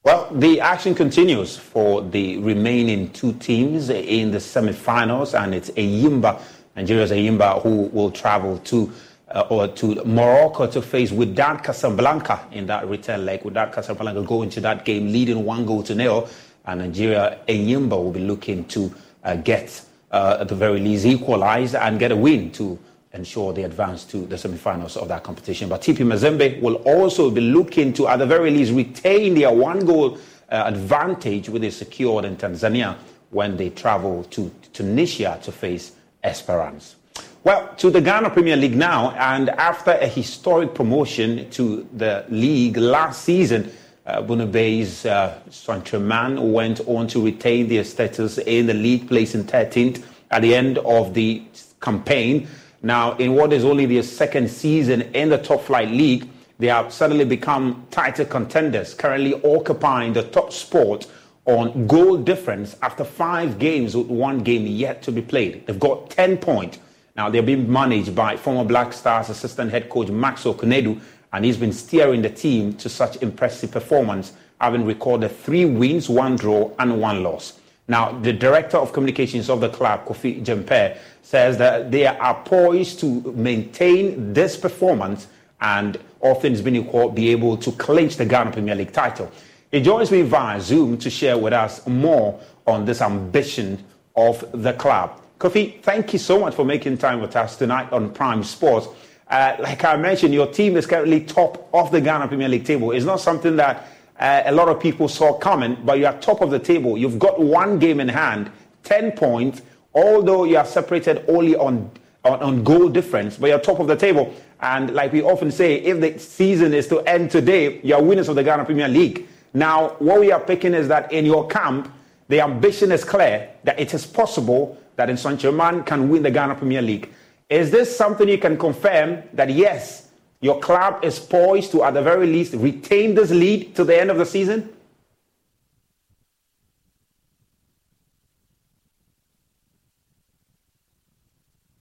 [0.04, 6.42] Well, the action continues for the remaining two teams in the semi-finals, and it's Enyimba,
[6.76, 8.92] Nigeria's Enyimba, who will travel to
[9.30, 13.44] uh, or to Morocco to face Wydad Casablanca in that return leg.
[13.44, 16.28] Wydad Casablanca go into that game leading one goal to nil,
[16.66, 18.94] and Nigeria Enyimba will be looking to
[19.24, 22.78] uh, get uh, at the very least equalize and get a win to
[23.14, 25.70] ensure they advance to the semi-finals of that competition.
[25.70, 30.18] But TP Mazembe will also be looking to, at the very least, retain their one-goal
[30.50, 32.98] uh, advantage with they secured in Tanzania
[33.30, 36.96] when they travel to Tunisia to face Esperance.
[37.44, 42.78] Well, to the Ghana Premier League now, and after a historic promotion to the league
[42.78, 43.72] last season,
[44.06, 50.04] uh, Bunubei's uh, Saint-Germain went on to retain their status in the league, placing 13th
[50.32, 51.44] at the end of the
[51.82, 52.48] campaign.
[52.86, 56.28] Now, in what is only their second season in the top flight league,
[56.60, 61.08] they have suddenly become title contenders, currently occupying the top spot
[61.46, 65.66] on goal difference after five games with one game yet to be played.
[65.66, 66.80] They've got 10 points.
[67.16, 71.00] Now, they're being managed by former Black Stars assistant head coach Maxwell Konadu,
[71.32, 76.36] and he's been steering the team to such impressive performance, having recorded three wins, one
[76.36, 77.60] draw, and one loss.
[77.88, 83.00] Now, the director of communications of the club, Kofi Gyampe, says that they are poised
[83.02, 85.28] to maintain this performance
[85.60, 89.30] and, all things being equal, be able to clinch the Ghana Premier League title.
[89.72, 93.84] He joins me via Zoom to share with us more on this ambition
[94.16, 95.22] of the club.
[95.40, 98.88] Kofi, thank you so much for making time with us tonight on Prime Sports.
[99.28, 102.92] Uh, like I mentioned, your team is currently top of the Ghana Premier League table.
[102.92, 103.88] It's not something that
[104.20, 106.98] uh, a lot of people saw coming, but you are top of the table.
[106.98, 108.52] You've got one game in hand,
[108.84, 109.62] 10 points,
[109.94, 111.90] although you are separated only on,
[112.24, 114.34] on, on goal difference, but you're top of the table.
[114.62, 118.30] And like we often say, if the season is to end today, you are winners
[118.30, 119.28] of the Ghana Premier League.
[119.54, 121.94] Now, what we are picking is that in your camp,
[122.30, 126.56] the ambition is clear that it is possible that Nsoatreman German can win the Ghana
[126.56, 127.12] Premier League.
[127.50, 130.03] Is this something you can confirm that yes,
[130.44, 134.12] your club is poised to, at the very least, retain this lead to the end
[134.12, 134.68] of the season?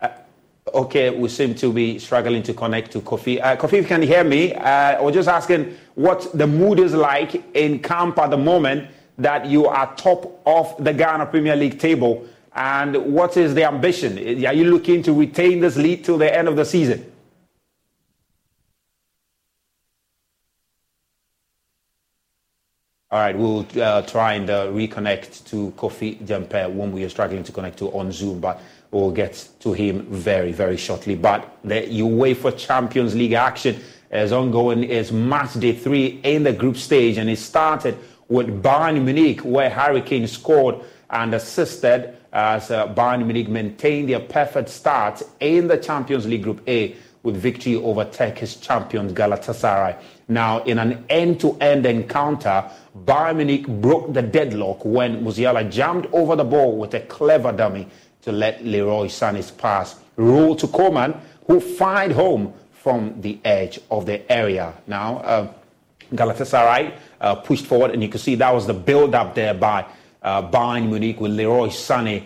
[0.01, 0.10] Uh,
[0.72, 3.43] okay, we seem to be struggling to connect to Kofi.
[3.43, 6.78] Uh, Kofi, if you can hear me, uh, I was just asking what the mood
[6.78, 11.56] is like in camp at the moment that you are top of the Ghana Premier
[11.56, 12.28] League table.
[12.55, 14.18] And what is the ambition?
[14.47, 17.11] Are you looking to retain this lead till the end of the season?
[23.12, 27.44] All right, we'll uh, try and uh, reconnect to Kofi Gyampe when we are struggling
[27.44, 28.59] to connect to on Zoom, but
[28.90, 31.14] we'll get to him very, very shortly.
[31.14, 33.78] But the UEFA Champions League action
[34.10, 34.84] is ongoing.
[34.84, 37.98] It's match day three in the group stage, and it started
[38.28, 40.76] with Bayern Munich, where Harry Kane scored
[41.10, 46.66] and assisted as uh, Bayern Munich maintained their perfect start in the Champions League Group
[46.66, 49.97] A with victory over Turkish champions Galatasaray.
[50.28, 52.70] Now, in an end-to-end encounter,
[53.05, 57.89] Bayern Munich broke the deadlock when Musiala jammed over the ball with a clever dummy
[58.23, 61.15] to let Leroy Sané's pass roll to Coman,
[61.47, 64.74] who fired home from the edge of the area.
[64.86, 65.53] Now, uh,
[66.12, 69.86] Galatasaray uh, pushed forward, and you can see that was the build-up there by
[70.23, 72.24] uh, Bayern Munich with Leroy Sané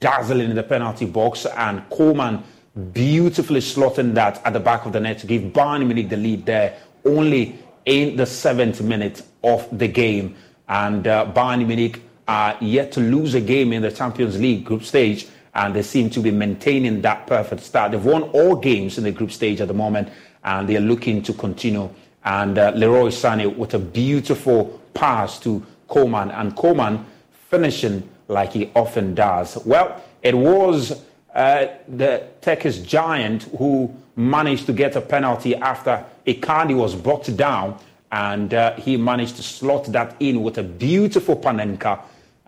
[0.00, 2.42] dazzling in the penalty box and Coman
[2.92, 6.46] beautifully slotting that at the back of the net to give Bayern Munich the lead
[6.46, 10.36] there only in the seventh minute of the game.
[10.68, 14.84] And uh, Bayern Munich are yet to lose a game in the Champions League group
[14.84, 17.90] stage, and they seem to be maintaining that perfect start.
[17.90, 20.08] They've won all games in the group stage at the moment,
[20.44, 21.90] and they're looking to continue.
[22.24, 27.04] And uh, Leroy Sané with a beautiful pass to Coman, and Coman
[27.48, 29.58] finishing like he often does.
[29.66, 31.02] Well, it was
[31.34, 37.78] uh, the Turkish giant who managed to get a penalty after Icardi was brought down,
[38.12, 42.00] and uh, he managed to slot that in with a beautiful Panenka,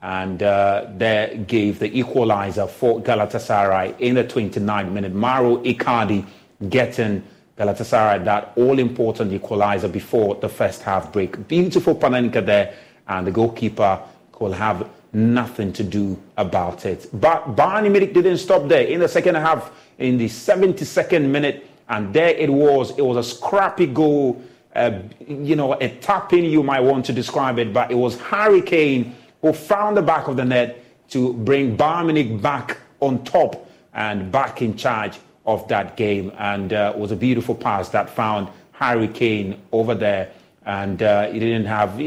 [0.03, 5.13] and uh, they gave the equalizer for Galatasaray in the 29th minute.
[5.15, 6.27] Mauro Icardi
[6.69, 7.23] getting
[7.57, 11.47] Galatasaray that all-important equalizer before the first half break.
[11.47, 12.75] Beautiful Panenka there,
[13.07, 14.01] and the goalkeeper
[14.33, 17.09] could have nothing to do about it.
[17.13, 18.85] But Bayern Munich didn't stop there.
[18.85, 22.97] In the second half, in the 72nd minute, and there it was.
[22.99, 24.43] It was a scrappy goal,
[24.75, 28.63] uh, you know, a tapping you might want to describe it, but it was Harry
[28.63, 34.33] Kane who found the back of the net to bring Munich back on top and
[34.33, 36.33] back in charge of that game.
[36.39, 40.31] And uh, it was a beautiful pass that found Harry Kane over there.
[40.65, 42.01] And uh, he didn't have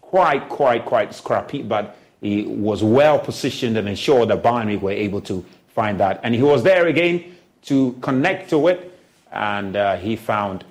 [0.00, 5.20] quite, quite, quite scrappy, but he was well positioned and ensured that Bayern were able
[5.22, 6.20] to find that.
[6.22, 8.98] And he was there again to connect to it,
[9.30, 10.64] and uh, he found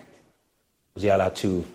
[0.97, 1.65] Musiala to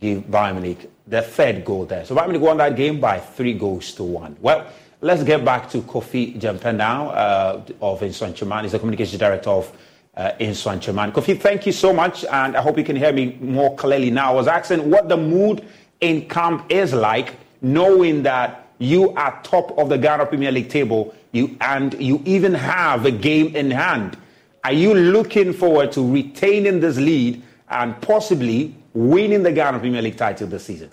[0.00, 0.76] give Bayern
[1.06, 2.04] the third goal there.
[2.04, 4.36] So Bayern won that game by three goals to one.
[4.40, 4.66] Well,
[5.00, 8.62] let's get back to Kofi Gyampe now uh, of Nsoatreman.
[8.62, 9.72] He's the communications director of
[10.16, 11.12] uh, Nsoatreman.
[11.12, 14.32] Kofi, thank you so much, and I hope you can hear me more clearly now.
[14.32, 15.64] I was asking what the mood
[16.00, 21.14] in camp is like, knowing that you are top of the Ghana Premier League table,
[21.32, 24.16] you, and you even have a game in hand.
[24.64, 30.16] Are you looking forward to retaining this lead and possibly winning the Ghana Premier League
[30.16, 30.90] title this season?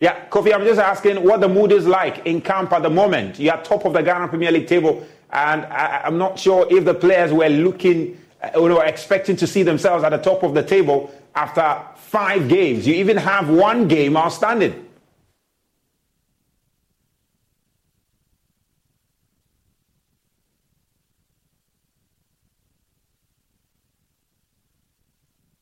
[0.00, 3.38] Yeah, Kofi, I'm just asking what the mood is like in camp at the moment.
[3.38, 6.86] You are top of the Ghana Premier League table, and I, am not sure if
[6.86, 8.18] the players were looking
[8.54, 12.86] you know, expecting to see themselves at the top of the table after five games.
[12.86, 14.86] You even have one game outstanding.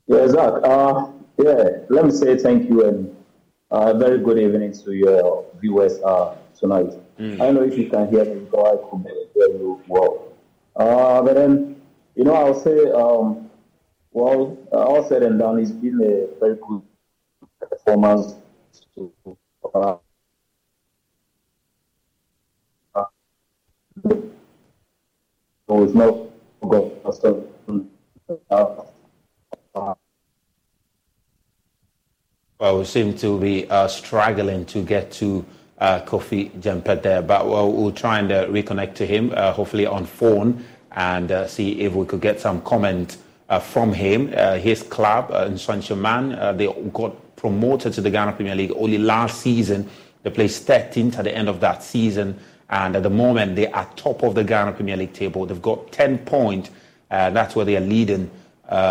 [0.07, 0.53] Yeah, Zach.
[0.65, 3.15] Uh, yeah, let me say thank you and
[3.71, 6.93] uh, very good evening to your viewers uh, tonight.
[7.19, 7.35] Mm.
[7.35, 10.33] I don't know if you can hear me because I could hear you well.
[10.75, 11.78] Uh, but then
[12.19, 13.49] you know, I'll say, um,
[14.11, 16.83] well, all said and done, it's been a very good
[17.61, 18.35] performance.
[18.97, 19.13] To,
[19.73, 19.99] uh,
[25.69, 26.17] so it's not
[26.69, 27.01] good.
[28.51, 29.95] Uh,
[32.59, 35.47] well, we seem to be uh, struggling to get to
[35.79, 39.87] uh, Kofi Gyampe there, but we'll, we'll try and uh, reconnect to him, uh, hopefully
[39.87, 40.65] on phone,
[40.99, 43.19] and uh, see if we could get some comment
[43.49, 44.29] uh, from him.
[44.61, 49.89] his club, uh, Man, they got promoted to the Ghana Premier League only last season.
[50.25, 52.37] They placed 13th at the end of that season,
[52.69, 55.47] and at the moment they are top of the Ghana Premier League table.
[55.47, 56.71] They've got 10 points.
[57.09, 58.29] that's where they are leading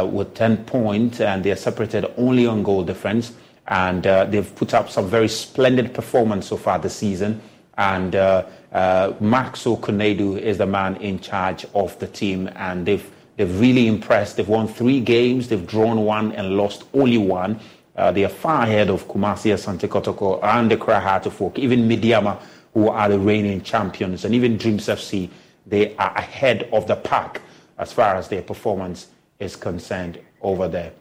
[0.10, 3.34] with 10 points, and they are separated only on goal difference
[3.68, 7.42] and uh, they've put up some very splendid performance so far this season.
[7.78, 13.10] And uh, uh, Maxo Konadu is the man in charge of the team, and they've
[13.36, 14.38] they've really impressed.
[14.38, 17.60] They've won three games, they've drawn one and lost only one.
[17.96, 22.40] Uh, they are far ahead of Kumasi Asante Kotoko and the of Oak, even Medeama,
[22.74, 25.30] who are the reigning champions, and even Dreams FC.
[25.66, 27.42] They are ahead of the pack
[27.78, 29.08] as far as their performance
[29.40, 30.94] is concerned over there.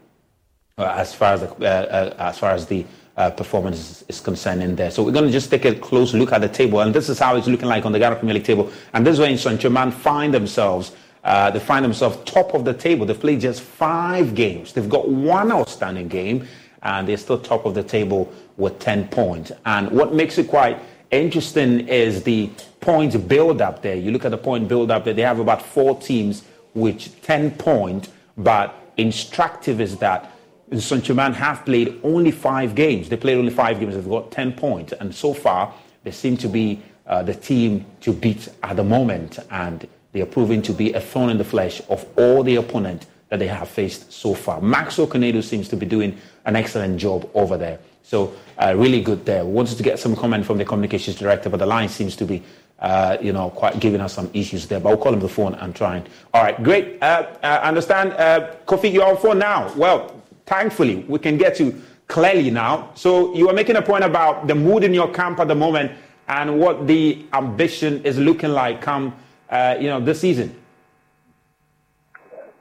[0.79, 2.85] Uh, as far as the, uh, uh, as far as the
[3.17, 4.91] uh, performance is, is, concerned in there.
[4.91, 7.19] So we're going to just take a close look at the table, and this is
[7.19, 8.71] how it's looking like on the Ghana Premier League table.
[8.93, 10.93] And this is where Germain find themselves.
[11.25, 13.07] Uh, they find themselves top of the table.
[13.07, 14.73] They've played just five games.
[14.73, 16.47] They've got one outstanding game,
[16.83, 19.51] and they're still top of the table with 10 points.
[19.65, 20.79] And what makes it quite
[21.11, 23.97] interesting is the point build up there.
[23.97, 26.45] You look at the point build up there, they have about four teams
[26.75, 30.31] with 10 points, but instructive is that
[30.77, 33.09] Saint-Germain have played only five games.
[33.09, 33.95] They played only five games.
[33.95, 34.93] They've got 10 points.
[34.93, 35.73] And so far,
[36.03, 39.39] they seem to be uh, the team to beat at the moment.
[39.51, 43.07] And they are proving to be a thorn in the flesh of all the opponent
[43.29, 44.61] that they have faced so far.
[44.61, 47.79] Max Okonedo seems to be doing an excellent job over there.
[48.03, 49.45] So, uh, really good there.
[49.45, 52.25] We wanted to get some comment from the communications director, but the line seems to
[52.25, 52.43] be,
[52.79, 54.79] uh, you know, quite giving us some issues there.
[54.79, 56.09] But we'll call him the phone and try and.
[56.33, 57.03] All right, great.
[57.03, 58.13] Uh, I uh, understand.
[58.13, 59.73] Uh, Kofi, you're on phone now.
[59.75, 60.16] Well,
[60.47, 61.75] thankfully, we can get to
[62.09, 62.91] clearly now.
[62.95, 65.93] So you were making a point about the mood in your camp at the moment
[66.29, 69.15] and what the ambition is looking like come,
[69.51, 70.55] uh, you know, this season.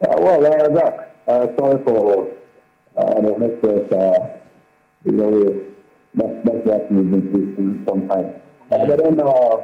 [0.01, 2.27] Uh, well, uh, Zach, uh, sorry for
[2.97, 3.91] uh, the message.
[3.91, 4.27] Uh,
[5.05, 5.63] you know,
[6.15, 8.35] that's, that's what we've been through sometimes.
[8.71, 9.61] Uh, but then uh,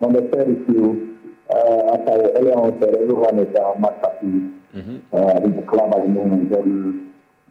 [0.00, 1.16] on the third issue,
[1.50, 4.98] uh, as I earlier on said, everyone is uh, much happy mm-hmm.
[5.12, 6.52] uh, in the club at the moment.
[6.52, 7.07] And,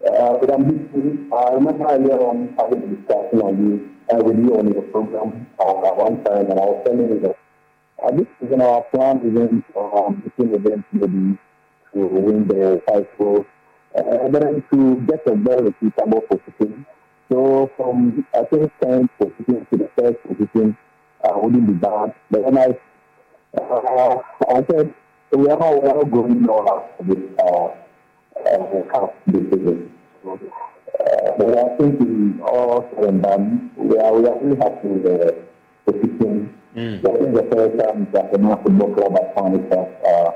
[0.08, 3.90] uh, but I'm just, I remember earlier on having a discussion on you,
[4.24, 7.38] with you on your program uh, at one time, and I was telling you that
[8.04, 11.38] uh, this is in our plan event, um, between events maybe
[11.94, 13.46] to win the title,
[13.98, 16.86] uh, and then to get a very repeatable position.
[17.30, 20.78] So from, I think, 10th position to the first position
[21.24, 22.14] uh, wouldn't be bad.
[22.32, 22.68] But then I,
[23.60, 24.94] uh, I said,
[25.32, 27.68] we are not, we are not going all out with uh,
[28.46, 29.92] uh, decision.
[29.92, 29.97] So,
[30.28, 34.88] uh, but I think in all said and done, we are, we are really happy
[34.88, 35.44] with the
[35.86, 36.54] position.
[36.76, 37.00] Mm.
[37.00, 40.32] I think the first time that the North Football Club has found itself uh,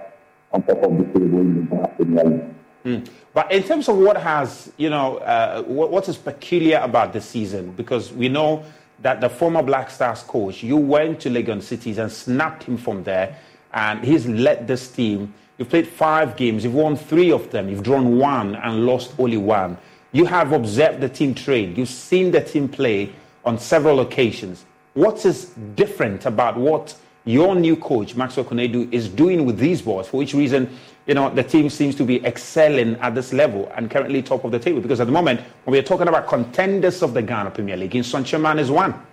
[0.54, 2.56] on top of the table in the Premier League.
[2.86, 3.10] Mm.
[3.34, 7.26] But in terms of what has, you know, uh, what, what is peculiar about this
[7.26, 8.64] season, because we know
[9.00, 13.04] that the former Black Stars coach, you went to Legon Cities and snapped him from
[13.04, 13.38] there,
[13.74, 17.84] and he's led this team You've played five games, you've won three of them, you've
[17.84, 19.78] drawn one and lost only one.
[20.12, 23.14] You have observed the team train, you've seen the team play
[23.46, 24.66] on several occasions.
[24.96, 30.08] What is different about what your new coach, Maxwell Konadu, is doing with these boys?
[30.08, 30.68] For which reason,
[31.06, 34.52] you know, the team seems to be excelling at this level and currently top of
[34.52, 34.82] the table?
[34.82, 38.02] Because at the moment, when we're talking about contenders of the Ghana Premier League, in
[38.02, 38.94] Nsoatreman is one.
[38.94, 39.06] Uh,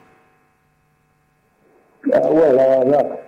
[2.05, 3.28] well, uh,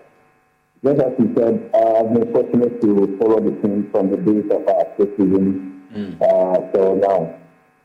[0.85, 4.44] just as you said, uh, I've been fortunate to follow the team from the days
[4.51, 6.16] of our first season mm.
[6.23, 7.35] uh, till now.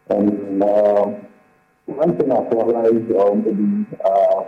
[0.09, 1.05] And uh,
[1.85, 4.43] one thing I realized, or maybe uh,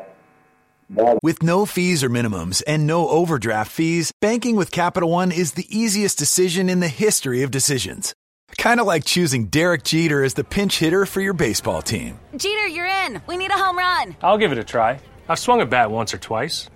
[1.22, 5.66] with no fees or minimums and no overdraft fees, banking with Capital One is the
[5.70, 8.14] easiest decision in the history of decisions.
[8.58, 12.18] Kind of like choosing Derek Jeter as the pinch hitter for your baseball team.
[12.38, 13.22] Jeter, you're in.
[13.28, 14.16] We need a home run.
[14.22, 15.00] I'll give it a try.
[15.28, 16.70] I've swung a bat once or twice.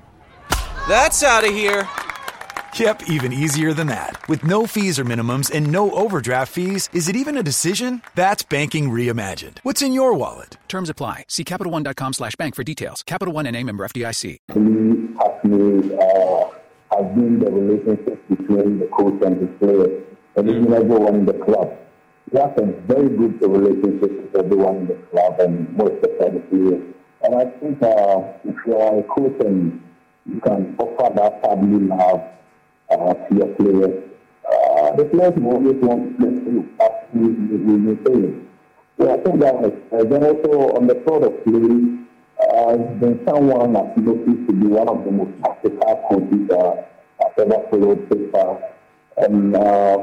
[0.88, 1.88] That's out of here.
[2.76, 4.28] Yep, even easier than that.
[4.28, 8.02] With no fees or minimums and no overdraft fees, is it even a decision?
[8.16, 9.60] That's banking reimagined.
[9.64, 10.58] What's in your wallet?
[10.68, 11.26] Terms apply.
[11.28, 13.04] See CapitalOne.com slash bank for details.
[13.04, 14.38] Capital One and a member FDIC.
[14.56, 16.50] Really happy uh,
[16.96, 20.04] has been the relationship between the coach and the players
[20.38, 21.78] and even everyone in the club.
[22.32, 26.42] We have a very good relationship with everyone in the club and most of the
[26.50, 26.84] players.
[27.24, 29.84] And I think uh, if you are a coach and
[30.26, 32.22] you can offer that family love
[32.90, 34.04] uh, to your players.
[34.46, 36.70] Uh, the players will always want to play you
[37.14, 38.34] we, we, we say.
[39.00, 42.02] Yeah, I think that uh, then also on the sort of play,
[42.42, 46.84] uh, been someone that noticed to be one of the most tactical coaches uh,
[47.26, 48.62] I've ever followed so far.
[49.18, 49.98] And uh,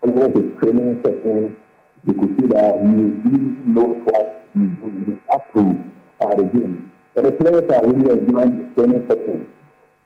[0.00, 1.56] following his training sessions,
[2.06, 5.04] you could see that he really knows what he's doing.
[5.06, 6.92] He's up to the game.
[7.16, 9.48] The players are really the training sessions.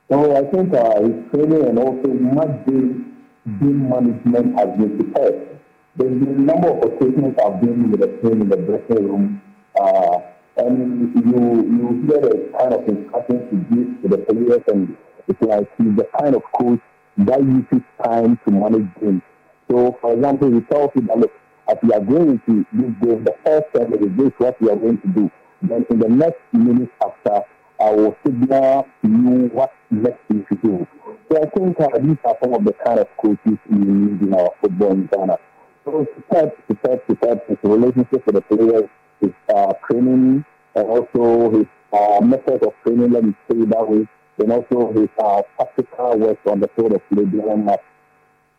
[0.09, 3.27] So I think uh, his training and also much game,
[3.59, 5.59] game management has been prepared.
[5.97, 9.41] There's been a number of occasions I've been with the team in the dressing room,
[9.79, 10.19] uh,
[10.55, 14.95] and you you hear the kind of instructions he gives to the players, and
[15.27, 16.79] it's like he's the kind of coach
[17.17, 19.21] that uses time to manage games.
[19.69, 21.31] So, for example, he tells you that look,
[21.67, 24.77] as we are going into this game, the first ten minutes, this what we are
[24.77, 25.31] going to do.
[25.63, 27.41] Then in the next minutes after,
[27.79, 30.87] I will signal to you what next thing to do.
[31.29, 34.33] So I think uh, these are some of the kind of coaches we need in
[34.33, 35.37] our football in Ghana.
[35.85, 37.41] So prepared, prepared, prepared.
[37.47, 38.89] His relationship with the players,
[39.19, 44.07] his uh, training, and also his uh, method of training, let me say that way,
[44.39, 47.81] and also his uh, practical work on the field of play during match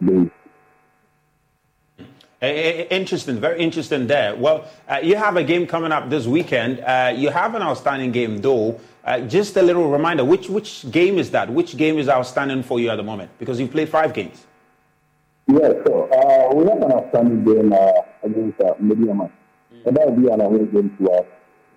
[0.04, 0.30] days.
[2.42, 4.34] Interesting, very interesting there.
[4.34, 6.80] Well, uh, you have a game coming up this weekend.
[6.80, 8.80] Uh, you have an outstanding game, though.
[9.04, 11.48] Uh, just a little reminder: which which game is that?
[11.50, 13.30] Which game is outstanding for you at the moment?
[13.38, 14.44] Because you've played five games.
[15.46, 17.92] Yeah, so uh, we have an outstanding game uh,
[18.22, 18.74] against uh.
[18.74, 19.30] Mm.
[19.84, 21.26] And that will be an away game to us.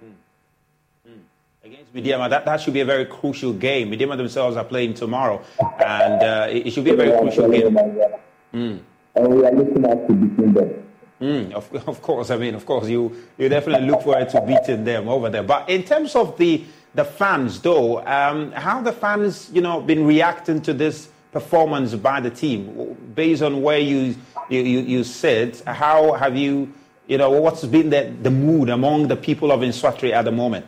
[0.04, 1.12] Mm.
[1.12, 1.20] Mm.
[1.64, 3.92] Against Medeama, that, that should be a very crucial game.
[3.92, 7.50] Medeama themselves are playing tomorrow, and uh, it, it, should be a very yeah, crucial
[7.50, 7.76] game.
[8.54, 8.80] Mm.
[9.16, 10.82] And we are looking at to beating them.
[11.22, 14.84] Mm, of, of course, I mean, of course, you, you definitely look forward to beating
[14.84, 15.44] them over there.
[15.44, 16.64] But in terms of the,
[16.94, 22.22] the fans, though, um, how the fans, you know, been reacting to this performance by
[22.22, 24.16] the team based on where you
[24.50, 26.72] you, you, you sit how have you
[27.08, 30.66] you know what's been the, the mood among the people of Nsawatri at the moment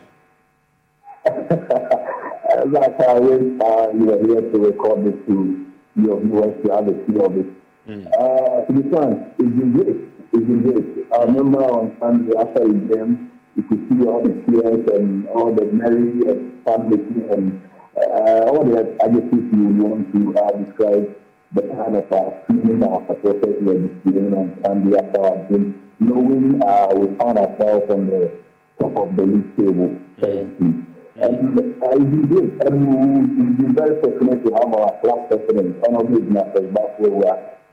[1.24, 5.66] like I wish uh, you were here to record this to
[5.96, 7.46] your viewers to have a feel of it
[7.88, 8.06] mm.
[8.12, 9.96] uh, to be frank it's been great
[10.32, 14.34] it's been great I remember on Sunday after the game you could see all the
[14.46, 16.92] tears and all the merry and fun
[17.32, 21.16] and uh, all the adjectives you want to uh, describe
[21.54, 26.62] the kind of uh, feeling our supporters were displaying on Sunday after our game, knowing
[26.62, 28.30] uh, we found ourselves on the
[28.78, 30.84] top of the league table currently.
[31.16, 32.62] And uh, it's been good.
[32.66, 36.20] And we've been very fortunate to have our club president, Honorable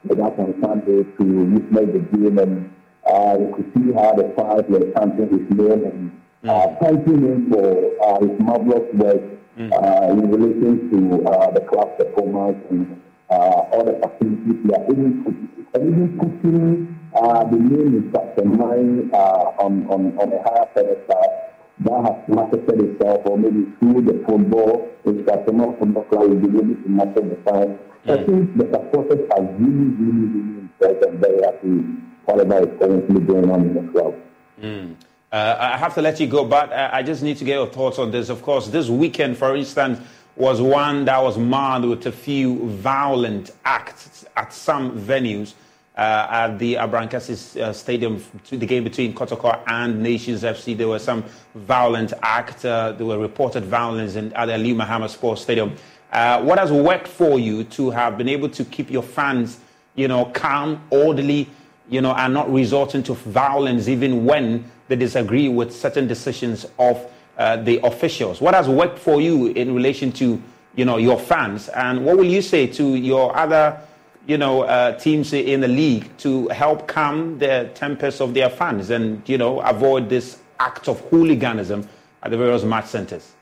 [0.07, 2.71] With us on Sunday to witness the game and
[3.05, 7.49] uh, we could see how the fans were chanting his name and uh, thanking him
[7.49, 7.65] for
[8.05, 9.21] uh, his marvelous work
[9.57, 9.71] mm.
[9.73, 13.01] uh, in relation to uh, the club performance and
[13.31, 15.29] uh, all the facilities we are able to,
[15.73, 20.41] and even putting uh, the name in such a mind uh, on, on, on a
[20.43, 21.45] higher pedestal
[21.79, 26.75] that has marketed itself or maybe through the football, Customer Football Club will be able
[26.75, 27.77] to market the fine.
[28.07, 33.49] I think the supporters are really, really, really and very happy whatever is currently going
[33.49, 34.15] on in the club.
[34.61, 34.95] Mm.
[35.31, 37.67] Uh, I have to let you go, but uh, I just need to get your
[37.67, 38.29] thoughts on this.
[38.29, 39.99] Of course, this weekend, for instance,
[40.35, 45.53] was one that was marred with a few violent acts at some venues
[45.97, 50.77] uh, at the Abrankese uh, Stadium, the game between Kotoko and Nations FC.
[50.77, 51.23] There were some
[51.53, 52.65] violent acts.
[52.65, 55.75] Uh, there were reported violence in, at the Aliu Mahama Sports Stadium.
[56.11, 59.59] Uh, what has worked for you to have been able to keep your fans,
[59.95, 61.47] you know, calm, orderly,
[61.89, 67.11] you know, and not resorting to violence even when they disagree with certain decisions of
[67.37, 68.41] uh, the officials.
[68.41, 70.41] What has worked for you in relation to
[70.75, 73.79] you know your fans, and what will you say to your other
[74.27, 78.89] you know uh, teams in the league to help calm the tempers of their fans
[78.89, 81.87] and you know avoid this act of hooliganism
[82.23, 83.34] at the various match centers?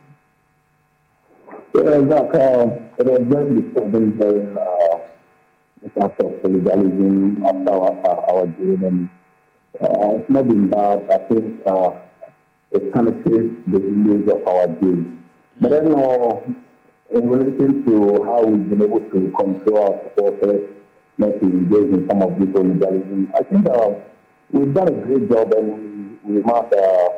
[1.75, 2.69] Yeah, Zach, uh,
[2.99, 4.97] it was very disturbing during uh,
[5.81, 9.09] this act of hooliganism after our, our game and
[9.81, 11.01] uh, it's not been bad.
[11.09, 11.97] I think uh,
[12.69, 15.25] it kind of shapes the image of our game.
[15.59, 16.41] But then, uh,
[17.09, 20.69] in relation to how we've been able to control our supporters
[21.17, 23.89] not to engage in some of this legalism, I think uh,
[24.51, 27.09] we've done a great job and we, we must uh,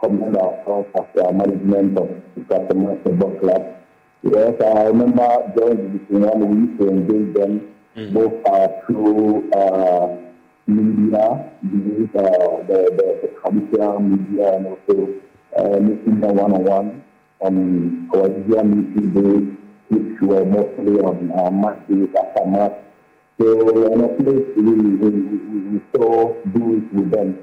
[0.00, 3.79] commend ourselves as the management of the Football Club.
[4.22, 8.12] Yes, I remember during the 1, we used to engage them mm-hmm.
[8.12, 10.16] both uh, through uh,
[10.66, 15.08] media, the, uh, the, the, the traditional media and also
[15.56, 17.02] uh, meeting them one-on-one
[17.40, 19.56] on our media meeting days,
[19.88, 22.76] which were mostly on uh, match days after match.
[23.40, 27.38] So, and at least we, we, we, we do it with them.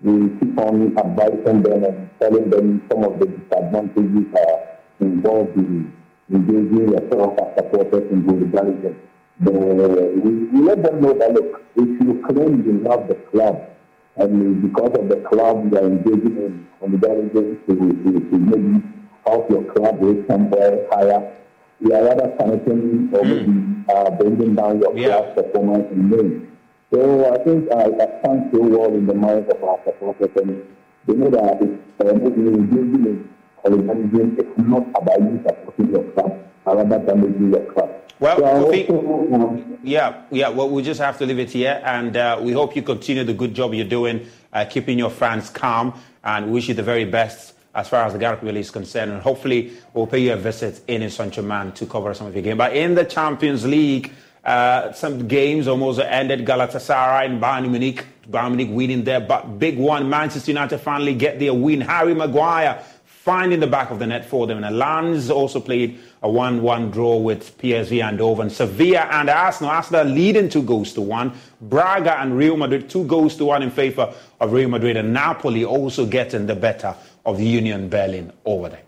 [0.00, 4.60] we keep on advising them and telling them some of the disadvantages are
[5.00, 5.92] involved in
[6.32, 8.96] engaging yourself as supporters in hooliganism.
[9.40, 13.68] The, we, we let them know that, look, if you claim you love the club,
[14.16, 18.84] and because of the club you are engaging in hooliganism to, to, to maybe
[19.26, 21.32] help your club reach somewhere higher,
[21.80, 25.32] you are rather punishing or maybe uh, bringing down your Yeah.
[25.32, 26.48] club's performance in name.
[26.92, 30.62] So I think uh, it stands so well in the minds of our supporters and
[31.06, 33.28] they know that it's uh, maybe engaging in
[33.64, 37.90] hooliganism is not about you supporting your club, rather damaging your club.
[38.20, 40.48] Well, so Kofi- also, um, Yeah, yeah.
[40.48, 43.34] Well, we just have to leave it here, and uh, we hope you continue the
[43.34, 47.54] good job you're doing, uh, keeping your fans calm, and wish you the very best
[47.74, 49.10] as far as the Ghana Premier League is concerned.
[49.10, 52.58] And hopefully, we'll pay you a visit in Saint-Germain to cover some of your game.
[52.58, 54.12] But in the Champions League,
[54.44, 56.44] uh, some games almost ended.
[56.46, 60.08] Galatasaray and Bayern Munich, Bayern Munich winning there, but big one.
[60.10, 61.80] Manchester United finally get their win.
[61.80, 62.84] Harry Maguire
[63.24, 64.64] finding the back of the net for them.
[64.64, 68.50] And Lens also played a 1-1 draw with PSV and Eindhoven.
[68.50, 69.70] Sevilla and Arsenal.
[69.70, 71.32] Arsenal leading two goals to one.
[71.60, 74.96] Braga and Real Madrid, two goals to one in favor of Real Madrid.
[74.96, 78.82] And Napoli also getting the better of Union Berlin over there.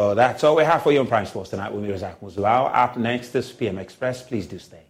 [0.00, 2.72] Oh, that's all we have for you on Prime Sports tonight with me, Razak Muzlao.
[2.72, 4.22] Up next is PM Express.
[4.22, 4.84] Please do stay.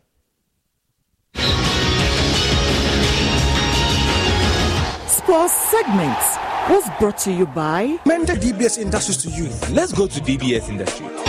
[5.06, 6.36] Sports segments
[6.68, 9.48] was brought to you by Mender DBS Industries to you.
[9.74, 11.27] Let's go to DBS Industries.